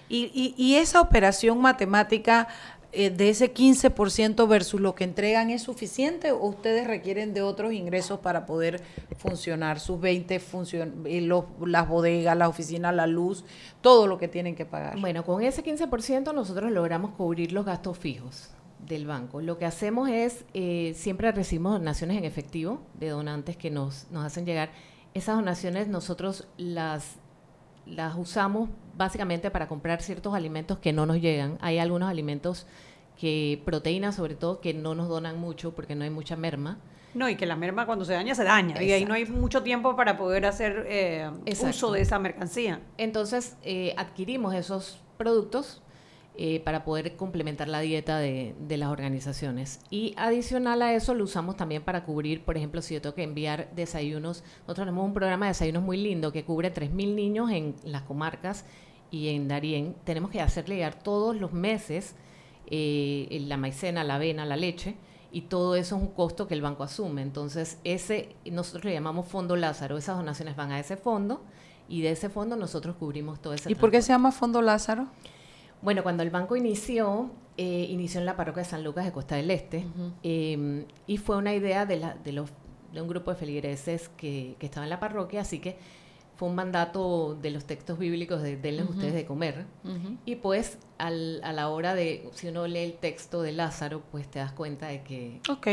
Y, 0.08 0.30
y, 0.32 0.54
y 0.56 0.76
esa 0.76 1.00
operación 1.00 1.60
matemática 1.60 2.46
eh, 2.92 3.10
de 3.10 3.28
ese 3.28 3.54
15% 3.54 4.48
versus 4.48 4.80
lo 4.80 4.96
que 4.96 5.04
entregan 5.04 5.50
es 5.50 5.62
suficiente 5.62 6.32
o 6.32 6.44
ustedes 6.44 6.86
requieren 6.86 7.32
de 7.32 7.42
otros 7.42 7.72
ingresos 7.72 8.18
para 8.18 8.46
poder 8.46 8.82
funcionar 9.16 9.78
sus 9.78 10.00
20 10.00 10.40
funcion 10.40 11.04
eh, 11.06 11.20
los, 11.20 11.44
las 11.64 11.88
bodegas, 11.88 12.36
las 12.36 12.48
oficinas, 12.48 12.92
la 12.92 13.06
luz, 13.06 13.44
todo 13.80 14.08
lo 14.08 14.18
que 14.18 14.26
tienen 14.26 14.56
que 14.56 14.66
pagar? 14.66 14.98
Bueno, 15.00 15.24
con 15.24 15.42
ese 15.42 15.62
15% 15.62 16.34
nosotros 16.34 16.72
logramos 16.72 17.12
cubrir 17.12 17.52
los 17.52 17.64
gastos 17.64 17.96
fijos 17.96 18.50
del 18.86 19.06
banco. 19.06 19.40
Lo 19.40 19.56
que 19.56 19.66
hacemos 19.66 20.08
es, 20.08 20.44
eh, 20.54 20.92
siempre 20.96 21.30
recibimos 21.30 21.74
donaciones 21.74 22.18
en 22.18 22.24
efectivo 22.24 22.80
de 22.94 23.10
donantes 23.10 23.56
que 23.56 23.70
nos, 23.70 24.06
nos 24.10 24.24
hacen 24.24 24.46
llegar. 24.46 24.70
Esas 25.14 25.36
donaciones 25.36 25.86
nosotros 25.86 26.48
las, 26.56 27.16
las 27.90 28.16
usamos 28.16 28.70
básicamente 28.96 29.50
para 29.50 29.68
comprar 29.68 30.02
ciertos 30.02 30.34
alimentos 30.34 30.78
que 30.78 30.92
no 30.92 31.06
nos 31.06 31.20
llegan. 31.20 31.58
Hay 31.60 31.78
algunos 31.78 32.08
alimentos 32.08 32.66
que, 33.18 33.60
proteínas 33.64 34.16
sobre 34.16 34.34
todo, 34.34 34.60
que 34.60 34.74
no 34.74 34.94
nos 34.94 35.08
donan 35.08 35.38
mucho 35.38 35.74
porque 35.74 35.94
no 35.94 36.04
hay 36.04 36.10
mucha 36.10 36.36
merma. 36.36 36.78
No, 37.12 37.28
y 37.28 37.36
que 37.36 37.44
la 37.44 37.56
merma 37.56 37.86
cuando 37.86 38.04
se 38.04 38.12
daña, 38.12 38.34
se 38.34 38.44
daña. 38.44 38.80
Y 38.82 38.92
ahí 38.92 39.04
no 39.04 39.14
hay 39.14 39.26
mucho 39.26 39.62
tiempo 39.62 39.96
para 39.96 40.16
poder 40.16 40.46
hacer 40.46 40.86
eh, 40.88 41.30
uso 41.46 41.92
de 41.92 42.02
esa 42.02 42.18
mercancía. 42.18 42.80
Entonces 42.98 43.56
eh, 43.62 43.94
adquirimos 43.96 44.54
esos 44.54 45.00
productos 45.16 45.82
eh, 46.36 46.60
para 46.60 46.84
poder 46.84 47.16
complementar 47.16 47.68
la 47.68 47.80
dieta 47.80 48.18
de, 48.18 48.54
de 48.58 48.76
las 48.76 48.88
organizaciones. 48.88 49.80
Y 49.90 50.14
adicional 50.16 50.80
a 50.82 50.94
eso 50.94 51.14
lo 51.14 51.24
usamos 51.24 51.56
también 51.56 51.82
para 51.82 52.04
cubrir, 52.04 52.44
por 52.44 52.56
ejemplo, 52.56 52.82
si 52.82 52.94
yo 52.94 53.02
tengo 53.02 53.14
que 53.14 53.24
enviar 53.24 53.70
desayunos, 53.74 54.42
nosotros 54.60 54.86
tenemos 54.86 55.04
un 55.04 55.14
programa 55.14 55.46
de 55.46 55.50
desayunos 55.50 55.82
muy 55.82 55.96
lindo 55.96 56.32
que 56.32 56.44
cubre 56.44 56.72
3.000 56.72 57.14
niños 57.14 57.50
en 57.50 57.74
las 57.84 58.02
comarcas 58.02 58.64
y 59.10 59.28
en 59.28 59.48
Darién. 59.48 59.96
Tenemos 60.04 60.30
que 60.30 60.40
hacerle 60.40 60.76
llegar 60.76 61.02
todos 61.02 61.36
los 61.36 61.52
meses 61.52 62.14
eh, 62.72 63.44
la 63.48 63.56
maicena, 63.56 64.04
la 64.04 64.14
avena, 64.14 64.46
la 64.46 64.56
leche, 64.56 64.94
y 65.32 65.42
todo 65.42 65.74
eso 65.74 65.96
es 65.96 66.02
un 66.02 66.08
costo 66.08 66.46
que 66.46 66.54
el 66.54 66.62
banco 66.62 66.84
asume. 66.84 67.22
Entonces, 67.22 67.78
ese 67.84 68.36
nosotros 68.44 68.84
le 68.84 68.92
llamamos 68.92 69.26
Fondo 69.26 69.56
Lázaro, 69.56 69.98
esas 69.98 70.16
donaciones 70.16 70.56
van 70.56 70.72
a 70.72 70.78
ese 70.78 70.96
fondo 70.96 71.42
y 71.88 72.02
de 72.02 72.12
ese 72.12 72.28
fondo 72.28 72.56
nosotros 72.56 72.96
cubrimos 72.96 73.40
todo 73.42 73.54
ese 73.54 73.70
¿Y 73.70 73.74
por 73.74 73.90
qué 73.90 74.00
se 74.02 74.12
llama 74.12 74.30
Fondo 74.30 74.62
Lázaro? 74.62 75.08
Bueno, 75.82 76.02
cuando 76.02 76.22
el 76.22 76.30
banco 76.30 76.56
inició, 76.56 77.30
eh, 77.56 77.86
inició 77.88 78.20
en 78.20 78.26
la 78.26 78.36
parroquia 78.36 78.62
de 78.62 78.68
San 78.68 78.84
Lucas 78.84 79.04
de 79.04 79.12
Costa 79.12 79.36
del 79.36 79.50
Este 79.50 79.84
eh, 80.22 80.86
y 81.06 81.16
fue 81.16 81.36
una 81.36 81.54
idea 81.54 81.86
de, 81.86 81.96
la, 81.96 82.14
de, 82.14 82.32
los, 82.32 82.50
de 82.92 83.00
un 83.00 83.08
grupo 83.08 83.30
de 83.30 83.36
feligreses 83.36 84.08
que, 84.10 84.56
que 84.58 84.66
estaba 84.66 84.84
en 84.84 84.90
la 84.90 85.00
parroquia, 85.00 85.40
así 85.40 85.58
que 85.58 85.76
fue 86.36 86.48
un 86.48 86.54
mandato 86.54 87.34
de 87.34 87.50
los 87.50 87.64
textos 87.66 87.98
bíblicos 87.98 88.42
de 88.42 88.56
denles 88.56 88.84
Ujú. 88.86 88.94
ustedes 88.94 89.12
de 89.14 89.26
comer. 89.26 89.66
Y 90.24 90.36
pues 90.36 90.78
al- 90.98 91.40
a 91.44 91.52
la 91.52 91.68
hora 91.68 91.94
de, 91.94 92.28
si 92.32 92.48
uno 92.48 92.66
lee 92.66 92.78
el 92.80 92.94
texto 92.94 93.42
de 93.42 93.52
Lázaro, 93.52 94.02
pues 94.10 94.26
te 94.30 94.38
das 94.38 94.52
cuenta 94.52 94.86
de 94.88 95.02
que 95.02 95.40
Ok. 95.50 95.66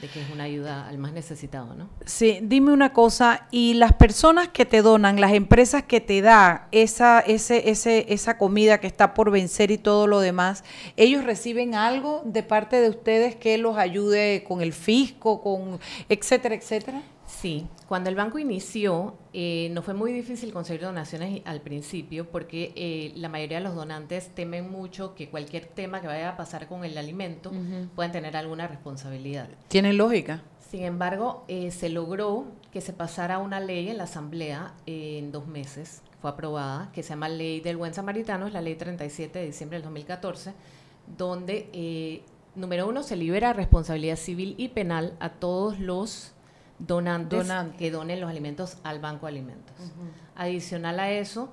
De 0.00 0.08
que 0.08 0.22
es 0.22 0.30
una 0.30 0.44
ayuda 0.44 0.88
al 0.88 0.98
más 0.98 1.12
necesitado, 1.12 1.74
¿no? 1.74 1.88
Sí, 2.06 2.38
dime 2.42 2.72
una 2.72 2.92
cosa, 2.92 3.46
y 3.50 3.74
las 3.74 3.92
personas 3.92 4.48
que 4.48 4.64
te 4.64 4.82
donan, 4.82 5.20
las 5.20 5.32
empresas 5.32 5.82
que 5.82 6.00
te 6.00 6.22
dan 6.22 6.62
esa, 6.72 7.20
ese, 7.20 7.70
ese, 7.70 8.06
esa 8.12 8.38
comida 8.38 8.78
que 8.78 8.86
está 8.86 9.14
por 9.14 9.30
vencer 9.30 9.70
y 9.70 9.78
todo 9.78 10.06
lo 10.06 10.20
demás, 10.20 10.64
¿ellos 10.96 11.24
reciben 11.24 11.74
algo 11.74 12.22
de 12.24 12.42
parte 12.42 12.80
de 12.80 12.88
ustedes 12.88 13.36
que 13.36 13.58
los 13.58 13.76
ayude 13.76 14.44
con 14.46 14.60
el 14.62 14.72
fisco, 14.72 15.42
con 15.42 15.78
etcétera, 16.08 16.54
etcétera? 16.54 17.02
Sí, 17.40 17.66
cuando 17.88 18.10
el 18.10 18.16
banco 18.16 18.38
inició, 18.38 19.14
eh, 19.32 19.70
no 19.72 19.80
fue 19.80 19.94
muy 19.94 20.12
difícil 20.12 20.52
conseguir 20.52 20.82
donaciones 20.82 21.40
al 21.46 21.62
principio 21.62 22.28
porque 22.28 22.74
eh, 22.76 23.12
la 23.16 23.30
mayoría 23.30 23.56
de 23.56 23.64
los 23.64 23.74
donantes 23.74 24.34
temen 24.34 24.70
mucho 24.70 25.14
que 25.14 25.30
cualquier 25.30 25.64
tema 25.64 26.02
que 26.02 26.06
vaya 26.06 26.28
a 26.28 26.36
pasar 26.36 26.68
con 26.68 26.84
el 26.84 26.98
alimento 26.98 27.50
puedan 27.94 28.12
tener 28.12 28.36
alguna 28.36 28.68
responsabilidad. 28.68 29.48
¿Tiene 29.68 29.94
lógica? 29.94 30.42
Sin 30.70 30.82
embargo, 30.82 31.46
eh, 31.48 31.70
se 31.70 31.88
logró 31.88 32.44
que 32.72 32.82
se 32.82 32.92
pasara 32.92 33.38
una 33.38 33.58
ley 33.58 33.88
en 33.88 33.96
la 33.96 34.04
Asamblea 34.04 34.74
en 34.84 35.32
dos 35.32 35.46
meses, 35.46 36.02
fue 36.20 36.28
aprobada, 36.28 36.92
que 36.92 37.02
se 37.02 37.08
llama 37.08 37.30
Ley 37.30 37.60
del 37.60 37.78
Buen 37.78 37.94
Samaritano, 37.94 38.48
es 38.48 38.52
la 38.52 38.60
Ley 38.60 38.74
37 38.74 39.38
de 39.38 39.46
diciembre 39.46 39.78
del 39.78 39.84
2014, 39.84 40.52
donde, 41.16 42.22
número 42.54 42.86
uno, 42.86 43.02
se 43.02 43.16
libera 43.16 43.54
responsabilidad 43.54 44.16
civil 44.16 44.56
y 44.58 44.68
penal 44.68 45.16
a 45.20 45.30
todos 45.30 45.80
los 45.80 46.34
donantes 46.86 47.46
que 47.78 47.90
donen 47.90 48.20
los 48.20 48.30
alimentos 48.30 48.78
al 48.82 48.98
Banco 48.98 49.26
de 49.26 49.32
Alimentos. 49.32 49.76
Adicional 50.34 50.98
a 51.00 51.10
eso, 51.10 51.50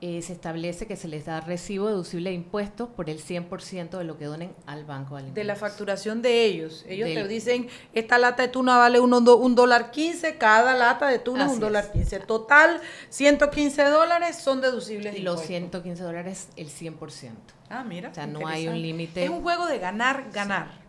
eh, 0.00 0.22
se 0.22 0.32
establece 0.32 0.86
que 0.86 0.94
se 0.94 1.08
les 1.08 1.26
da 1.26 1.40
recibo 1.40 1.88
deducible 1.88 2.30
de 2.30 2.36
impuestos 2.36 2.88
por 2.88 3.10
el 3.10 3.18
100% 3.18 3.98
de 3.98 4.04
lo 4.04 4.16
que 4.16 4.26
donen 4.26 4.54
al 4.66 4.84
Banco 4.84 5.14
de 5.14 5.22
Alimentos. 5.22 5.34
De 5.34 5.44
la 5.44 5.56
facturación 5.56 6.22
de 6.22 6.44
ellos. 6.44 6.84
Ellos 6.88 7.08
te 7.08 7.26
dicen, 7.26 7.68
esta 7.92 8.16
lata 8.16 8.44
de 8.44 8.48
tuna 8.48 8.78
vale 8.78 9.00
un, 9.00 9.12
un 9.12 9.54
dólar 9.56 9.90
15, 9.90 10.36
cada 10.38 10.74
lata 10.74 11.08
de 11.08 11.18
tuna 11.18 11.46
es 11.46 11.52
un 11.52 11.58
dólar 11.58 11.90
15. 11.90 12.20
Total, 12.20 12.80
115 13.08 13.84
dólares 13.86 14.36
son 14.36 14.60
deducibles. 14.60 15.16
Y 15.16 15.22
los 15.22 15.42
115 15.42 16.00
dólares, 16.00 16.48
el 16.54 16.68
100%. 16.68 17.32
Ah, 17.68 17.82
mira. 17.82 18.10
O 18.10 18.14
sea, 18.14 18.28
no 18.28 18.46
hay 18.46 18.68
un 18.68 18.80
límite. 18.80 19.24
Es 19.24 19.30
un 19.30 19.42
juego 19.42 19.66
de 19.66 19.80
ganar, 19.80 20.30
ganar. 20.32 20.87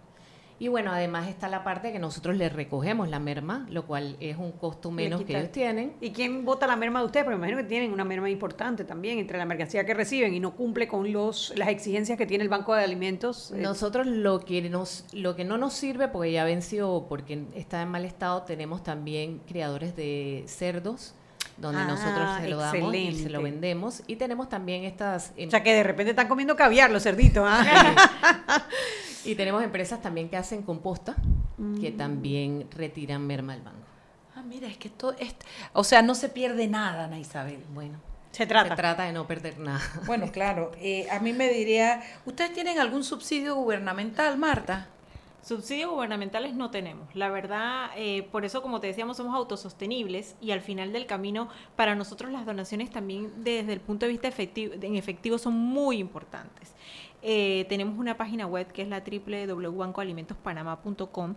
Y 0.59 0.67
bueno, 0.67 0.91
además 0.91 1.29
está 1.29 1.47
la 1.47 1.63
parte 1.63 1.93
que 1.93 1.99
nosotros 1.99 2.35
les 2.35 2.51
recogemos 2.51 3.07
la 3.07 3.19
merma, 3.19 3.65
lo 3.69 3.85
cual 3.87 4.17
es 4.19 4.37
un 4.37 4.51
costo 4.51 4.91
menos 4.91 5.23
que 5.23 5.37
ellos 5.37 5.51
tienen. 5.53 5.93
¿Y 6.01 6.11
quién 6.11 6.43
vota 6.43 6.67
la 6.67 6.75
merma 6.75 6.99
de 6.99 7.05
ustedes? 7.05 7.23
Porque 7.23 7.37
me 7.37 7.47
imagino 7.47 7.63
que 7.63 7.69
tienen 7.69 7.93
una 7.93 8.03
merma 8.03 8.29
importante 8.29 8.83
también 8.83 9.19
entre 9.19 9.37
la 9.37 9.45
mercancía 9.45 9.85
que 9.85 9.93
reciben 9.93 10.33
y 10.33 10.41
no 10.41 10.55
cumple 10.55 10.89
con 10.89 11.11
los 11.13 11.53
las 11.55 11.69
exigencias 11.69 12.17
que 12.17 12.25
tiene 12.25 12.43
el 12.43 12.49
Banco 12.49 12.75
de 12.75 12.83
Alimentos. 12.83 13.51
Eh. 13.51 13.61
Nosotros 13.61 14.05
lo 14.05 14.41
que 14.41 14.69
nos 14.69 15.05
lo 15.13 15.37
que 15.37 15.45
no 15.45 15.57
nos 15.57 15.73
sirve 15.73 16.09
porque 16.09 16.33
ya 16.33 16.43
venció 16.43 17.05
porque 17.07 17.45
está 17.55 17.81
en 17.81 17.89
mal 17.89 18.03
estado, 18.03 18.41
tenemos 18.43 18.83
también 18.83 19.39
criadores 19.47 19.95
de 19.95 20.43
cerdos 20.45 21.13
donde 21.57 21.83
nosotros 21.83 22.25
ah, 22.25 22.39
se 22.41 22.49
lo 22.49 22.57
damos 22.57 22.95
y 22.95 23.23
se 23.23 23.29
lo 23.29 23.41
vendemos. 23.41 24.03
Y 24.07 24.15
tenemos 24.15 24.47
también 24.47 24.85
estas... 24.85 25.33
O 25.45 25.49
sea, 25.49 25.61
que 25.61 25.73
de 25.73 25.83
repente 25.83 26.11
están 26.11 26.29
comiendo 26.29 26.55
caviar 26.55 26.89
los 26.89 27.03
cerditos. 27.03 27.43
¿ah? 27.45 28.65
Y 29.25 29.35
tenemos 29.35 29.63
empresas 29.63 30.01
también 30.01 30.29
que 30.29 30.37
hacen 30.37 30.63
composta, 30.63 31.15
que 31.81 31.91
mm. 31.91 31.97
también 31.97 32.67
retiran 32.71 33.25
merma 33.25 33.53
del 33.53 33.63
banco. 33.63 33.79
Ah, 34.35 34.41
mira, 34.41 34.67
es 34.67 34.77
que 34.77 34.89
todo 34.89 35.13
es, 35.19 35.35
o 35.73 35.83
sea, 35.83 36.01
no 36.01 36.15
se 36.15 36.29
pierde 36.29 36.67
nada, 36.67 37.05
Ana 37.05 37.19
Isabel. 37.19 37.63
Bueno, 37.73 37.99
se 38.31 38.45
trata. 38.45 38.69
Se 38.69 38.75
trata 38.75 39.03
de 39.03 39.11
no 39.11 39.27
perder 39.27 39.59
nada. 39.59 39.81
Bueno, 40.05 40.31
claro. 40.31 40.71
Eh, 40.79 41.07
a 41.11 41.19
mí 41.19 41.33
me 41.33 41.49
diría, 41.49 42.01
¿ustedes 42.25 42.53
tienen 42.53 42.79
algún 42.79 43.03
subsidio 43.03 43.55
gubernamental, 43.55 44.37
Marta? 44.37 44.87
Subsidios 45.41 45.89
gubernamentales 45.91 46.53
no 46.53 46.69
tenemos. 46.69 47.13
La 47.15 47.29
verdad, 47.29 47.89
eh, 47.95 48.27
por 48.31 48.45
eso, 48.45 48.61
como 48.61 48.79
te 48.79 48.87
decíamos, 48.87 49.17
somos 49.17 49.33
autosostenibles 49.35 50.35
y 50.41 50.51
al 50.51 50.61
final 50.61 50.91
del 50.91 51.05
camino, 51.05 51.49
para 51.75 51.95
nosotros 51.95 52.31
las 52.31 52.45
donaciones 52.45 52.91
también 52.91 53.31
desde 53.43 53.73
el 53.73 53.79
punto 53.79 54.05
de 54.05 54.11
vista 54.11 54.27
efectivo, 54.27 54.73
en 54.79 54.95
efectivo 54.95 55.37
son 55.37 55.53
muy 55.53 55.97
importantes. 55.97 56.73
Eh, 57.21 57.65
tenemos 57.69 57.97
una 57.97 58.17
página 58.17 58.47
web 58.47 58.71
que 58.71 58.81
es 58.81 58.87
la 58.87 59.01
www.bancoalimentospanamá.com 59.01 61.35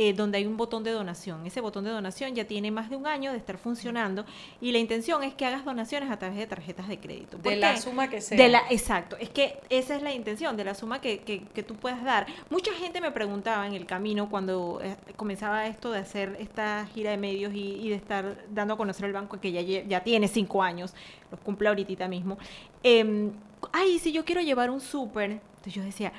eh, 0.00 0.12
donde 0.12 0.38
hay 0.38 0.46
un 0.46 0.56
botón 0.56 0.84
de 0.84 0.92
donación. 0.92 1.44
Ese 1.44 1.60
botón 1.60 1.82
de 1.82 1.90
donación 1.90 2.34
ya 2.34 2.44
tiene 2.44 2.70
más 2.70 2.88
de 2.88 2.94
un 2.94 3.06
año 3.06 3.32
de 3.32 3.38
estar 3.38 3.58
funcionando 3.58 4.24
y 4.60 4.70
la 4.70 4.78
intención 4.78 5.24
es 5.24 5.34
que 5.34 5.44
hagas 5.44 5.64
donaciones 5.64 6.10
a 6.10 6.18
través 6.18 6.38
de 6.38 6.46
tarjetas 6.46 6.86
de 6.86 7.00
crédito. 7.00 7.36
De 7.38 7.56
la 7.56 7.76
suma 7.78 8.08
que 8.08 8.20
sea. 8.20 8.38
De 8.38 8.48
la, 8.48 8.62
exacto, 8.70 9.16
es 9.18 9.28
que 9.28 9.58
esa 9.70 9.96
es 9.96 10.02
la 10.02 10.12
intención, 10.12 10.56
de 10.56 10.64
la 10.64 10.74
suma 10.74 11.00
que, 11.00 11.18
que, 11.20 11.62
tú 11.64 11.74
puedas 11.74 12.04
dar. 12.04 12.26
Mucha 12.48 12.72
gente 12.74 13.00
me 13.00 13.10
preguntaba 13.10 13.66
en 13.66 13.72
el 13.72 13.86
camino 13.86 14.30
cuando 14.30 14.80
eh, 14.82 14.94
comenzaba 15.16 15.66
esto 15.66 15.90
de 15.90 15.98
hacer 15.98 16.36
esta 16.38 16.86
gira 16.94 17.10
de 17.10 17.16
medios 17.16 17.52
y, 17.52 17.88
de 17.88 17.96
estar 17.96 18.44
dando 18.50 18.74
a 18.74 18.76
conocer 18.76 19.06
el 19.06 19.12
banco 19.12 19.40
que 19.40 19.50
ya, 19.50 19.62
ya 19.62 20.04
tiene 20.04 20.28
cinco 20.28 20.62
años, 20.62 20.94
los 21.32 21.40
cumple 21.40 21.68
ahorita 21.68 22.06
mismo. 22.06 22.38
Eh, 22.84 23.32
ay, 23.72 23.98
si 23.98 24.12
yo 24.12 24.24
quiero 24.24 24.40
llevar 24.40 24.70
un 24.70 24.80
súper, 24.80 25.32
entonces 25.32 25.74
yo 25.74 25.82
decía, 25.82 26.12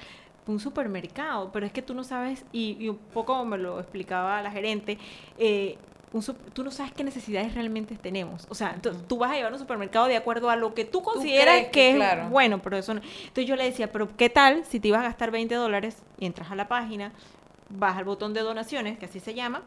un 0.47 0.59
supermercado, 0.59 1.51
pero 1.51 1.65
es 1.65 1.71
que 1.71 1.81
tú 1.81 1.93
no 1.93 2.03
sabes, 2.03 2.45
y, 2.51 2.89
un 2.89 2.97
poco 2.97 3.45
me 3.45 3.57
lo 3.57 3.79
explicaba 3.79 4.41
la 4.41 4.51
gerente, 4.51 4.97
eh, 5.37 5.77
tú 6.53 6.63
no 6.63 6.71
sabes 6.71 6.91
qué 6.91 7.03
necesidades 7.03 7.53
realmente 7.53 7.95
tenemos. 7.95 8.47
O 8.49 8.55
sea, 8.55 8.75
tú 9.07 9.17
vas 9.17 9.31
a 9.31 9.35
llevar 9.35 9.53
un 9.53 9.59
supermercado 9.59 10.07
de 10.07 10.17
acuerdo 10.17 10.49
a 10.49 10.55
lo 10.55 10.73
que 10.73 10.83
tú 10.83 11.03
consideras 11.03 11.67
que, 11.67 11.91
es 11.91 12.29
bueno, 12.29 12.59
pero 12.61 12.77
eso 12.77 12.95
no. 12.95 13.01
Entonces 13.01 13.45
yo 13.45 13.55
le 13.55 13.65
decía, 13.65 13.91
pero 13.91 14.09
¿qué 14.17 14.29
tal 14.29 14.65
si 14.65 14.79
te 14.79 14.87
ibas 14.87 15.01
a 15.01 15.03
gastar 15.03 15.29
20 15.29 15.53
dólares 15.53 15.97
y 16.17 16.25
entras 16.25 16.49
a 16.49 16.55
la 16.55 16.67
página, 16.67 17.13
vas 17.69 17.95
al 17.95 18.05
botón 18.05 18.33
de 18.33 18.41
donaciones, 18.41 18.97
que 18.97 19.05
así 19.05 19.19
se 19.19 19.35
llama, 19.35 19.61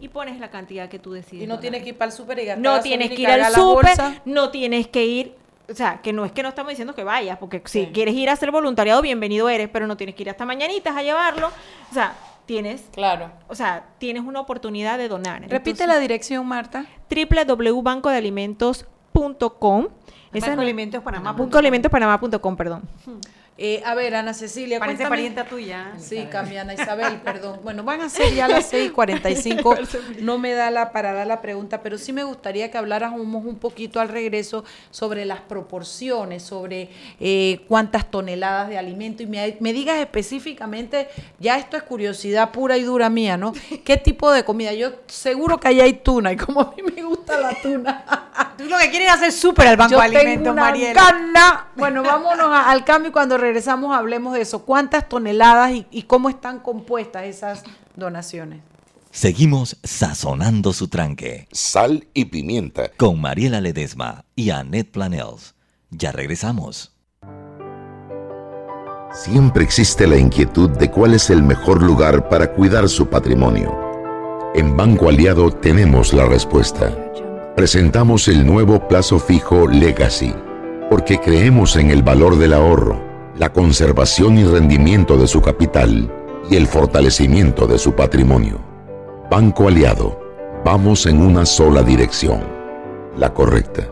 y 0.00 0.08
pones 0.08 0.40
la 0.40 0.50
cantidad 0.50 0.88
que 0.88 0.98
tú 0.98 1.12
decides. 1.12 1.44
Y 1.44 1.46
no 1.46 1.60
tienes 1.60 1.82
que 1.84 1.90
ir 1.90 1.96
para 1.96 2.10
el 2.10 2.16
súper 2.16 2.38
y 2.40 2.44
gastar 2.44 2.62
No 2.62 2.80
tienes 2.80 3.10
que 3.10 3.22
ir 3.22 3.28
al 3.28 3.52
súper, 3.52 3.96
no 4.24 4.50
tienes 4.50 4.88
que 4.88 5.04
ir 5.06 5.34
o 5.70 5.74
sea, 5.74 6.00
que 6.00 6.12
no 6.12 6.24
es 6.24 6.32
que 6.32 6.42
no 6.42 6.48
estamos 6.48 6.70
diciendo 6.70 6.94
que 6.94 7.04
vayas, 7.04 7.38
porque 7.38 7.62
si 7.66 7.86
quieres 7.86 8.14
ir 8.14 8.30
a 8.30 8.32
hacer 8.32 8.50
voluntariado, 8.50 9.02
bienvenido 9.02 9.48
eres, 9.48 9.68
pero 9.68 9.86
no 9.86 9.96
tienes 9.96 10.14
que 10.14 10.22
ir 10.22 10.30
hasta 10.30 10.46
mañanitas 10.46 10.96
a 10.96 11.02
llevarlo. 11.02 11.48
O 11.90 11.94
sea, 11.94 12.14
tienes. 12.46 12.84
Claro. 12.92 13.30
O 13.48 13.54
sea, 13.54 13.84
tienes 13.98 14.24
una 14.24 14.40
oportunidad 14.40 14.98
de 14.98 15.08
donar. 15.08 15.42
Repite 15.48 15.86
la 15.86 15.98
dirección, 15.98 16.46
Marta. 16.46 16.86
www.bancodealimentos.com. 17.10 19.88
Banco 20.32 21.58
Alimentos 21.58 21.90
Panamá. 21.90 22.20
perdón. 22.56 22.82
Eh, 23.60 23.82
a 23.84 23.96
ver, 23.96 24.14
Ana 24.14 24.34
Cecilia, 24.34 24.78
Parece 24.78 25.08
parienta 25.08 25.44
tuya. 25.44 25.92
Sí, 25.98 26.28
cambia 26.30 26.60
Ana 26.60 26.74
Isabel, 26.74 27.16
perdón. 27.24 27.58
Bueno, 27.64 27.82
van 27.82 28.00
a 28.02 28.08
ser 28.08 28.32
ya 28.32 28.46
las 28.46 28.72
6:45. 28.72 29.78
No 30.20 30.38
me 30.38 30.52
da 30.52 30.70
la 30.70 30.92
para 30.92 31.12
dar 31.12 31.26
la 31.26 31.40
pregunta, 31.40 31.82
pero 31.82 31.98
sí 31.98 32.12
me 32.12 32.22
gustaría 32.22 32.70
que 32.70 32.78
habláramos 32.78 33.20
un 33.20 33.58
poquito 33.58 33.98
al 33.98 34.10
regreso 34.10 34.64
sobre 34.92 35.24
las 35.24 35.40
proporciones, 35.40 36.44
sobre 36.44 36.90
eh, 37.18 37.64
cuántas 37.66 38.08
toneladas 38.08 38.68
de 38.68 38.78
alimento 38.78 39.24
y 39.24 39.26
me, 39.26 39.56
me, 39.58 39.72
digas 39.72 39.98
específicamente, 39.98 41.08
ya 41.40 41.58
esto 41.58 41.76
es 41.76 41.82
curiosidad 41.82 42.52
pura 42.52 42.76
y 42.76 42.82
dura 42.82 43.10
mía, 43.10 43.36
¿no? 43.36 43.52
¿Qué 43.84 43.96
tipo 43.96 44.30
de 44.30 44.44
comida? 44.44 44.72
Yo 44.72 44.92
seguro 45.08 45.58
que 45.58 45.66
allá 45.66 45.82
hay 45.82 45.94
tuna 45.94 46.30
y 46.32 46.36
como 46.36 46.60
a 46.60 46.74
mí 46.76 46.82
me 46.94 47.02
gusta 47.02 47.36
la 47.40 47.60
tuna. 47.60 48.04
Tú 48.56 48.64
lo 48.64 48.78
que 48.78 48.90
quieres 48.90 49.10
hacer 49.10 49.32
súper 49.32 49.66
al 49.68 49.76
Banco 49.76 49.96
de 49.96 50.02
Alimentos, 50.02 50.54
Mariela. 50.54 51.68
Bueno, 51.74 52.02
vámonos 52.02 52.48
al 52.50 52.84
cambio 52.84 53.12
cuando 53.12 53.38
regresamos 53.48 53.96
hablemos 53.96 54.34
de 54.34 54.42
eso. 54.42 54.64
¿Cuántas 54.64 55.08
toneladas 55.08 55.72
y, 55.90 56.02
cómo 56.02 56.28
están 56.28 56.60
compuestas 56.60 57.24
esas 57.24 57.64
donaciones? 57.96 58.60
Seguimos 59.10 59.78
sazonando 59.82 60.74
su 60.74 60.88
tranque. 60.88 61.48
Sal 61.50 62.06
y 62.12 62.26
pimienta. 62.26 62.90
Con 62.98 63.20
Mariela 63.20 63.62
Ledesma 63.62 64.26
y 64.36 64.50
Annette 64.50 64.92
Planels. 64.92 65.54
Ya 65.90 66.12
regresamos. 66.12 66.92
Siempre 69.14 69.64
existe 69.64 70.06
la 70.06 70.18
inquietud 70.18 70.68
de 70.68 70.90
cuál 70.90 71.14
es 71.14 71.30
el 71.30 71.42
mejor 71.42 71.82
lugar 71.82 72.28
para 72.28 72.52
cuidar 72.52 72.86
su 72.90 73.08
patrimonio. 73.08 73.74
En 74.54 74.76
Banco 74.76 75.08
Aliado 75.08 75.50
tenemos 75.50 76.12
la 76.12 76.26
respuesta. 76.26 76.94
Presentamos 77.56 78.28
el 78.28 78.44
nuevo 78.46 78.86
plazo 78.86 79.18
fijo 79.18 79.66
Legacy, 79.66 80.34
porque 80.90 81.18
creemos 81.18 81.76
en 81.76 81.90
el 81.90 82.02
valor 82.02 82.36
del 82.36 82.52
ahorro 82.52 83.07
la 83.38 83.52
conservación 83.52 84.36
y 84.36 84.44
rendimiento 84.44 85.16
de 85.16 85.28
su 85.28 85.40
capital 85.40 86.12
y 86.50 86.56
el 86.56 86.66
fortalecimiento 86.66 87.68
de 87.68 87.78
su 87.78 87.92
patrimonio. 87.92 88.58
Banco 89.30 89.68
Aliado, 89.68 90.20
vamos 90.64 91.06
en 91.06 91.20
una 91.20 91.46
sola 91.46 91.84
dirección, 91.84 92.40
la 93.16 93.32
correcta. 93.32 93.86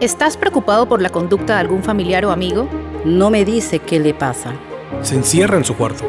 ¿Estás 0.00 0.36
preocupado 0.36 0.88
por 0.88 1.02
la 1.02 1.10
conducta 1.10 1.54
de 1.54 1.60
algún 1.60 1.82
familiar 1.82 2.24
o 2.24 2.30
amigo? 2.30 2.68
No 3.04 3.30
me 3.30 3.44
dice 3.44 3.80
qué 3.80 3.98
le 3.98 4.14
pasa. 4.14 4.52
Se 5.02 5.16
encierra 5.16 5.56
en 5.56 5.64
su 5.64 5.76
cuarto. 5.76 6.04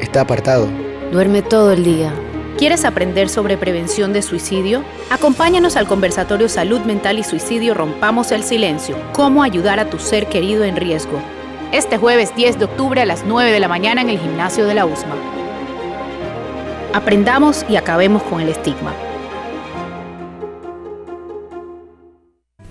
Está 0.00 0.20
apartado. 0.20 0.68
Duerme 1.10 1.42
todo 1.42 1.72
el 1.72 1.82
día 1.82 2.12
¿Quieres 2.58 2.84
aprender 2.84 3.28
sobre 3.28 3.56
prevención 3.56 4.12
de 4.12 4.20
suicidio? 4.20 4.82
Acompáñanos 5.10 5.76
al 5.76 5.86
conversatorio 5.86 6.48
Salud 6.48 6.80
Mental 6.80 7.20
y 7.20 7.22
Suicidio 7.22 7.72
Rompamos 7.72 8.32
el 8.32 8.42
Silencio. 8.42 8.96
Cómo 9.12 9.44
ayudar 9.44 9.78
a 9.78 9.88
tu 9.88 10.00
ser 10.00 10.26
querido 10.26 10.64
en 10.64 10.74
riesgo. 10.74 11.22
Este 11.70 11.98
jueves 11.98 12.34
10 12.34 12.58
de 12.58 12.64
octubre 12.64 13.00
a 13.00 13.06
las 13.06 13.24
9 13.24 13.52
de 13.52 13.60
la 13.60 13.68
mañana 13.68 14.00
en 14.00 14.10
el 14.10 14.18
gimnasio 14.18 14.66
de 14.66 14.74
la 14.74 14.86
USMA. 14.86 15.14
Aprendamos 16.94 17.64
y 17.68 17.76
acabemos 17.76 18.24
con 18.24 18.40
el 18.40 18.48
estigma. 18.48 18.92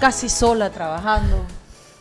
casi 0.00 0.28
sola 0.28 0.70
trabajando, 0.70 1.44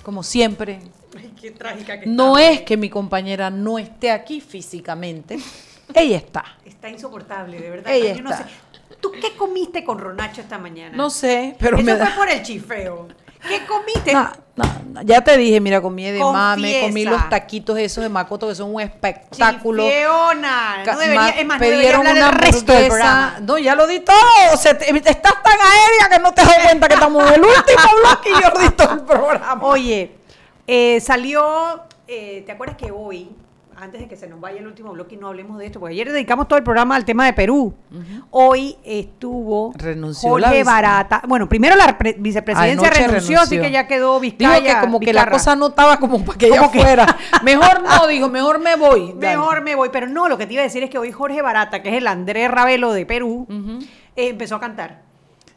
como 0.03 0.23
siempre. 0.23 0.79
Ay, 1.17 1.33
qué 1.39 1.51
trágica 1.51 1.99
que 1.99 2.07
No 2.07 2.37
está. 2.37 2.51
es 2.51 2.61
que 2.61 2.77
mi 2.77 2.89
compañera 2.89 3.49
no 3.49 3.77
esté 3.79 4.11
aquí 4.11 4.41
físicamente, 4.41 5.37
ella 5.93 6.17
está. 6.17 6.43
Está 6.65 6.89
insoportable, 6.89 7.59
de 7.59 7.69
verdad. 7.69 7.93
Ella 7.93 8.15
Yo 8.15 8.23
no 8.23 8.35
sé. 8.35 8.43
¿Tú 8.99 9.11
qué 9.11 9.35
comiste 9.35 9.83
con 9.83 9.99
Ronacho 9.99 10.41
esta 10.41 10.57
mañana? 10.57 10.95
No 10.95 11.09
sé, 11.09 11.55
pero 11.59 11.75
Eso 11.77 11.85
me 11.85 11.95
fue 11.95 11.99
da- 12.05 12.15
por 12.15 12.29
el 12.29 12.41
chifeo. 12.41 13.07
¿Qué 13.47 13.65
comiste? 13.65 14.13
No, 14.13 14.29
no, 14.55 14.63
no, 14.91 15.01
ya 15.01 15.21
te 15.21 15.35
dije, 15.37 15.59
mira, 15.59 15.81
comí 15.81 16.09
de 16.11 16.19
mame, 16.19 16.81
comí 16.81 17.05
los 17.05 17.27
taquitos 17.29 17.77
esos 17.77 18.03
de 18.03 18.09
Macoto 18.09 18.47
que 18.47 18.55
son 18.55 18.73
un 18.75 18.81
espectáculo. 18.81 19.83
Chifeona. 19.83 20.83
No 20.85 20.97
debería, 20.99 21.29
es 21.29 21.45
más, 21.45 21.59
no 21.59 21.65
debería 21.65 21.99
una 21.99 22.31
resto 22.31 22.71
del 22.73 22.83
hamburguesa. 22.85 22.87
programa. 22.87 23.37
No, 23.41 23.57
ya 23.57 23.75
lo 23.75 23.87
di 23.87 23.99
todo. 23.99 24.15
Te- 24.61 25.09
estás 25.09 25.43
tan 25.43 25.59
aérea 25.59 26.09
que 26.11 26.19
no 26.19 26.33
te 26.33 26.43
das 26.43 26.59
cuenta 26.65 26.87
que 26.87 26.93
estamos 26.93 27.27
en 27.27 27.33
el 27.33 27.41
último 27.41 27.81
bloque 28.01 28.29
y 28.29 28.41
yo 28.43 28.61
di 28.61 28.69
todo 28.69 28.93
el 28.93 29.01
programa. 29.01 29.63
Oye, 29.65 30.15
eh, 30.67 31.01
salió, 31.01 31.83
eh, 32.07 32.43
¿te 32.45 32.51
acuerdas 32.51 32.77
que 32.77 32.91
hoy, 32.91 33.29
antes 33.77 34.01
de 34.01 34.07
que 34.07 34.15
se 34.15 34.27
nos 34.27 34.39
vaya 34.39 34.59
el 34.59 34.67
último 34.67 34.91
bloque 34.91 35.15
y 35.15 35.17
no 35.17 35.27
hablemos 35.27 35.57
de 35.57 35.65
esto, 35.65 35.79
porque 35.79 35.93
ayer 35.93 36.11
dedicamos 36.11 36.47
todo 36.47 36.57
el 36.57 36.63
programa 36.63 36.95
al 36.95 37.05
tema 37.05 37.25
de 37.25 37.33
Perú, 37.33 37.73
hoy 38.31 38.75
estuvo 38.83 39.73
Renunció 39.75 40.29
Jorge 40.29 40.63
Barata. 40.63 41.21
Bueno, 41.27 41.47
primero 41.49 41.75
la 41.75 41.97
pre- 41.97 42.15
vicepresidencia 42.19 42.89
renunció, 42.89 43.39
así 43.41 43.59
que 43.59 43.71
ya 43.71 43.87
quedó 43.87 44.19
Dijo 44.19 44.37
Vizcaya. 44.37 44.75
que 44.75 44.81
como 44.81 44.99
que 44.99 45.13
la 45.13 45.29
cosa 45.29 45.55
no 45.55 45.67
estaba 45.67 45.97
como 45.99 46.23
para 46.23 46.37
que 46.37 46.47
ella 46.47 46.69
que- 46.71 46.79
fuera. 46.81 47.17
Mejor 47.43 47.83
no, 47.83 48.07
digo, 48.07 48.29
mejor 48.29 48.59
me 48.59 48.75
voy. 48.75 49.13
Dale. 49.17 49.37
Mejor 49.37 49.61
me 49.61 49.75
voy, 49.75 49.89
pero 49.91 50.07
no, 50.07 50.27
lo 50.29 50.37
que 50.37 50.45
te 50.45 50.53
iba 50.53 50.61
a 50.61 50.65
decir 50.65 50.83
es 50.83 50.89
que 50.89 50.97
hoy 50.97 51.11
Jorge 51.11 51.41
Barata, 51.41 51.81
que 51.81 51.89
es 51.89 51.95
el 51.95 52.07
Andrés 52.07 52.49
Ravelo 52.49 52.91
de 52.93 53.05
Perú, 53.05 53.47
eh, 54.15 54.29
empezó 54.29 54.55
a 54.55 54.59
cantar. 54.59 55.01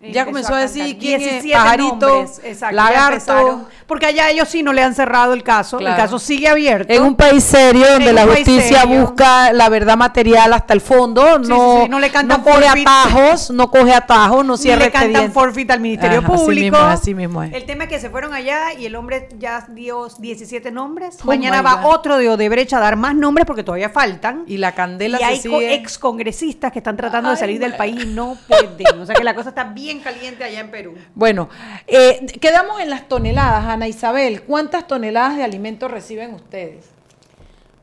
Ya 0.02 0.24
comenzó 0.26 0.54
a 0.54 0.58
decir 0.60 0.98
quién 0.98 1.20
es, 1.20 1.26
17 1.42 1.54
pajarito, 1.56 2.06
nombres, 2.08 2.40
exacto, 2.44 2.76
lagarto. 2.76 3.68
Porque 3.86 4.06
allá 4.06 4.30
ellos 4.30 4.48
sí 4.48 4.62
no 4.62 4.72
le 4.72 4.82
han 4.82 4.94
cerrado 4.94 5.32
el 5.32 5.42
caso, 5.42 5.78
Claro. 5.78 5.94
el 5.96 6.00
caso 6.02 6.18
sigue 6.18 6.48
abierto. 6.48 6.92
En 6.92 7.02
un 7.02 7.16
país 7.16 7.42
serio 7.42 7.86
donde 7.92 8.12
la 8.12 8.24
justicia 8.26 8.82
serio. 8.82 9.00
busca 9.02 9.52
la 9.52 9.68
verdad 9.68 9.96
material 9.96 10.52
hasta 10.52 10.74
el 10.74 10.80
fondo, 10.80 11.38
Sí, 11.42 11.48
no, 11.48 11.76
sí, 11.78 11.82
sí, 11.84 11.88
no 11.88 11.98
le 11.98 12.10
cantan 12.10 12.38
no 12.40 12.44
coge 12.44 12.68
atajos, 12.68 13.50
no 13.50 13.70
coge 13.70 13.94
atajos, 13.94 14.44
no 14.44 14.52
Ni 14.54 14.58
cierra 14.58 14.84
le 14.86 14.90
cantan 14.92 15.32
forfeit 15.32 15.70
al 15.70 15.80
Ministerio 15.80 16.18
Ajá, 16.18 16.32
así 16.34 16.44
Público. 16.44 16.76
mismo 16.76 16.78
así 16.88 17.14
mismo 17.14 17.42
es. 17.42 17.54
El 17.54 17.64
tema 17.64 17.84
es 17.84 17.90
que 17.90 17.98
se 18.00 18.10
fueron 18.10 18.34
allá 18.34 18.74
y 18.78 18.86
el 18.86 18.96
hombre 18.96 19.28
ya 19.38 19.66
dio 19.70 20.08
17 20.18 20.70
nombres. 20.72 21.18
Oh 21.22 21.26
Mañana 21.26 21.62
va 21.62 21.82
God. 21.82 21.94
otro 21.94 22.18
de 22.18 22.28
Odebrecht 22.28 22.72
a 22.74 22.80
dar 22.80 22.96
más 22.96 23.14
nombres 23.14 23.46
porque 23.46 23.62
todavía 23.64 23.88
faltan. 23.88 24.44
Y 24.46 24.58
la 24.58 24.72
candela 24.72 25.16
y 25.16 25.20
se 25.20 25.24
hay 25.26 25.38
sigue. 25.40 25.74
ex 25.74 25.98
congresistas 25.98 26.70
que 26.72 26.80
están 26.80 26.96
tratando 26.96 27.30
de 27.30 27.36
salir 27.36 27.58
del 27.60 27.76
país 27.76 28.04
y 28.04 28.06
no 28.08 28.36
pueden. 28.46 29.00
O 29.00 29.06
sea 29.06 29.14
que 29.14 29.24
la 29.24 29.34
cosa 29.34 29.48
está 29.50 29.64
bien 29.64 29.85
caliente 30.02 30.44
allá 30.44 30.60
en 30.60 30.70
Perú. 30.70 30.94
Bueno, 31.14 31.48
eh, 31.86 32.26
quedamos 32.40 32.80
en 32.80 32.90
las 32.90 33.08
toneladas, 33.08 33.64
Ana 33.66 33.88
Isabel. 33.88 34.42
¿Cuántas 34.42 34.86
toneladas 34.86 35.36
de 35.36 35.44
alimentos 35.44 35.90
reciben 35.90 36.34
ustedes? 36.34 36.90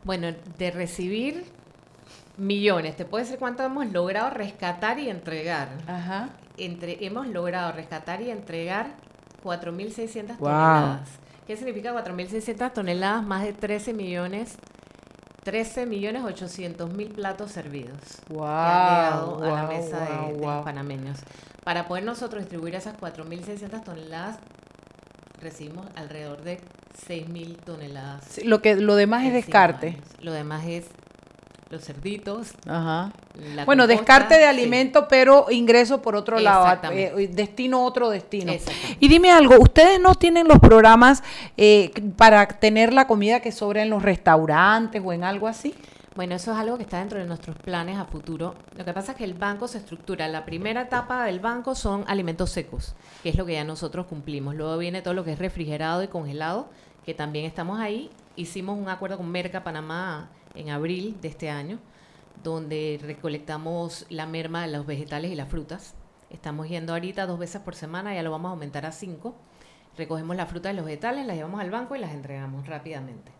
Bueno, 0.03 0.33
de 0.57 0.71
recibir 0.71 1.45
millones, 2.37 2.95
te 2.95 3.05
puedo 3.05 3.23
decir 3.23 3.39
cuánto 3.39 3.63
hemos 3.63 3.91
logrado 3.91 4.29
rescatar 4.29 4.99
y 4.99 5.09
entregar. 5.09 5.69
Ajá. 5.87 6.29
Entre, 6.57 7.03
hemos 7.05 7.27
logrado 7.27 7.71
rescatar 7.71 8.21
y 8.21 8.29
entregar 8.29 8.87
4.600 9.43 10.37
Wow. 10.37 10.47
toneladas. 10.49 11.09
¿Qué 11.47 11.57
significa 11.57 11.93
4.600 11.93 12.73
toneladas? 12.73 13.23
Más 13.23 13.43
de 13.43 13.53
13 13.53 13.93
millones, 13.93 14.55
13 15.43 15.85
millones 15.85 16.23
800 16.23 16.93
mil 16.93 17.09
platos 17.09 17.51
servidos. 17.51 17.97
que 18.27 18.33
Wow, 18.33 18.45
han 18.45 18.95
llegado 18.95 19.43
a 19.43 19.61
la 19.61 19.67
mesa 19.67 19.99
de, 19.99 20.15
wow, 20.17 20.27
de 20.27 20.33
wow. 20.39 20.51
los 20.55 20.63
panameños. 20.63 21.19
Para 21.63 21.87
poder 21.87 22.03
nosotros 22.03 22.41
distribuir 22.43 22.75
esas 22.75 22.97
4.600 22.97 23.83
toneladas, 23.83 24.37
recibimos 25.41 25.85
alrededor 25.95 26.41
de 26.43 26.59
6.000 27.07 27.57
toneladas. 27.57 28.23
Sí, 28.29 28.43
Lo 28.45 28.61
que 28.61 28.75
lo 28.75 28.95
demás 28.95 29.25
es 29.25 29.33
descarte. 29.33 29.87
años. 29.89 30.01
Lo 30.21 30.31
demás 30.31 30.65
es 30.65 30.85
los 31.73 31.83
cerditos. 31.83 32.51
Ajá. 32.67 33.11
la 33.55 33.65
Bueno, 33.65 33.83
composta, 33.83 33.87
descarte 33.87 34.35
de 34.35 34.41
sí. 34.41 34.47
alimento, 34.47 35.07
pero 35.07 35.47
ingreso 35.49 36.01
por 36.01 36.15
otro 36.15 36.39
lado, 36.39 36.79
eh, 36.91 37.29
destino 37.31 37.83
otro 37.83 38.09
destino. 38.09 38.53
Y 38.99 39.07
dime 39.07 39.31
algo, 39.31 39.59
¿ustedes 39.59 39.99
no 39.99 40.15
tienen 40.15 40.47
los 40.47 40.59
programas 40.59 41.23
eh, 41.57 41.91
para 42.15 42.47
tener 42.47 42.93
la 42.93 43.07
comida 43.07 43.39
que 43.39 43.51
sobra 43.51 43.81
en 43.81 43.89
los 43.89 44.03
restaurantes 44.03 45.01
o 45.03 45.11
en 45.11 45.23
algo 45.23 45.47
así? 45.47 45.73
Bueno, 46.15 46.35
eso 46.35 46.51
es 46.51 46.57
algo 46.59 46.77
que 46.77 46.83
está 46.83 46.99
dentro 46.99 47.17
de 47.17 47.25
nuestros 47.25 47.55
planes 47.57 47.97
a 47.97 48.05
futuro. 48.05 48.53
Lo 48.77 48.85
que 48.85 48.93
pasa 48.93 49.13
es 49.13 49.17
que 49.17 49.23
el 49.23 49.33
banco 49.33 49.67
se 49.67 49.79
estructura. 49.79 50.27
La 50.27 50.45
primera 50.45 50.81
etapa 50.81 51.25
del 51.25 51.39
banco 51.39 51.73
son 51.73 52.05
alimentos 52.07 52.51
secos, 52.51 52.93
que 53.23 53.29
es 53.29 53.35
lo 53.35 53.47
que 53.47 53.53
ya 53.53 53.63
nosotros 53.63 54.05
cumplimos. 54.05 54.53
Luego 54.53 54.77
viene 54.77 55.01
todo 55.01 55.15
lo 55.15 55.23
que 55.23 55.33
es 55.33 55.39
refrigerado 55.39 56.03
y 56.03 56.07
congelado, 56.07 56.69
que 57.05 57.13
también 57.13 57.45
estamos 57.45 57.79
ahí. 57.79 58.09
Hicimos 58.35 58.77
un 58.77 58.89
acuerdo 58.89 59.17
con 59.17 59.29
Merca 59.29 59.63
Panamá 59.63 60.29
en 60.55 60.69
abril 60.69 61.17
de 61.21 61.27
este 61.27 61.49
año, 61.49 61.79
donde 62.43 62.99
recolectamos 63.01 64.05
la 64.09 64.25
merma 64.25 64.65
de 64.65 64.71
los 64.71 64.85
vegetales 64.85 65.31
y 65.31 65.35
las 65.35 65.49
frutas. 65.49 65.95
Estamos 66.29 66.67
yendo 66.67 66.93
ahorita 66.93 67.25
dos 67.25 67.37
veces 67.39 67.61
por 67.61 67.75
semana, 67.75 68.13
ya 68.13 68.23
lo 68.23 68.31
vamos 68.31 68.49
a 68.49 68.53
aumentar 68.53 68.85
a 68.85 68.91
cinco. 68.91 69.35
Recogemos 69.97 70.35
la 70.35 70.47
fruta 70.47 70.71
y 70.71 70.75
los 70.75 70.85
vegetales, 70.85 71.27
las 71.27 71.35
llevamos 71.35 71.61
al 71.61 71.69
banco 71.69 71.95
y 71.95 71.99
las 71.99 72.11
entregamos 72.11 72.67
rápidamente. 72.67 73.31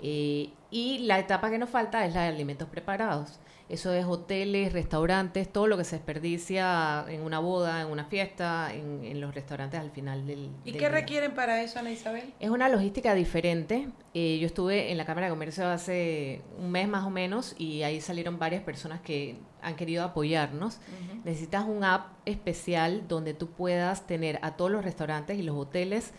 Eh, 0.00 0.50
y 0.70 0.98
la 1.00 1.18
etapa 1.18 1.50
que 1.50 1.58
nos 1.58 1.70
falta 1.70 2.04
es 2.04 2.14
la 2.14 2.22
de 2.22 2.28
alimentos 2.28 2.68
preparados. 2.68 3.40
Eso 3.68 3.92
es 3.92 4.06
hoteles, 4.06 4.72
restaurantes, 4.72 5.52
todo 5.52 5.66
lo 5.66 5.76
que 5.76 5.84
se 5.84 5.96
desperdicia 5.96 7.04
en 7.08 7.20
una 7.22 7.38
boda, 7.38 7.82
en 7.82 7.88
una 7.88 8.06
fiesta, 8.06 8.72
en, 8.72 9.04
en 9.04 9.20
los 9.20 9.34
restaurantes 9.34 9.78
al 9.78 9.90
final 9.90 10.26
del 10.26 10.48
¿Y 10.64 10.70
del 10.70 10.72
qué 10.72 10.78
día. 10.78 10.88
requieren 10.88 11.34
para 11.34 11.62
eso, 11.62 11.78
Ana 11.78 11.90
Isabel? 11.90 12.32
Es 12.40 12.48
una 12.48 12.70
logística 12.70 13.12
diferente. 13.14 13.88
Eh, 14.14 14.38
yo 14.40 14.46
estuve 14.46 14.90
en 14.90 14.96
la 14.96 15.04
Cámara 15.04 15.26
de 15.26 15.32
Comercio 15.32 15.68
hace 15.68 16.40
un 16.58 16.70
mes 16.70 16.88
más 16.88 17.04
o 17.04 17.10
menos 17.10 17.54
y 17.58 17.82
ahí 17.82 18.00
salieron 18.00 18.38
varias 18.38 18.62
personas 18.62 19.00
que 19.02 19.36
han 19.60 19.76
querido 19.76 20.02
apoyarnos. 20.02 20.78
Necesitas 21.24 21.64
un 21.66 21.84
app 21.84 22.12
especial 22.24 23.06
donde 23.06 23.34
tú 23.34 23.48
puedas 23.48 24.06
tener 24.06 24.38
a 24.42 24.56
todos 24.56 24.70
los 24.70 24.82
restaurantes 24.82 25.38
y 25.38 25.42
los 25.42 25.56
hoteles 25.56 26.12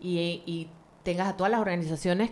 y, 0.00 0.42
y 0.44 0.70
tengas 1.04 1.28
a 1.28 1.36
todas 1.36 1.52
las 1.52 1.60
organizaciones 1.60 2.30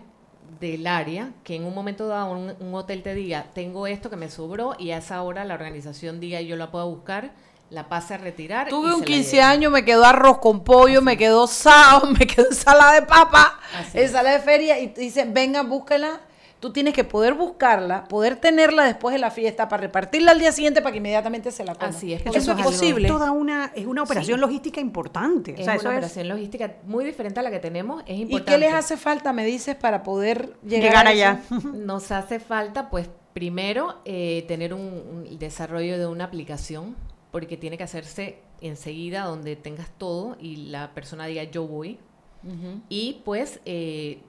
del 0.60 0.86
área 0.86 1.30
que 1.42 1.56
en 1.56 1.64
un 1.64 1.74
momento 1.74 2.06
dado 2.06 2.32
un, 2.32 2.54
un 2.60 2.74
hotel 2.74 3.02
te 3.02 3.14
diga 3.14 3.46
tengo 3.54 3.86
esto 3.86 4.10
que 4.10 4.16
me 4.16 4.30
sobró 4.30 4.74
y 4.78 4.90
a 4.92 4.98
esa 4.98 5.22
hora 5.22 5.44
la 5.44 5.54
organización 5.54 6.20
diga 6.20 6.40
yo 6.40 6.56
la 6.56 6.70
puedo 6.70 6.88
buscar 6.88 7.32
la 7.70 7.88
pase 7.88 8.14
a 8.14 8.18
retirar 8.18 8.68
Tuve 8.68 8.94
un 8.94 9.00
la 9.00 9.06
15 9.06 9.30
lleve. 9.32 9.42
años, 9.42 9.72
me 9.72 9.84
quedó 9.84 10.04
arroz 10.04 10.38
con 10.38 10.62
pollo, 10.62 11.02
me 11.02 11.16
quedó 11.16 11.46
sao, 11.46 12.06
me 12.18 12.26
quedó 12.26 12.46
ensalada 12.48 12.92
de 12.92 13.02
papa, 13.02 13.58
ensalada 13.94 14.36
de 14.36 14.42
feria 14.44 14.78
y 14.78 14.88
dicen, 14.88 15.32
venga, 15.34 15.62
búsquela. 15.62 16.20
Tú 16.64 16.72
tienes 16.72 16.94
que 16.94 17.04
poder 17.04 17.34
buscarla, 17.34 18.04
poder 18.04 18.36
tenerla 18.36 18.84
después 18.86 19.12
de 19.12 19.18
la 19.18 19.30
fiesta 19.30 19.68
para 19.68 19.82
repartirla 19.82 20.30
al 20.32 20.38
día 20.38 20.50
siguiente 20.50 20.80
para 20.80 20.92
que 20.92 20.96
inmediatamente 20.96 21.50
se 21.50 21.62
la 21.62 21.74
coma. 21.74 21.88
Así 21.88 22.14
es, 22.14 22.22
Eso, 22.22 22.30
es 22.30 22.36
eso 22.36 22.52
es 22.52 22.56
algo- 22.56 22.70
posible. 22.70 23.06
Toda 23.06 23.32
una, 23.32 23.70
es 23.74 23.84
una 23.84 24.02
operación 24.02 24.38
Sí. 24.38 24.40
logística 24.40 24.80
importante. 24.80 25.50
O 25.52 25.56
Es 25.56 25.64
sea, 25.66 25.74
una 25.74 25.74
eso 25.74 25.88
es 25.90 25.94
operación 25.94 26.28
logística 26.28 26.76
muy 26.86 27.04
diferente 27.04 27.38
a 27.38 27.42
la 27.42 27.50
que 27.50 27.58
tenemos. 27.58 28.02
Es 28.06 28.16
¿Y 28.16 28.22
importante. 28.22 28.52
qué 28.52 28.58
les 28.58 28.72
hace 28.72 28.96
falta, 28.96 29.34
me 29.34 29.44
dices, 29.44 29.76
para 29.76 30.02
poder 30.02 30.54
llegar, 30.66 31.06
allá. 31.06 31.42
Nos 31.74 32.10
hace 32.10 32.40
falta, 32.40 32.88
pues, 32.88 33.10
primero, 33.34 33.96
eh, 34.06 34.46
tener 34.48 34.72
un, 34.72 35.26
desarrollo 35.38 35.98
de 35.98 36.06
una 36.06 36.24
aplicación, 36.24 36.96
porque 37.30 37.58
tiene 37.58 37.76
que 37.76 37.84
hacerse 37.84 38.38
enseguida 38.62 39.24
donde 39.24 39.54
tengas 39.56 39.90
todo 39.98 40.38
y 40.40 40.56
la 40.70 40.94
persona 40.94 41.26
diga 41.26 41.42
yo 41.44 41.66
voy. 41.66 41.98
Y 42.88 43.20
pues 43.24 43.60
eh, 43.66 44.22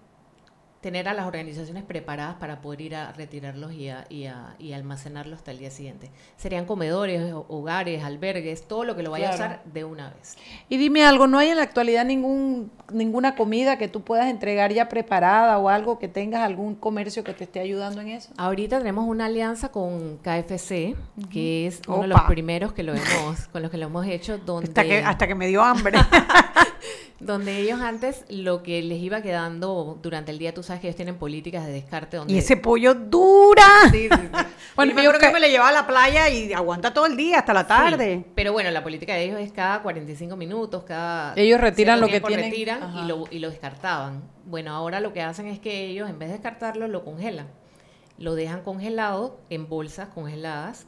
tener 0.86 1.07
a 1.07 1.15
las 1.15 1.25
organizaciones 1.25 1.83
preparadas 1.83 2.36
para 2.36 2.61
poder 2.61 2.81
ir 2.81 2.95
a 2.95 3.11
retirarlos 3.11 3.73
y, 3.73 3.89
a, 3.89 4.05
y, 4.07 4.25
a- 4.27 4.55
y 4.59 4.73
almacenarlos 4.73 5.39
hasta 5.39 5.49
el 5.49 5.57
día 5.57 5.71
siguiente. 5.71 6.11
Serían 6.38 6.65
comedores, 6.65 7.33
ho- 7.33 7.43
hogares, 7.49 8.03
albergues, 8.03 8.67
todo 8.67 8.83
lo 8.83 8.95
que 8.95 9.01
lo 9.01 9.09
vaya 9.09 9.29
Claro. 9.31 9.43
a 9.43 9.47
usar 9.47 9.63
de 9.65 9.83
una 9.83 10.11
vez. 10.11 10.36
Y 10.69 10.77
dime 10.77 11.03
algo, 11.03 11.25
¿no 11.25 11.39
hay 11.39 11.49
en 11.49 11.57
la 11.57 11.63
actualidad 11.63 12.05
ningún 12.05 12.69
ninguna 12.93 13.33
comida 13.33 13.79
que 13.79 13.88
tú 13.88 14.03
puedas 14.03 14.27
entregar 14.29 14.71
ya 14.73 14.88
preparada 14.88 15.57
o 15.57 15.69
algo 15.69 15.97
que 15.97 16.07
tengas 16.07 16.43
algún 16.43 16.75
comercio 16.75 17.23
que 17.23 17.33
te 17.33 17.45
esté 17.45 17.59
ayudando 17.61 18.01
en 18.01 18.09
eso? 18.09 18.31
Ahorita 18.38 18.77
tenemos 18.77 19.07
una 19.07 19.25
alianza 19.25 19.69
con 19.71 20.17
KFC, 20.19 20.95
que 21.31 21.65
es 21.65 21.81
uno 21.88 22.03
de 22.03 22.07
los 22.09 22.21
primeros 22.27 22.73
que 22.73 22.83
lo 22.83 22.93
hemos, 22.93 23.47
con 23.51 23.63
los 23.63 23.71
que 23.71 23.77
lo 23.79 23.88
hemos 23.88 24.05
hecho, 24.05 24.38
donde, 24.38 24.67
hasta 24.67 24.83
que, 24.83 24.99
hasta 24.99 25.25
que 25.27 25.33
me 25.33 25.47
dio 25.47 25.63
hambre. 25.63 25.97
donde 27.20 27.57
ellos 27.59 27.80
antes 27.80 28.26
lo 28.30 28.61
que 28.61 28.82
les 28.82 28.99
iba 28.99 29.22
quedando 29.22 29.97
durante 30.01 30.32
el 30.32 30.38
día, 30.38 30.53
tú 30.53 30.63
sabes 30.63 30.82
que 30.82 30.88
ellos 30.88 30.95
tienen 30.97 31.16
políticas 31.18 31.66
de 31.66 31.72
descarte 31.72 32.18
donde 32.18 32.34
y 32.34 32.38
ese 32.38 32.57
pollo 32.57 32.93
dura. 32.93 33.63
Sí, 33.91 34.09
sí, 34.11 34.18
sí. 34.20 34.28
Bueno, 34.76 34.91
Y 34.91 34.95
yo 35.05 35.09
creo 35.11 35.22
que 35.22 35.28
que- 35.28 35.34
me 35.34 35.39
le 35.39 35.49
llevaba 35.49 35.70
a 35.70 35.72
la 35.72 35.88
playa 35.88 36.28
y 36.30 36.51
aguanta 36.51 36.93
todo 36.93 37.05
el 37.05 37.16
día, 37.16 37.39
hasta 37.39 37.53
la 37.53 37.66
tarde. 37.66 38.18
Sí, 38.18 38.32
pero 38.36 38.51
bueno, 38.51 38.70
la 38.72 38.84
política 38.84 39.13
de 39.13 39.24
ellos 39.24 39.39
es 39.39 39.53
cada 39.53 39.82
45 39.82 40.36
minutos, 40.36 40.84
cada... 40.84 41.34
Ellos 41.38 41.61
retiran 41.61 42.01
lo 42.01 42.07
que 42.07 42.20
tienen. 42.20 42.51
retiran 42.51 42.84
Ajá. 42.84 42.99
y 42.99 43.07
lo, 43.07 43.24
y 43.32 43.39
lo 43.39 43.49
descartaban. 43.49 44.24
Bueno, 44.43 44.74
ahora 44.76 44.99
lo 44.99 45.13
que 45.13 45.22
hacen 45.22 45.47
es 45.47 45.59
que 45.59 45.86
ellos, 45.88 46.09
en 46.09 46.20
vez 46.20 46.28
de 46.28 46.34
descartarlo, 46.34 46.89
lo 46.89 47.05
congelan. 47.05 47.47
Lo 48.18 48.36
dejan 48.36 48.61
congelado 48.63 49.39
en 49.49 49.70
bolsas 49.70 50.09
congeladas 50.09 50.86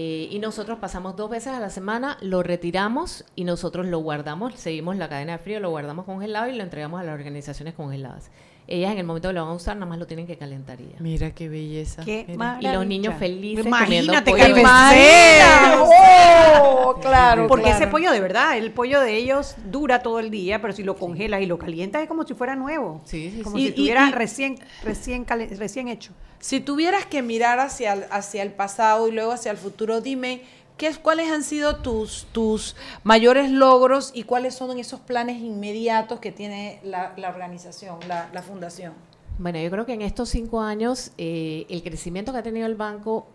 eh, 0.00 0.28
y 0.30 0.38
nosotros 0.38 0.78
pasamos 0.78 1.16
dos 1.16 1.28
veces 1.28 1.48
a 1.48 1.58
la 1.58 1.70
semana, 1.70 2.18
lo 2.20 2.44
retiramos 2.44 3.24
y 3.34 3.42
nosotros 3.42 3.84
lo 3.84 3.98
guardamos, 3.98 4.54
seguimos 4.54 4.94
la 4.94 5.08
cadena 5.08 5.32
de 5.32 5.38
frío, 5.38 5.58
lo 5.58 5.70
guardamos 5.70 6.04
congelado 6.04 6.46
y 6.48 6.54
lo 6.54 6.62
entregamos 6.62 7.00
a 7.00 7.02
las 7.02 7.18
organizaciones 7.18 7.74
congeladas. 7.74 8.30
Ellas 8.70 8.92
en 8.92 8.98
el 8.98 9.04
momento 9.06 9.28
que 9.30 9.32
lo 9.32 9.42
van 9.44 9.52
a 9.52 9.54
usar, 9.54 9.76
nada 9.76 9.86
más 9.86 9.98
lo 9.98 10.06
tienen 10.06 10.26
que 10.26 10.36
calentar 10.36 10.78
ya. 10.78 10.96
Mira 11.00 11.30
qué 11.30 11.48
belleza. 11.48 12.04
Qué 12.04 12.26
Y 12.60 12.66
los 12.68 12.86
niños 12.86 13.14
felices 13.18 13.64
Imagínate 13.64 14.30
comiendo 14.30 14.54
que 14.54 14.60
pollo. 14.62 15.84
¡Oh! 15.90 16.98
Claro, 17.00 17.46
Porque 17.46 17.64
claro. 17.64 17.78
ese 17.78 17.86
pollo 17.86 18.12
de 18.12 18.20
verdad, 18.20 18.58
el 18.58 18.70
pollo 18.72 19.00
de 19.00 19.16
ellos 19.16 19.54
dura 19.70 20.02
todo 20.02 20.18
el 20.18 20.30
día, 20.30 20.60
pero 20.60 20.74
si 20.74 20.82
lo 20.82 20.96
congelas 20.96 21.40
y 21.40 21.46
lo 21.46 21.58
calientas 21.58 22.02
es 22.02 22.08
como 22.08 22.26
si 22.26 22.34
fuera 22.34 22.56
nuevo. 22.56 23.00
Sí, 23.04 23.32
sí, 23.34 23.42
Como 23.42 23.56
sí. 23.56 23.62
si 23.62 23.68
estuviera 23.68 24.10
recién, 24.10 24.58
recién, 24.84 25.26
recién 25.26 25.88
hecho. 25.88 26.12
Si 26.40 26.60
tuvieras 26.60 27.06
que 27.06 27.22
mirar 27.22 27.58
hacia 27.60 27.92
hacia 28.10 28.42
el 28.42 28.52
pasado 28.52 29.08
y 29.08 29.12
luego 29.12 29.32
hacia 29.32 29.50
el 29.50 29.56
futuro, 29.56 30.00
dime 30.00 30.42
¿qué, 30.78 30.86
es- 30.86 30.98
cuáles 30.98 31.30
han 31.30 31.42
sido 31.42 31.76
tus, 31.76 32.26
tus 32.32 32.74
mayores 33.04 33.50
logros 33.50 34.10
y 34.14 34.22
cuáles 34.22 34.54
son 34.54 34.78
esos 34.78 35.00
planes 35.00 35.42
inmediatos 35.42 36.20
que 36.20 36.32
tiene 36.32 36.80
la, 36.84 37.12
la 37.18 37.28
organización, 37.28 37.98
la, 38.08 38.30
la 38.32 38.42
fundación. 38.42 38.94
Bueno, 39.38 39.58
yo 39.60 39.70
creo 39.70 39.84
que 39.86 39.92
en 39.92 40.02
estos 40.02 40.30
cinco 40.30 40.60
años 40.60 41.12
eh, 41.18 41.66
el 41.68 41.82
crecimiento 41.82 42.32
que 42.32 42.38
ha 42.38 42.42
tenido 42.42 42.66
el 42.66 42.74
banco, 42.74 43.26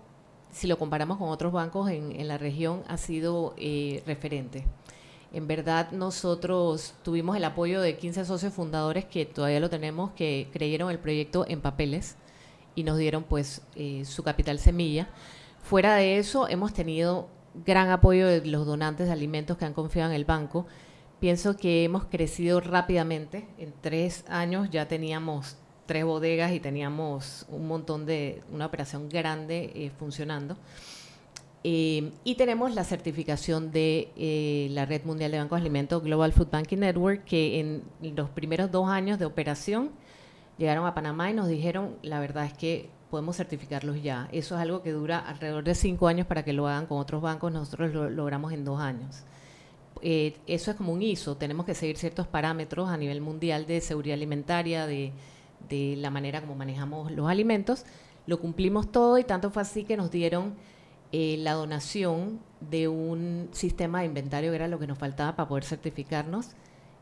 si 0.52 0.68
lo 0.68 0.78
comparamos 0.78 1.18
con 1.18 1.30
otros 1.30 1.54
bancos 1.54 1.90
en, 1.90 2.20
en 2.20 2.28
la 2.28 2.38
región, 2.38 2.84
ha 2.88 2.98
sido 2.98 3.54
eh, 3.58 4.02
referente. 4.06 4.66
En 5.32 5.48
verdad, 5.48 5.92
nosotros 5.92 6.94
tuvimos 7.04 7.36
el 7.38 7.44
apoyo 7.44 7.82
de 7.82 7.98
15 7.98 8.26
socios 8.26 8.54
fundadores 8.54 9.06
que 9.06 9.26
todavía 9.26 9.60
lo 9.60 9.70
tenemos, 9.70 10.12
que 10.12 10.48
creyeron 10.54 10.92
el 10.92 11.00
proyecto 11.00 11.46
en 11.48 11.60
papeles 11.62 12.18
y 12.76 12.84
nos 12.84 12.98
dieron 12.98 13.24
pues 13.24 13.62
eh, 13.76 14.04
su 14.06 14.24
capital 14.24 14.60
semilla. 14.60 15.08
Fuera 15.64 15.96
de 15.96 16.18
eso, 16.18 16.48
hemos 16.50 16.74
tenido 16.74 17.30
gran 17.66 17.90
apoyo 17.90 18.28
de 18.28 18.46
los 18.46 18.66
donantes 18.66 19.08
de 19.08 19.14
alimentos 19.14 19.58
que 19.58 19.66
han 19.66 19.74
confiado 19.74 20.10
en 20.10 20.16
el 20.16 20.26
banco. 20.26 20.66
Pienso 21.20 21.56
que 21.56 21.84
hemos 21.84 22.06
crecido 22.06 22.60
rápidamente. 22.60 23.48
En 23.58 23.74
tres 23.82 24.26
años 24.28 24.70
ya 24.72 24.88
teníamos 24.88 25.58
tres 25.86 26.06
bodegas 26.06 26.52
y 26.52 26.60
teníamos 26.60 27.46
un 27.50 27.68
montón 27.68 28.06
de, 28.06 28.42
una 28.52 28.66
operación 28.66 29.10
grande 29.10 29.72
eh, 29.76 29.92
funcionando. 29.98 30.58
Eh, 31.66 32.12
y 32.26 32.36
tenemos 32.36 32.76
la 32.76 32.84
certificación 32.84 33.72
de 33.72 34.12
eh, 34.18 34.68
la 34.72 34.86
Red 34.86 35.06
Mundial 35.06 35.32
de 35.32 35.38
Bancos 35.38 35.60
de 35.60 35.62
Alimentos 35.62 36.04
Global 36.04 36.34
Food 36.34 36.50
Banking 36.52 36.80
Network, 36.80 37.24
que 37.24 37.60
en 37.60 37.84
los 38.16 38.30
primeros 38.30 38.70
dos 38.70 38.90
años 38.90 39.18
de 39.18 39.26
operación 39.26 39.92
llegaron 40.58 40.86
a 40.86 40.94
Panamá 40.94 41.30
y 41.32 41.34
nos 41.34 41.48
dijeron, 41.48 41.96
la 42.02 42.20
verdad 42.20 42.46
es 42.46 42.54
que 42.54 42.90
podemos 43.14 43.38
certificarlos 43.38 44.02
ya. 44.02 44.28
Eso 44.32 44.56
es 44.56 44.62
algo 44.62 44.82
que 44.82 44.92
dura 44.92 45.20
alrededor 45.20 45.64
de 45.64 45.76
cinco 45.76 46.08
años 46.08 46.26
para 46.26 46.44
que 46.44 46.52
lo 46.52 46.68
hagan 46.68 46.88
con 46.88 46.98
otros 46.98 47.22
bancos, 47.22 47.52
nosotros 47.52 47.94
lo 47.94 48.10
logramos 48.10 48.52
en 48.54 48.66
dos 48.66 48.82
años. 48.82 49.22
Eh, 50.02 50.36
eso 50.48 50.72
es 50.72 50.78
como 50.78 50.92
un 50.92 51.04
ISO, 51.04 51.38
tenemos 51.38 51.68
que 51.68 51.76
seguir 51.76 51.98
ciertos 51.98 52.26
parámetros 52.26 52.90
a 52.90 52.98
nivel 52.98 53.22
mundial 53.22 53.68
de 53.68 53.82
seguridad 53.82 54.16
alimentaria, 54.16 54.88
de, 54.88 55.14
de 55.70 55.96
la 55.96 56.10
manera 56.10 56.42
como 56.42 56.56
manejamos 56.56 57.12
los 57.12 57.30
alimentos. 57.30 57.86
Lo 58.26 58.40
cumplimos 58.40 58.92
todo 58.92 59.20
y 59.20 59.24
tanto 59.24 59.52
fue 59.52 59.62
así 59.62 59.84
que 59.84 59.96
nos 59.96 60.10
dieron 60.10 60.56
eh, 61.12 61.38
la 61.38 61.54
donación 61.54 62.40
de 62.60 62.88
un 62.88 63.50
sistema 63.52 64.00
de 64.00 64.08
inventario 64.08 64.50
que 64.50 64.56
era 64.56 64.68
lo 64.68 64.80
que 64.80 64.88
nos 64.88 64.98
faltaba 64.98 65.36
para 65.36 65.48
poder 65.48 65.66
certificarnos. 65.66 66.56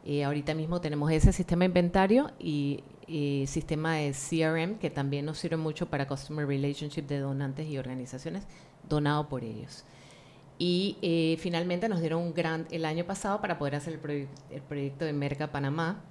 Eh, 0.03 0.25
ahorita 0.25 0.55
mismo 0.55 0.81
tenemos 0.81 1.09
ese 1.11 1.31
sistema 1.31 1.61
de 1.61 1.67
inventario 1.67 2.31
y, 2.37 2.83
y 3.11 3.45
sistema 3.47 3.95
de 3.95 4.13
CRM 4.13 4.79
que 4.79 4.89
también 4.89 5.25
nos 5.25 5.37
sirve 5.39 5.57
mucho 5.57 5.87
para 5.89 6.07
Customer 6.07 6.47
Relationship 6.47 7.03
de 7.03 7.19
donantes 7.19 7.67
y 7.67 7.77
organizaciones 7.77 8.43
donado 8.87 9.27
por 9.29 9.43
ellos. 9.43 9.83
Y 10.57 10.97
eh, 11.01 11.37
finalmente 11.39 11.89
nos 11.89 12.01
dieron 12.01 12.21
un 12.21 12.35
grant 12.35 12.71
el 12.71 12.85
año 12.85 13.03
pasado 13.03 13.41
para 13.41 13.57
poder 13.57 13.73
hacer 13.75 13.93
el, 13.93 14.01
proye- 14.01 14.27
el 14.51 14.61
proyecto 14.61 15.05
de 15.05 15.11
Merca 15.13 15.51
Panamá 15.51 16.03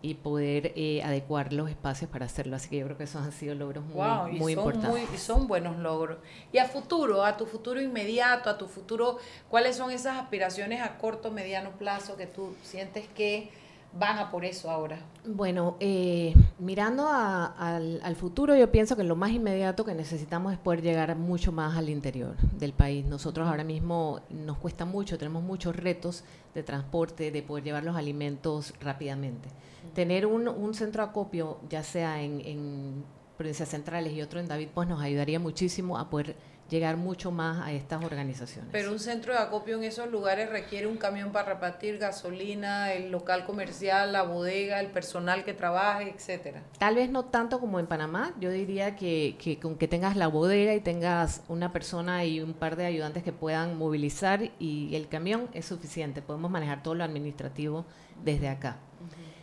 y 0.00 0.14
poder 0.14 0.72
eh, 0.76 1.02
adecuar 1.02 1.52
los 1.52 1.68
espacios 1.68 2.08
para 2.08 2.26
hacerlo. 2.26 2.54
Así 2.54 2.68
que 2.70 2.78
yo 2.78 2.84
creo 2.86 2.96
que 2.96 3.02
esos 3.04 3.20
han 3.22 3.32
sido 3.32 3.54
logros 3.56 3.84
muy, 3.84 3.94
Wow, 3.96 4.28
y 4.28 4.38
muy 4.38 4.54
son 4.54 4.64
importantes. 4.64 4.90
muy- 5.08 5.14
y 5.14 5.18
son 5.18 5.48
buenos 5.48 5.76
logros. 5.78 6.18
Y 6.52 6.58
a 6.58 6.66
futuro, 6.66 7.24
a 7.24 7.36
tu 7.36 7.46
futuro 7.46 7.80
inmediato, 7.82 8.48
a 8.48 8.56
tu 8.56 8.68
futuro, 8.68 9.18
¿cuáles 9.48 9.76
son 9.76 9.90
esas 9.90 10.18
aspiraciones 10.18 10.80
a 10.82 10.96
corto, 10.96 11.32
mediano 11.32 11.72
plazo 11.72 12.16
que 12.16 12.26
tú 12.26 12.54
sientes 12.62 13.08
que 13.08 13.50
van 13.98 14.18
a 14.18 14.30
por 14.30 14.44
eso 14.44 14.70
ahora? 14.70 14.98
Bueno, 15.26 15.76
eh, 15.80 16.34
mirando 16.58 17.06
a- 17.08 17.46
al, 17.46 18.00
al 18.02 18.16
futuro, 18.16 18.54
yo 18.54 18.70
pienso 18.70 18.96
que 18.96 19.04
lo 19.04 19.16
más 19.16 19.30
inmediato 19.32 19.84
que 19.84 19.94
necesitamos 19.94 20.52
es 20.52 20.58
poder 20.58 20.80
llegar 20.82 21.14
mucho 21.16 21.50
más 21.52 21.76
al 21.76 21.88
interior 21.88 22.36
del 22.58 22.72
país. 22.72 23.04
Nosotros 23.04 23.48
ahora 23.48 23.64
mismo 23.64 24.20
nos 24.30 24.58
cuesta 24.58 24.84
mucho, 24.84 25.18
tenemos 25.18 25.42
muchos 25.42 25.74
retos 25.76 26.24
de 26.54 26.62
transporte, 26.62 27.30
de 27.30 27.42
poder 27.42 27.64
llevar 27.64 27.84
los 27.84 27.96
alimentos 27.96 28.74
rápidamente. 28.80 29.48
Tener 29.94 30.26
un, 30.26 30.46
un 30.48 30.74
centro 30.74 31.02
de 31.04 31.10
acopio, 31.10 31.58
ya 31.68 31.82
sea 31.82 32.22
en, 32.22 32.40
en 32.42 33.04
provincias 33.36 33.68
centrales 33.70 34.12
y 34.12 34.22
otro 34.22 34.38
en 34.38 34.46
David, 34.48 34.68
pues 34.74 34.86
nos 34.88 35.00
ayudaría 35.02 35.40
muchísimo 35.40 35.98
a 35.98 36.08
poder 36.10 36.36
llegar 36.70 36.96
mucho 36.96 37.30
más 37.30 37.66
a 37.66 37.72
estas 37.72 38.02
organizaciones. 38.04 38.70
Pero 38.72 38.92
un 38.92 38.98
centro 38.98 39.32
de 39.32 39.40
acopio 39.40 39.76
en 39.76 39.84
esos 39.84 40.08
lugares 40.10 40.48
requiere 40.48 40.86
un 40.86 40.96
camión 40.96 41.32
para 41.32 41.54
repartir 41.54 41.98
gasolina, 41.98 42.92
el 42.92 43.10
local 43.10 43.44
comercial, 43.44 44.12
la 44.12 44.22
bodega, 44.22 44.80
el 44.80 44.86
personal 44.86 45.44
que 45.44 45.52
trabaje, 45.52 46.14
etcétera. 46.16 46.62
Tal 46.78 46.94
vez 46.94 47.10
no 47.10 47.24
tanto 47.24 47.60
como 47.60 47.80
en 47.80 47.86
Panamá, 47.86 48.32
yo 48.40 48.50
diría 48.50 48.96
que, 48.96 49.36
que 49.38 49.58
con 49.58 49.76
que 49.76 49.88
tengas 49.88 50.16
la 50.16 50.28
bodega 50.28 50.74
y 50.74 50.80
tengas 50.80 51.42
una 51.48 51.72
persona 51.72 52.24
y 52.24 52.40
un 52.40 52.54
par 52.54 52.76
de 52.76 52.86
ayudantes 52.86 53.22
que 53.22 53.32
puedan 53.32 53.76
movilizar 53.76 54.50
y 54.58 54.94
el 54.94 55.08
camión 55.08 55.48
es 55.52 55.66
suficiente, 55.66 56.22
podemos 56.22 56.50
manejar 56.50 56.82
todo 56.82 56.94
lo 56.94 57.04
administrativo 57.04 57.84
desde 58.24 58.48
acá. 58.48 58.78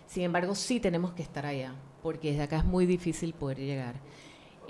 Sin 0.05 0.23
embargo, 0.23 0.55
sí 0.55 0.79
tenemos 0.79 1.11
que 1.11 1.21
estar 1.21 1.45
allá, 1.45 1.73
porque 2.01 2.29
desde 2.29 2.43
acá 2.43 2.57
es 2.59 2.65
muy 2.65 2.85
difícil 2.85 3.33
poder 3.33 3.57
llegar. 3.57 3.95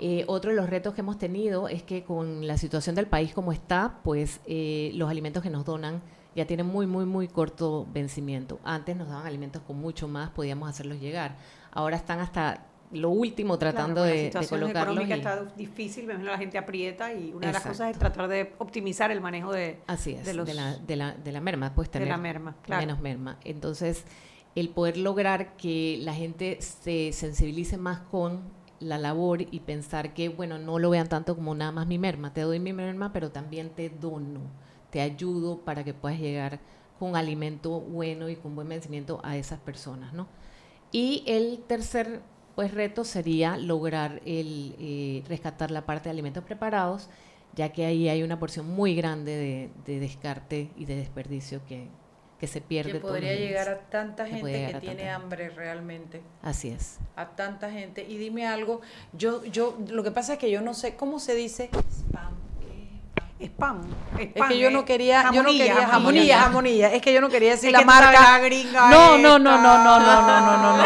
Eh, 0.00 0.24
otro 0.28 0.50
de 0.50 0.56
los 0.56 0.70
retos 0.70 0.94
que 0.94 1.00
hemos 1.00 1.18
tenido 1.18 1.68
es 1.68 1.82
que 1.82 2.04
con 2.04 2.46
la 2.46 2.56
situación 2.56 2.94
del 2.94 3.06
país 3.06 3.34
como 3.34 3.52
está, 3.52 3.98
pues 4.04 4.40
eh, 4.46 4.92
los 4.94 5.10
alimentos 5.10 5.42
que 5.42 5.50
nos 5.50 5.64
donan 5.64 6.00
ya 6.36 6.46
tienen 6.46 6.66
muy, 6.66 6.86
muy, 6.86 7.04
muy 7.04 7.26
corto 7.26 7.86
vencimiento. 7.92 8.60
Antes 8.62 8.96
nos 8.96 9.08
daban 9.08 9.26
alimentos 9.26 9.60
con 9.62 9.76
mucho 9.78 10.06
más, 10.06 10.30
podíamos 10.30 10.68
hacerlos 10.68 11.00
llegar. 11.00 11.36
Ahora 11.72 11.96
están 11.96 12.20
hasta 12.20 12.64
lo 12.92 13.10
último 13.10 13.58
tratando 13.58 14.02
Claro, 14.02 14.08
de, 14.08 14.14
la 14.14 14.20
de 14.20 14.26
situación 14.28 14.60
colocarlos. 14.60 14.96
económica 14.96 15.16
y- 15.16 15.18
está 15.18 15.44
difícil, 15.56 16.06
me 16.06 16.12
imagino 16.14 16.30
la 16.32 16.38
gente 16.38 16.56
aprieta 16.58 17.12
y 17.12 17.32
una 17.34 17.48
de 17.48 17.52
las 17.52 17.62
cosas 17.66 17.90
es 17.90 17.98
tratar 17.98 18.28
de 18.28 18.54
optimizar 18.58 19.10
el 19.10 19.20
manejo 19.20 19.52
de, 19.52 19.80
Así 19.88 20.12
es, 20.12 20.20
de 20.24 20.30
de, 20.30 20.34
los- 20.34 20.54
la, 20.54 20.76
de, 20.78 20.96
la, 20.96 21.12
de 21.12 21.32
la 21.32 21.40
merma, 21.40 21.74
pues 21.74 21.88
de 21.88 21.92
tener 21.94 22.08
la 22.08 22.16
merma, 22.16 22.56
claro. 22.62 22.80
menos 22.86 23.00
merma. 23.00 23.38
Entonces, 23.44 24.04
el 24.54 24.70
poder 24.70 24.96
lograr 24.96 25.56
que 25.56 25.98
la 26.00 26.14
gente 26.14 26.58
se 26.62 27.12
sensibilice 27.12 27.76
más 27.76 27.98
con 28.00 28.56
la 28.80 28.98
labor 28.98 29.42
y 29.42 29.60
pensar 29.60 30.14
que, 30.14 30.28
bueno, 30.28 30.58
no 30.58 30.78
lo 30.78 30.90
vean 30.90 31.08
tanto 31.08 31.34
como 31.34 31.54
nada 31.54 31.72
más 31.72 31.86
mi 31.86 31.98
merma, 31.98 32.32
te 32.32 32.42
doy 32.42 32.60
mi 32.60 32.72
merma, 32.72 33.12
pero 33.12 33.30
también 33.30 33.70
te 33.70 33.90
dono, 33.90 34.40
te 34.90 35.00
ayudo 35.00 35.58
para 35.58 35.84
que 35.84 35.94
puedas 35.94 36.18
llegar 36.18 36.60
con 36.98 37.16
alimento 37.16 37.80
bueno 37.80 38.28
y 38.28 38.36
con 38.36 38.54
buen 38.54 38.68
vencimiento 38.68 39.20
a 39.22 39.36
esas 39.36 39.60
personas, 39.60 40.12
¿no? 40.12 40.28
Y 40.92 41.22
el 41.26 41.60
tercer 41.66 42.22
pues 42.54 42.74
reto 42.74 43.04
sería 43.04 43.56
lograr 43.56 44.20
el 44.24 44.74
eh, 44.78 45.22
rescatar 45.28 45.70
la 45.70 45.86
parte 45.86 46.04
de 46.04 46.10
alimentos 46.10 46.42
preparados, 46.44 47.08
ya 47.54 47.72
que 47.72 47.86
ahí 47.86 48.08
hay 48.08 48.22
una 48.22 48.38
porción 48.38 48.68
muy 48.68 48.94
grande 48.94 49.36
de, 49.36 49.70
de 49.86 50.00
descarte 50.00 50.70
y 50.76 50.84
de 50.84 50.96
desperdicio 50.96 51.60
que, 51.66 51.88
que 52.38 52.46
se 52.46 52.60
pierde. 52.60 52.92
Que 52.92 53.00
podría 53.00 53.34
llegar 53.34 53.68
a 53.68 53.78
tanta 53.78 54.26
gente 54.26 54.72
que 54.72 54.80
tiene 54.80 55.10
hambre 55.10 55.50
realmente. 55.50 56.22
Así 56.42 56.68
es. 56.68 56.98
A 57.16 57.30
tanta 57.30 57.70
gente. 57.70 58.04
Y 58.08 58.16
dime 58.18 58.46
algo, 58.46 58.80
yo, 59.12 59.44
yo, 59.44 59.76
lo 59.88 60.02
que 60.02 60.10
pasa 60.10 60.34
es 60.34 60.38
que 60.38 60.50
yo 60.50 60.60
no 60.60 60.74
sé 60.74 60.94
cómo 60.94 61.18
se 61.18 61.34
dice 61.34 61.70
Spam. 61.90 62.34
Es 64.18 64.42
que 64.48 64.58
yo 64.58 64.70
no 64.70 64.84
quería, 64.84 65.30
yo 65.32 65.42
no 65.44 65.50
quería 65.50 65.74
jamonilla, 65.76 65.86
jamonilla. 65.90 66.38
jamonilla. 66.40 66.92
Es 66.92 67.00
que 67.02 67.12
yo 67.12 67.20
no 67.20 67.28
quería 67.28 67.52
decir 67.52 67.68
Es 67.68 67.72
la 67.72 67.78
que 67.80 67.84
marca. 67.84 68.20
la 68.32 68.38
gringa 68.40 68.90
no, 68.90 69.16
no, 69.18 69.38
no, 69.38 69.58
no, 69.58 69.78
no, 69.78 69.78
no, 69.78 70.00
no, 70.00 70.40
no, 70.40 70.56
no, 70.56 70.76
no. 70.76 70.84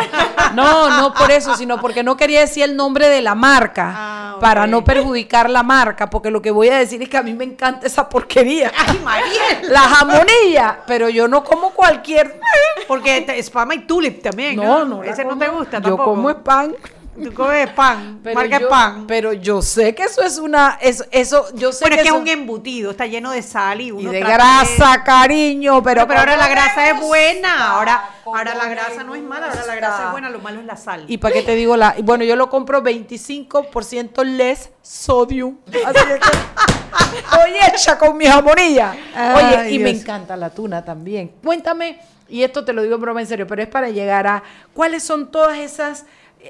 No, 0.53 0.91
no 1.01 1.15
por 1.15 1.31
eso, 1.31 1.57
sino 1.57 1.81
porque 1.81 2.03
no 2.03 2.17
quería 2.17 2.41
decir 2.41 2.65
el 2.65 2.77
nombre 2.77 3.09
de 3.09 3.23
la 3.23 3.35
marca 3.35 3.93
Ah, 3.97 4.37
para 4.39 4.67
no 4.67 4.85
perjudicar 4.85 5.49
la 5.49 5.63
marca, 5.63 6.11
porque 6.11 6.31
lo 6.31 6.43
que 6.43 6.51
voy 6.51 6.69
a 6.69 6.77
decir 6.77 7.01
es 7.03 7.09
que 7.09 7.17
a 7.17 7.23
mí 7.23 7.33
me 7.33 7.45
encanta 7.45 7.87
esa 7.87 8.07
porquería. 8.09 8.71
Ay, 8.77 8.99
Mariel. 9.03 9.73
La 9.73 9.81
jamonilla, 9.81 10.81
pero 10.87 11.09
yo 11.09 11.29
no 11.29 11.43
como 11.45 11.71
cualquier. 11.71 12.39
Porque 12.87 13.25
spam 13.43 13.73
y 13.73 13.79
tulip 13.87 14.23
también. 14.23 14.57
No, 14.57 14.81
No, 14.81 14.85
no. 14.85 15.03
Ese 15.05 15.23
no 15.25 15.31
como. 15.31 15.41
te 15.43 15.49
gusta 15.49 15.77
Yo 15.79 15.83
tampoco. 15.85 16.05
como 16.05 16.31
spam. 16.31 16.75
Tú 17.15 17.33
comes 17.35 17.69
pan. 17.71 18.21
Pero 18.23 18.35
marca 18.35 18.59
yo, 18.59 18.69
pan. 18.69 19.07
Pero 19.07 19.33
yo 19.35 19.61
sé 19.61 19.95
que 19.95 20.05
eso 20.05 20.23
es 20.23 20.39
una, 20.39 20.79
eso, 20.81 21.05
eso 21.11 21.47
yo 21.55 21.71
sé 21.71 21.85
es 21.85 21.91
que 21.91 22.01
es 22.01 22.07
eso- 22.07 22.17
un 22.19 22.27
embutido, 22.27 22.93
está 22.93 23.07
lleno 23.07 23.33
de 23.33 23.43
sal 23.43 23.81
y 23.83 23.91
uno 23.93 24.09
y 24.11 24.13
de 24.15 24.21
grasa, 24.21 25.05
cariño, 25.05 25.83
pero 25.83 26.07
Pero, 26.07 26.09
pero 26.09 26.21
ahora 26.21 26.33
¿cómo 26.37 26.43
la 26.45 26.49
grasa 26.55 26.91
es 26.91 27.01
buena. 27.01 27.73
Ahora, 27.73 28.11
¿Cómo 28.25 28.37
ahora 28.37 28.55
la 28.55 28.69
grasa 28.69 29.05
no 29.05 29.15
es 29.15 29.23
mala, 29.23 29.49
ahora 29.49 29.67
la 29.67 29.75
grasa 29.77 30.05
es 30.07 30.11
buena, 30.13 30.31
lo 30.31 30.39
malo 30.39 30.61
es 30.61 30.67
la 30.67 30.77
sal. 30.77 31.05
¿Y 31.07 31.19
para 31.19 31.35
qué 31.35 31.43
te 31.43 31.55
digo 31.55 31.77
la? 31.77 31.95
Bueno, 32.03 32.25
yo 32.25 32.35
lo 32.35 32.49
compro 32.49 32.83
25% 32.83 34.25
less 34.25 34.71
sodium. 34.81 35.59
Así 35.69 35.99
es 35.99 36.05
que 36.19 37.19
estoy 37.19 37.53
hecha 37.75 37.99
con 37.99 38.17
mi 38.17 38.27
jamonilla. 38.27 38.93
Oye, 39.37 39.57
Ay, 39.59 39.75
y 39.75 39.79
me 39.79 39.91
encanta 39.91 40.37
la 40.37 40.51
tuna 40.51 40.85
también. 40.85 41.33
Cuéntame, 41.45 42.01
y 42.29 42.43
esto 42.43 42.65
te 42.65 42.73
lo 42.73 42.83
digo 42.83 42.95
en 42.95 43.01
broma 43.03 43.21
en 43.21 43.27
serio, 43.27 43.47
pero 43.47 43.63
es 43.63 43.69
para 43.69 43.91
llegar 43.91 44.27
a 44.27 44.43
cuáles 44.73 45.03
son 45.03 45.31
todas 45.31 45.59
esas 45.59 46.07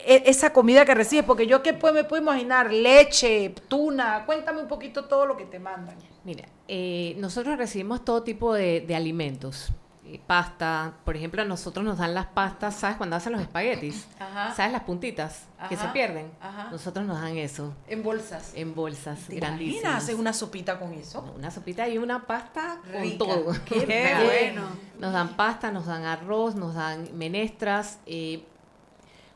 esa 0.06 0.52
comida 0.52 0.84
que 0.84 0.94
recibes, 0.94 1.24
porque 1.24 1.46
yo 1.46 1.62
qué 1.62 1.72
me 1.72 2.04
puedo 2.04 2.22
imaginar, 2.22 2.72
leche, 2.72 3.54
tuna, 3.68 4.24
cuéntame 4.26 4.60
un 4.60 4.68
poquito 4.68 5.04
todo 5.04 5.26
lo 5.26 5.36
que 5.36 5.44
te 5.44 5.58
mandan. 5.58 5.96
Mira, 6.24 6.48
eh, 6.68 7.14
nosotros 7.18 7.58
recibimos 7.58 8.04
todo 8.04 8.22
tipo 8.22 8.54
de, 8.54 8.80
de 8.80 8.94
alimentos. 8.94 9.70
Eh, 10.04 10.20
pasta, 10.26 10.94
por 11.04 11.16
ejemplo, 11.16 11.42
a 11.42 11.44
nosotros 11.44 11.84
nos 11.84 11.98
dan 11.98 12.12
las 12.12 12.26
pastas, 12.26 12.74
¿sabes? 12.74 12.96
Cuando 12.96 13.14
hacen 13.16 13.32
los 13.32 13.40
espaguetis, 13.40 14.08
Ajá. 14.18 14.52
¿sabes? 14.54 14.72
Las 14.72 14.82
puntitas 14.82 15.44
que 15.68 15.76
se 15.76 15.86
pierden. 15.88 16.28
ajá. 16.40 16.68
Nosotros 16.72 17.06
nos 17.06 17.20
dan 17.20 17.36
eso. 17.36 17.72
En 17.86 18.02
bolsas. 18.02 18.50
En 18.54 18.74
bolsas 18.74 19.20
¿Te 19.28 19.36
grandísimas. 19.36 20.02
hacer 20.02 20.16
una 20.16 20.32
sopita 20.32 20.78
con 20.80 20.92
eso? 20.94 21.32
Una 21.36 21.52
sopita 21.52 21.88
y 21.88 21.98
una 21.98 22.26
pasta 22.26 22.80
Rica. 22.84 22.98
con 23.00 23.18
todo. 23.18 23.52
Qué 23.64 23.84
bueno. 24.24 24.62
Nos 24.98 25.12
dan 25.12 25.36
pasta, 25.36 25.70
nos 25.70 25.86
dan 25.86 26.04
arroz, 26.04 26.56
nos 26.56 26.74
dan 26.74 27.08
menestras, 27.16 28.00
eh, 28.06 28.44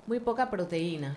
muy 0.06 0.20
poca 0.20 0.50
proteína. 0.50 1.16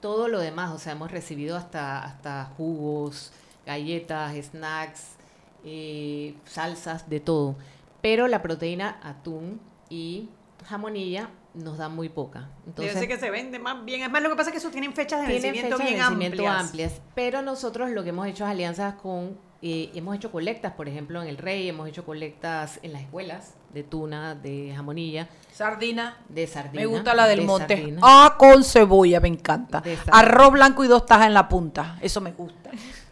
Todo 0.00 0.28
lo 0.28 0.40
demás, 0.40 0.72
o 0.72 0.78
sea, 0.78 0.92
hemos 0.92 1.10
recibido 1.10 1.56
hasta, 1.56 2.04
hasta 2.04 2.44
jugos, 2.56 3.32
galletas, 3.66 4.34
snacks, 4.36 5.16
eh, 5.64 6.34
salsas, 6.44 7.08
de 7.08 7.20
todo. 7.20 7.56
Pero 8.00 8.28
la 8.28 8.42
proteína, 8.42 9.00
atún 9.02 9.60
y 9.90 10.28
jamonilla 10.66 11.30
nos 11.54 11.78
dan 11.78 11.94
muy 11.94 12.08
poca. 12.08 12.48
Entonces, 12.66 12.94
Yo 12.94 13.00
sé 13.00 13.08
que 13.08 13.18
se 13.18 13.30
vende 13.30 13.58
más 13.58 13.84
bien. 13.84 14.02
Es 14.02 14.10
más, 14.10 14.22
lo 14.22 14.30
que 14.30 14.36
pasa 14.36 14.50
es 14.50 14.52
que 14.52 14.58
eso 14.58 14.70
tienen 14.70 14.92
fechas 14.92 15.20
de 15.22 15.26
tienen 15.26 15.42
vencimiento 15.42 15.76
fechas 15.76 15.88
de 15.90 15.94
bien 15.94 16.08
vencimiento 16.08 16.48
amplias. 16.48 16.64
amplias. 16.64 17.00
Pero 17.14 17.42
nosotros 17.42 17.90
lo 17.90 18.04
que 18.04 18.10
hemos 18.10 18.26
hecho 18.28 18.44
es 18.44 18.50
alianzas 18.50 18.94
con, 18.94 19.36
eh, 19.60 19.90
hemos 19.94 20.14
hecho 20.16 20.30
colectas, 20.30 20.72
por 20.74 20.88
ejemplo, 20.88 21.20
en 21.22 21.28
el 21.28 21.36
Rey, 21.36 21.68
hemos 21.68 21.88
hecho 21.88 22.04
colectas 22.04 22.78
en 22.82 22.92
las 22.92 23.02
escuelas 23.02 23.54
de 23.74 23.82
tuna, 23.82 24.34
de 24.34 24.72
jamonilla, 24.74 25.28
Sardina. 25.52 26.16
de 26.28 26.46
sardina. 26.46 26.80
Me 26.80 26.86
gusta 26.86 27.14
la 27.14 27.26
del 27.26 27.40
de 27.40 27.46
monte. 27.46 27.76
sardina. 27.76 28.00
Ah, 28.02 28.36
con 28.38 28.62
cebolla, 28.64 29.20
me 29.20 29.28
encanta. 29.28 29.82
Arroz 30.12 30.52
blanco 30.52 30.84
y 30.84 30.88
dos 30.88 31.04
tajas 31.06 31.26
en 31.26 31.34
la 31.34 31.48
punta. 31.48 31.98
Eso 32.00 32.20
me 32.20 32.32
gusta. 32.32 32.70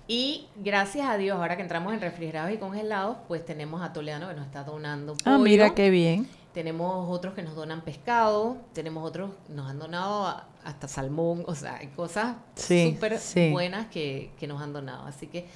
Y 0.08 0.46
gracias 0.54 1.08
a 1.08 1.16
Dios, 1.16 1.36
ahora 1.36 1.56
que 1.56 1.62
entramos 1.62 1.92
en 1.92 2.00
refrigerados 2.00 2.52
y 2.52 2.58
congelados, 2.58 3.16
pues 3.26 3.44
tenemos 3.44 3.82
a 3.82 3.92
Toledano 3.92 4.28
que 4.28 4.34
nos 4.34 4.46
está 4.46 4.62
donando 4.62 5.14
Ah, 5.24 5.32
pollo. 5.32 5.38
mira 5.40 5.74
qué 5.74 5.90
bien. 5.90 6.28
Tenemos 6.54 7.06
otros 7.10 7.34
que 7.34 7.42
nos 7.42 7.54
donan 7.56 7.80
pescado, 7.82 8.56
tenemos 8.72 9.04
otros 9.06 9.32
que 9.48 9.52
nos 9.52 9.68
han 9.68 9.78
donado 9.80 10.42
hasta 10.64 10.88
salmón, 10.88 11.42
o 11.46 11.54
sea, 11.54 11.76
hay 11.76 11.88
cosas 11.88 12.36
Sí, 12.54 12.92
súper 12.94 13.18
sí. 13.18 13.50
buenas 13.50 13.88
que, 13.88 14.30
que 14.38 14.46
nos 14.46 14.62
han 14.62 14.72
donado. 14.72 15.04
Así 15.06 15.26
que 15.26 15.46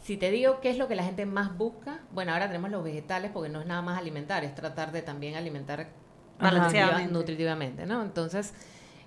si 0.00 0.16
te 0.16 0.30
digo 0.30 0.60
qué 0.60 0.70
es 0.70 0.78
lo 0.78 0.88
que 0.88 0.94
la 0.94 1.04
gente 1.04 1.26
más 1.26 1.56
busca, 1.56 2.00
bueno, 2.12 2.32
ahora 2.32 2.46
tenemos 2.46 2.70
los 2.70 2.82
vegetales 2.82 3.30
porque 3.32 3.48
no 3.48 3.60
es 3.60 3.66
nada 3.66 3.82
más 3.82 3.98
alimentar, 3.98 4.44
es 4.44 4.54
tratar 4.54 4.92
de 4.92 5.02
también 5.02 5.36
alimentar 5.36 5.88
nutritivamente, 7.10 7.86
¿no? 7.86 8.02
Entonces 8.02 8.54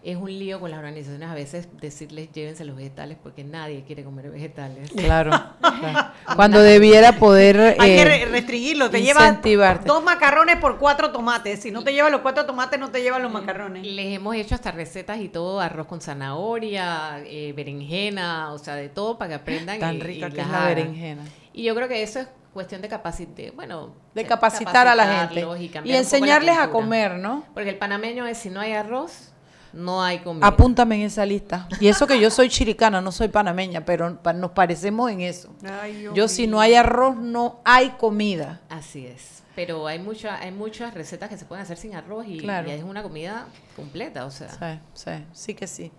es 0.04 0.18
un 0.18 0.28
lío 0.30 0.60
con 0.60 0.70
las 0.70 0.80
organizaciones 0.80 1.30
a 1.30 1.34
veces 1.34 1.68
decirles 1.80 2.30
llévense 2.34 2.66
los 2.66 2.76
vegetales 2.76 3.18
porque 3.24 3.44
nadie 3.44 3.84
quiere 3.86 4.04
comer 4.04 4.30
vegetales. 4.30 4.92
Claro. 4.92 5.32
claro. 5.60 6.12
Cuando 6.36 6.60
debiera 6.62 7.14
poder 7.14 7.78
Hay 7.80 7.96
que 7.96 8.02
eh, 8.02 8.06
re- 8.06 8.26
restringirlo. 8.26 8.90
Te 8.90 9.02
lleva 9.02 9.22
incentivarte. 9.28 9.86
dos 9.88 10.04
macarrones 10.04 10.58
por 10.58 10.78
cuatro 10.78 11.12
tomates. 11.12 11.62
Si 11.62 11.72
no 11.72 11.84
te 11.84 11.94
lleva 11.94 12.10
los 12.10 12.22
cuatro 12.22 12.46
tomates, 12.46 12.80
no 12.80 12.92
te 12.92 13.02
llevan 13.02 13.22
los 13.24 13.32
macarrones. 13.32 13.86
Les 13.88 14.16
hemos 14.16 14.36
hecho 14.36 14.56
hasta 14.56 14.72
recetas 14.72 15.20
y 15.20 15.30
todo, 15.30 15.62
arroz 15.62 15.88
con 15.88 16.02
zanahoria, 16.02 17.20
eh, 17.26 17.54
berenjena, 17.56 18.52
o 18.52 18.58
sea, 18.58 18.76
de 18.76 18.90
todo 18.90 19.18
para 19.18 19.30
que 19.30 19.36
aprendan. 19.36 19.80
Tan 19.80 19.96
y- 19.96 20.00
rica 20.02 20.28
y 20.28 20.32
que 20.32 20.42
es 20.42 20.48
la 20.50 20.66
berenjena. 20.66 21.24
Y 21.54 21.64
yo 21.64 21.76
creo 21.76 21.88
que 21.88 22.04
eso 22.04 22.20
es 22.20 22.28
cuestión 22.54 22.82
de 22.82 22.88
capacitar, 22.88 23.52
bueno, 23.54 23.96
De 24.14 24.26
capacitar 24.26 24.88
a 24.88 24.96
la 24.96 25.28
gente. 25.28 25.46
Y, 25.60 25.90
la 25.92 25.98
enseñarles 25.98 26.58
a 26.58 26.70
comer, 26.70 27.14
¿no? 27.20 27.46
Porque 27.54 27.70
el 27.70 27.78
panameño 27.78 28.26
es 28.28 28.38
si 28.38 28.50
no 28.50 28.60
hay 28.60 28.74
arroz, 28.74 29.33
no 29.74 30.04
hay 30.04 30.20
comida. 30.20 30.46
Apúntame 30.48 30.96
en 30.96 31.02
esa 31.04 31.26
lista. 31.26 31.68
Y 31.80 31.88
eso 31.88 32.08
que 32.08 32.20
yo 32.20 32.30
soy 32.30 32.50
chiricana, 32.50 33.02
no 33.02 33.12
soy 33.12 33.28
panameña, 33.28 33.84
pero 33.86 34.22
pa- 34.22 34.34
nos 34.34 34.52
parecemos 34.52 35.12
en 35.12 35.22
eso. 35.22 35.54
Ay, 35.82 36.08
Yo 36.14 36.28
si 36.28 36.48
no 36.48 36.60
hay 36.62 36.76
arroz, 36.76 37.16
no 37.18 37.60
hay 37.66 37.90
comida. 37.92 38.62
Así 38.70 39.06
es. 39.06 39.44
Pero 39.56 39.86
hay 39.86 40.00
mucha, 40.00 40.40
hay 40.40 40.52
muchas 40.52 40.94
recetas 40.96 41.30
que 41.30 41.38
se 41.38 41.46
pueden 41.46 41.64
hacer 41.64 41.78
sin 41.78 41.94
arroz 41.96 42.26
y, 42.28 42.40
Claro. 42.40 42.68
y 42.68 42.72
es 42.72 42.84
una 42.84 43.04
comida 43.04 43.46
completa, 43.76 44.26
o 44.26 44.32
sea. 44.32 44.50
Sí, 44.50 44.80
sí, 45.06 45.12
sí 45.34 45.54
que 45.54 45.68
sí. 45.68 45.92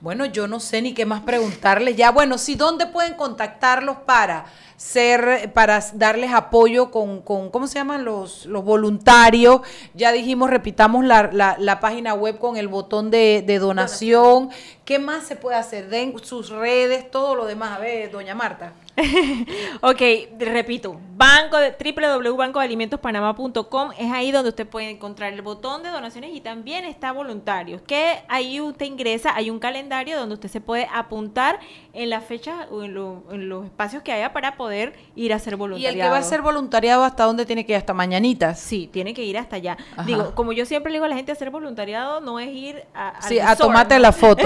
Bueno, 0.00 0.26
yo 0.26 0.46
no 0.46 0.60
sé 0.60 0.80
ni 0.80 0.94
qué 0.94 1.04
más 1.06 1.22
preguntarles. 1.22 1.96
Ya, 1.96 2.12
bueno, 2.12 2.38
sí, 2.38 2.54
¿dónde 2.54 2.86
pueden 2.86 3.14
contactarlos 3.14 3.96
para 4.06 4.44
ser, 4.76 5.52
para 5.52 5.84
darles 5.94 6.32
apoyo 6.32 6.92
con, 6.92 7.20
con 7.22 7.50
¿cómo 7.50 7.66
se 7.66 7.80
llaman? 7.80 8.04
Los, 8.04 8.46
los 8.46 8.64
voluntarios. 8.64 9.62
Ya 9.94 10.12
dijimos, 10.12 10.50
repitamos 10.50 11.04
la, 11.04 11.30
la- 11.32 11.56
la 11.58 11.80
página 11.80 12.14
web 12.14 12.38
con 12.38 12.56
el 12.56 12.68
botón 12.68 13.10
de, 13.10 13.42
de 13.44 13.58
donación. 13.58 14.50
¿Qué 14.84 15.00
más 15.00 15.26
se 15.26 15.34
puede 15.34 15.56
hacer? 15.56 15.88
Den 15.88 16.14
sus 16.22 16.50
redes, 16.50 17.10
todo 17.10 17.34
lo 17.34 17.46
demás. 17.46 17.76
A 17.76 17.80
ver, 17.80 18.12
doña 18.12 18.36
Marta. 18.36 18.72
Ok, 19.80 20.02
repito, 20.38 21.00
banco 21.16 21.56
de 21.58 21.72
www.bancodealimentospanamá.com 21.72 23.92
es 23.98 24.12
ahí 24.12 24.30
donde 24.32 24.50
usted 24.50 24.66
puede 24.66 24.90
encontrar 24.90 25.32
el 25.32 25.40
botón 25.42 25.82
de 25.82 25.88
donaciones 25.90 26.34
y 26.34 26.40
también 26.40 26.84
está 26.84 27.12
voluntarios, 27.12 27.80
que 27.82 28.18
ahí 28.28 28.60
usted 28.60 28.86
ingresa, 28.86 29.32
hay 29.34 29.50
un 29.50 29.60
calendario 29.60 30.18
donde 30.18 30.34
usted 30.34 30.48
se 30.48 30.60
puede 30.60 30.88
apuntar 30.92 31.60
en 32.02 32.10
las 32.10 32.24
fechas 32.24 32.54
o 32.70 32.82
en, 32.82 32.94
lo- 32.94 33.24
en 33.30 33.48
los 33.48 33.64
espacios 33.64 34.02
que 34.02 34.12
haya 34.12 34.32
para 34.32 34.56
poder 34.56 34.94
ir 35.16 35.32
a 35.32 35.36
hacer 35.36 35.54
Y 35.54 35.56
voluntariado. 35.56 35.96
el 35.96 36.02
que 36.02 36.08
va 36.10 36.16
a 36.16 36.20
hacer 36.20 36.42
voluntariado, 36.42 37.04
¿hasta 37.04 37.24
dónde 37.24 37.44
tiene 37.46 37.66
que 37.66 37.72
ir? 37.72 37.78
¿Hasta 37.78 37.92
mañanitas? 37.94 38.60
Sí, 38.60 38.88
tiene 38.92 39.14
que 39.14 39.22
ir 39.24 39.36
hasta 39.38 39.56
allá. 39.56 39.76
Ajá. 39.92 40.02
Digo, 40.04 40.34
como 40.34 40.52
yo 40.52 40.64
siempre 40.66 40.90
le 40.92 40.96
digo 40.96 41.04
a 41.06 41.08
la 41.08 41.16
gente, 41.16 41.32
hacer 41.32 41.50
voluntariado 41.50 42.20
no 42.20 42.38
es 42.40 42.48
ir 42.48 42.84
a, 42.94 43.08
al 43.10 43.22
Sí, 43.22 43.38
a 43.38 43.42
resort, 43.50 43.58
tomarte 43.60 43.94
¿no? 43.96 44.00
la 44.00 44.12
foto. 44.24 44.44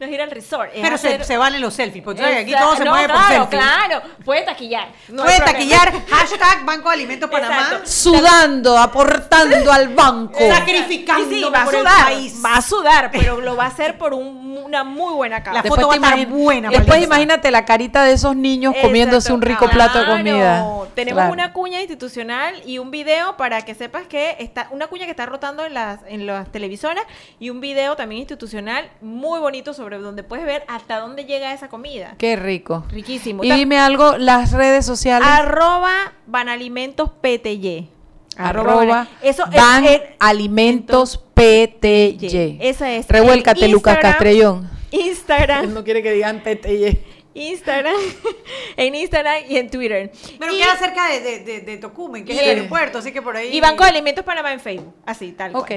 no 0.00 0.06
es 0.06 0.12
ir 0.12 0.20
al 0.20 0.30
resort. 0.30 0.70
es 0.74 0.82
Pero 0.82 0.98
se, 0.98 1.08
hacer- 1.08 1.24
se 1.24 1.36
valen 1.38 1.60
los 1.60 1.74
selfies. 1.74 2.04
Porque 2.04 2.20
que 2.22 2.26
aquí 2.26 2.50
Exacto. 2.52 2.66
todo 2.68 2.76
se 2.76 2.84
No, 2.84 2.90
mueve 2.92 3.08
por 3.08 3.16
claro, 3.16 3.34
selfie. 3.44 3.58
Claro, 3.58 4.02
puede 4.24 4.42
taquillar. 4.42 4.88
no 5.08 5.22
Puede 5.24 5.38
taquillar, 5.40 5.92
hashtag 6.08 6.64
Banco 6.64 6.88
de 6.90 6.94
Alimentos 6.94 7.30
Panamá. 7.30 7.60
Exacto. 7.62 7.88
Sudando, 7.88 8.76
aportando 8.78 9.72
al 9.72 9.88
banco. 9.94 10.38
Sacrificando 10.38 11.30
Y 11.30 11.34
sí, 11.42 11.44
va 11.50 11.62
a 11.62 11.64
por 11.64 11.74
el 11.74 11.80
sudar, 11.80 12.04
país. 12.04 12.42
va 12.44 12.56
a 12.56 12.62
sudar, 12.62 13.10
pero 13.10 13.40
lo 13.40 13.56
va 13.56 13.64
a 13.64 13.68
hacer 13.68 13.96
por 13.98 14.14
un- 14.14 14.58
una 14.64 14.84
muy 14.84 15.14
buena 15.14 15.42
causa. 15.42 15.62
La 15.62 15.68
foto 15.68 15.88
va 15.88 15.94
a 15.94 15.96
estar 15.96 16.26
buena. 16.26 16.70
Después 16.78 17.02
imagínate 17.04 17.50
la 17.50 17.64
carita 17.64 18.04
de 18.04 18.12
esos 18.12 18.36
niños 18.36 18.74
comiéndose 18.80 19.32
un 19.32 19.42
rico 19.42 19.68
plato 19.70 19.98
de 20.00 20.06
comida. 20.06 20.64
Tenemos 20.94 21.18
Claro. 21.22 21.32
una 21.32 21.52
cuña 21.52 21.80
institucional 21.80 22.54
y 22.66 22.78
un 22.78 22.90
video 22.92 23.36
para 23.36 23.62
que 23.62 23.74
sepas 23.74 24.06
que 24.06 24.36
está 24.38 24.68
una 24.70 24.86
cuña 24.86 25.06
que 25.06 25.10
está 25.10 25.26
rotando 25.26 25.64
en 25.66 25.74
las 25.74 26.00
en 26.06 26.26
las 26.26 26.50
televisoras 26.52 27.04
y 27.40 27.50
un 27.50 27.60
video 27.60 27.96
también 27.96 28.20
institucional 28.20 28.88
muy 29.00 29.40
bonito 29.40 29.74
sobre 29.74 29.98
donde 29.98 30.22
puedes 30.22 30.44
ver 30.46 30.62
hasta 30.68 30.98
dónde 31.00 31.24
llega 31.24 31.52
esa 31.52 31.68
comida. 31.68 32.14
Qué 32.18 32.36
rico. 32.36 32.84
Riquísimo. 32.90 33.42
Y 33.42 33.48
Ta- 33.48 33.56
dime 33.56 33.78
algo, 33.78 34.16
las 34.18 34.52
redes 34.52 34.86
sociales. 34.86 35.26
Arroba 35.28 36.12
Banalimentos 36.26 37.10
PTY. 37.20 37.88
Arroba 38.36 38.74
Bana- 38.76 39.08
Eso 39.22 39.44
es- 39.50 39.56
Ban 39.56 39.84
es- 39.84 40.00
Alimentos 40.20 41.18
PTY. 41.34 42.58
Esa 42.60 42.92
es. 42.92 43.08
Revuélcate, 43.08 43.68
Lucas 43.68 43.98
Castrellón. 43.98 44.70
Instagram. 44.94 45.64
Él 45.64 45.74
no 45.74 45.84
quiere 45.84 46.02
que 46.02 46.12
digan 46.12 46.42
PTY. 46.42 47.00
Instagram, 47.36 47.96
en 48.76 48.94
Instagram 48.94 49.42
y 49.48 49.56
en 49.56 49.68
Twitter. 49.68 50.12
Pero 50.38 50.54
Y- 50.54 50.58
queda 50.58 50.76
cerca 50.76 51.08
de, 51.10 51.20
de, 51.20 51.38
de, 51.40 51.60
de 51.62 51.76
Tocumen, 51.78 52.24
que 52.24 52.32
es 52.32 52.38
el 52.40 52.48
aeropuerto, 52.50 52.98
así 52.98 53.10
que 53.12 53.20
por 53.22 53.36
ahí. 53.36 53.48
Y 53.56 53.60
Banco 53.60 53.82
de 53.82 53.90
Alimentos 53.90 54.24
Panamá 54.24 54.52
en 54.52 54.60
Facebook. 54.60 54.94
Así, 55.04 55.32
tal 55.32 55.50
cual. 55.52 55.62
Ok. 55.64 55.72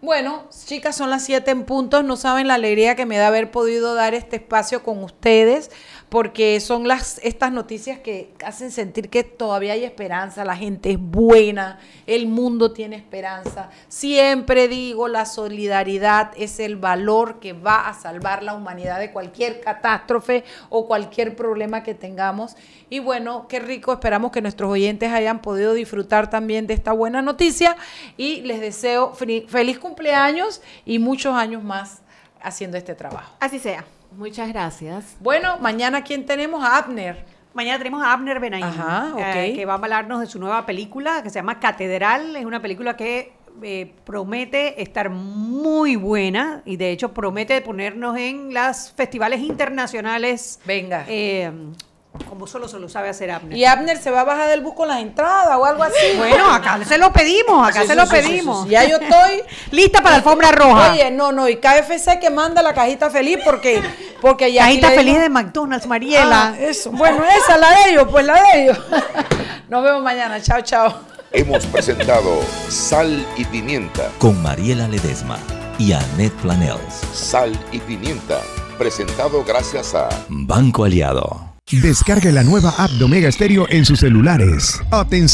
Bueno, 0.00 0.48
chicas, 0.66 0.96
son 0.96 1.10
las 1.10 1.24
7 1.24 1.50
en 1.50 1.64
puntos. 1.64 2.04
No 2.04 2.16
saben 2.16 2.46
la 2.48 2.54
alegría 2.54 2.94
que 2.96 3.06
me 3.06 3.16
da 3.16 3.28
haber 3.28 3.50
podido 3.50 3.94
dar 3.94 4.14
este 4.14 4.36
espacio 4.36 4.82
con 4.82 5.02
ustedes, 5.02 5.70
porque 6.14 6.60
son 6.60 6.86
las 6.86 7.18
estas 7.24 7.50
noticias 7.50 7.98
que 7.98 8.32
hacen 8.44 8.70
sentir 8.70 9.10
que 9.10 9.24
todavía 9.24 9.72
hay 9.72 9.82
esperanza, 9.82 10.44
la 10.44 10.54
gente 10.54 10.92
es 10.92 10.98
buena, 11.00 11.80
el 12.06 12.28
mundo 12.28 12.70
tiene 12.70 12.94
esperanza. 12.94 13.68
Siempre 13.88 14.68
digo, 14.68 15.08
la 15.08 15.26
solidaridad 15.26 16.30
es 16.36 16.60
el 16.60 16.76
valor 16.76 17.40
que 17.40 17.52
va 17.52 17.88
a 17.88 17.94
salvar 17.94 18.44
la 18.44 18.54
humanidad 18.54 19.00
de 19.00 19.10
cualquier 19.10 19.60
catástrofe 19.60 20.44
o 20.68 20.86
cualquier 20.86 21.34
problema 21.34 21.82
que 21.82 21.94
tengamos. 21.94 22.54
Y 22.90 23.00
bueno, 23.00 23.48
qué 23.48 23.58
rico, 23.58 23.92
esperamos 23.92 24.30
que 24.30 24.40
nuestros 24.40 24.70
oyentes 24.70 25.10
hayan 25.10 25.42
podido 25.42 25.74
disfrutar 25.74 26.30
también 26.30 26.68
de 26.68 26.74
esta 26.74 26.92
buena 26.92 27.22
noticia 27.22 27.76
y 28.16 28.42
les 28.42 28.60
deseo 28.60 29.14
feliz 29.14 29.78
cumpleaños 29.80 30.62
y 30.86 31.00
muchos 31.00 31.34
años 31.34 31.64
más 31.64 32.02
haciendo 32.40 32.76
este 32.76 32.94
trabajo. 32.94 33.34
Así 33.40 33.58
sea. 33.58 33.84
Muchas 34.16 34.48
gracias. 34.48 35.16
Bueno, 35.20 35.58
mañana 35.58 36.02
quién 36.04 36.24
tenemos 36.26 36.62
a 36.64 36.78
Abner. 36.78 37.24
Mañana 37.52 37.78
tenemos 37.78 38.02
a 38.02 38.12
Abner 38.12 38.40
Benaim, 38.40 38.64
Ajá, 38.64 39.10
ok. 39.14 39.20
eh, 39.20 39.52
que 39.54 39.64
va 39.64 39.74
a 39.74 39.76
hablarnos 39.76 40.20
de 40.20 40.26
su 40.26 40.38
nueva 40.40 40.66
película 40.66 41.22
que 41.22 41.30
se 41.30 41.36
llama 41.36 41.60
Catedral. 41.60 42.34
Es 42.34 42.44
una 42.44 42.60
película 42.60 42.96
que 42.96 43.32
eh, 43.62 43.92
promete 44.04 44.82
estar 44.82 45.08
muy 45.10 45.94
buena 45.94 46.62
y 46.64 46.76
de 46.76 46.90
hecho 46.90 47.12
promete 47.14 47.60
ponernos 47.60 48.16
en 48.18 48.52
los 48.52 48.92
festivales 48.96 49.40
internacionales. 49.40 50.58
Venga. 50.64 51.04
eh, 51.08 51.52
como 52.28 52.46
solo 52.46 52.68
se 52.68 52.78
lo 52.78 52.88
sabe 52.88 53.08
hacer 53.08 53.30
Abner. 53.30 53.56
Y 53.56 53.64
Abner 53.64 53.96
se 53.98 54.10
va 54.10 54.20
a 54.20 54.24
bajar 54.24 54.48
del 54.48 54.60
bus 54.60 54.74
con 54.74 54.88
las 54.88 55.00
entradas 55.00 55.56
o 55.56 55.64
algo 55.64 55.82
así. 55.82 55.94
Bueno, 56.16 56.52
acá 56.52 56.78
se 56.84 56.96
lo 56.98 57.12
pedimos, 57.12 57.68
acá 57.68 57.82
Sí, 57.82 57.86
se 57.88 57.92
sí, 57.92 57.98
lo 57.98 58.06
sí, 58.06 58.12
pedimos. 58.12 58.58
sí, 58.58 58.64
sí. 58.64 58.70
Ya 58.70 58.84
yo 58.84 58.96
estoy 58.96 59.42
lista 59.70 59.98
para 59.98 60.10
la 60.10 60.16
alfombra 60.16 60.52
roja. 60.52 60.92
Oye, 60.92 61.10
no, 61.10 61.32
no, 61.32 61.48
y 61.48 61.56
KFC 61.56 62.18
que 62.20 62.30
manda 62.30 62.62
la 62.62 62.72
cajita 62.74 63.10
feliz 63.10 63.38
porque 63.44 63.82
porque 64.20 64.52
ya 64.52 64.64
Cajita 64.64 64.90
feliz 64.90 65.20
de 65.20 65.28
McDonald's, 65.28 65.86
Mariela. 65.86 66.54
Ah, 66.54 66.56
eso. 66.58 66.90
Bueno, 66.92 67.22
esa 67.24 67.56
la 67.58 67.70
de 67.70 67.90
ellos, 67.90 68.06
pues 68.10 68.24
la 68.24 68.34
de 68.42 68.62
ellos. 68.62 68.78
Nos 69.68 69.82
vemos 69.82 70.02
mañana. 70.02 70.40
Chao, 70.40 70.60
chao. 70.62 71.00
Hemos 71.32 71.66
presentado 71.66 72.40
Sal 72.68 73.26
y 73.36 73.44
Pimienta. 73.44 74.08
Con 74.18 74.40
Mariela 74.40 74.86
Ledesma 74.88 75.38
y 75.78 75.92
Annette 75.92 76.34
Planels. 76.42 77.02
Sal 77.12 77.52
y 77.72 77.78
Pimienta. 77.80 78.40
Presentado 78.78 79.42
gracias 79.44 79.94
a 79.94 80.08
Banco 80.28 80.84
Aliado. 80.84 81.53
Descargue 81.70 82.30
la 82.30 82.44
nueva 82.44 82.74
app 82.76 82.90
de 82.90 83.04
Omega 83.04 83.32
Stereo 83.32 83.66
en 83.70 83.86
sus 83.86 84.00
celulares. 84.00 84.82
Atención. 84.90 85.30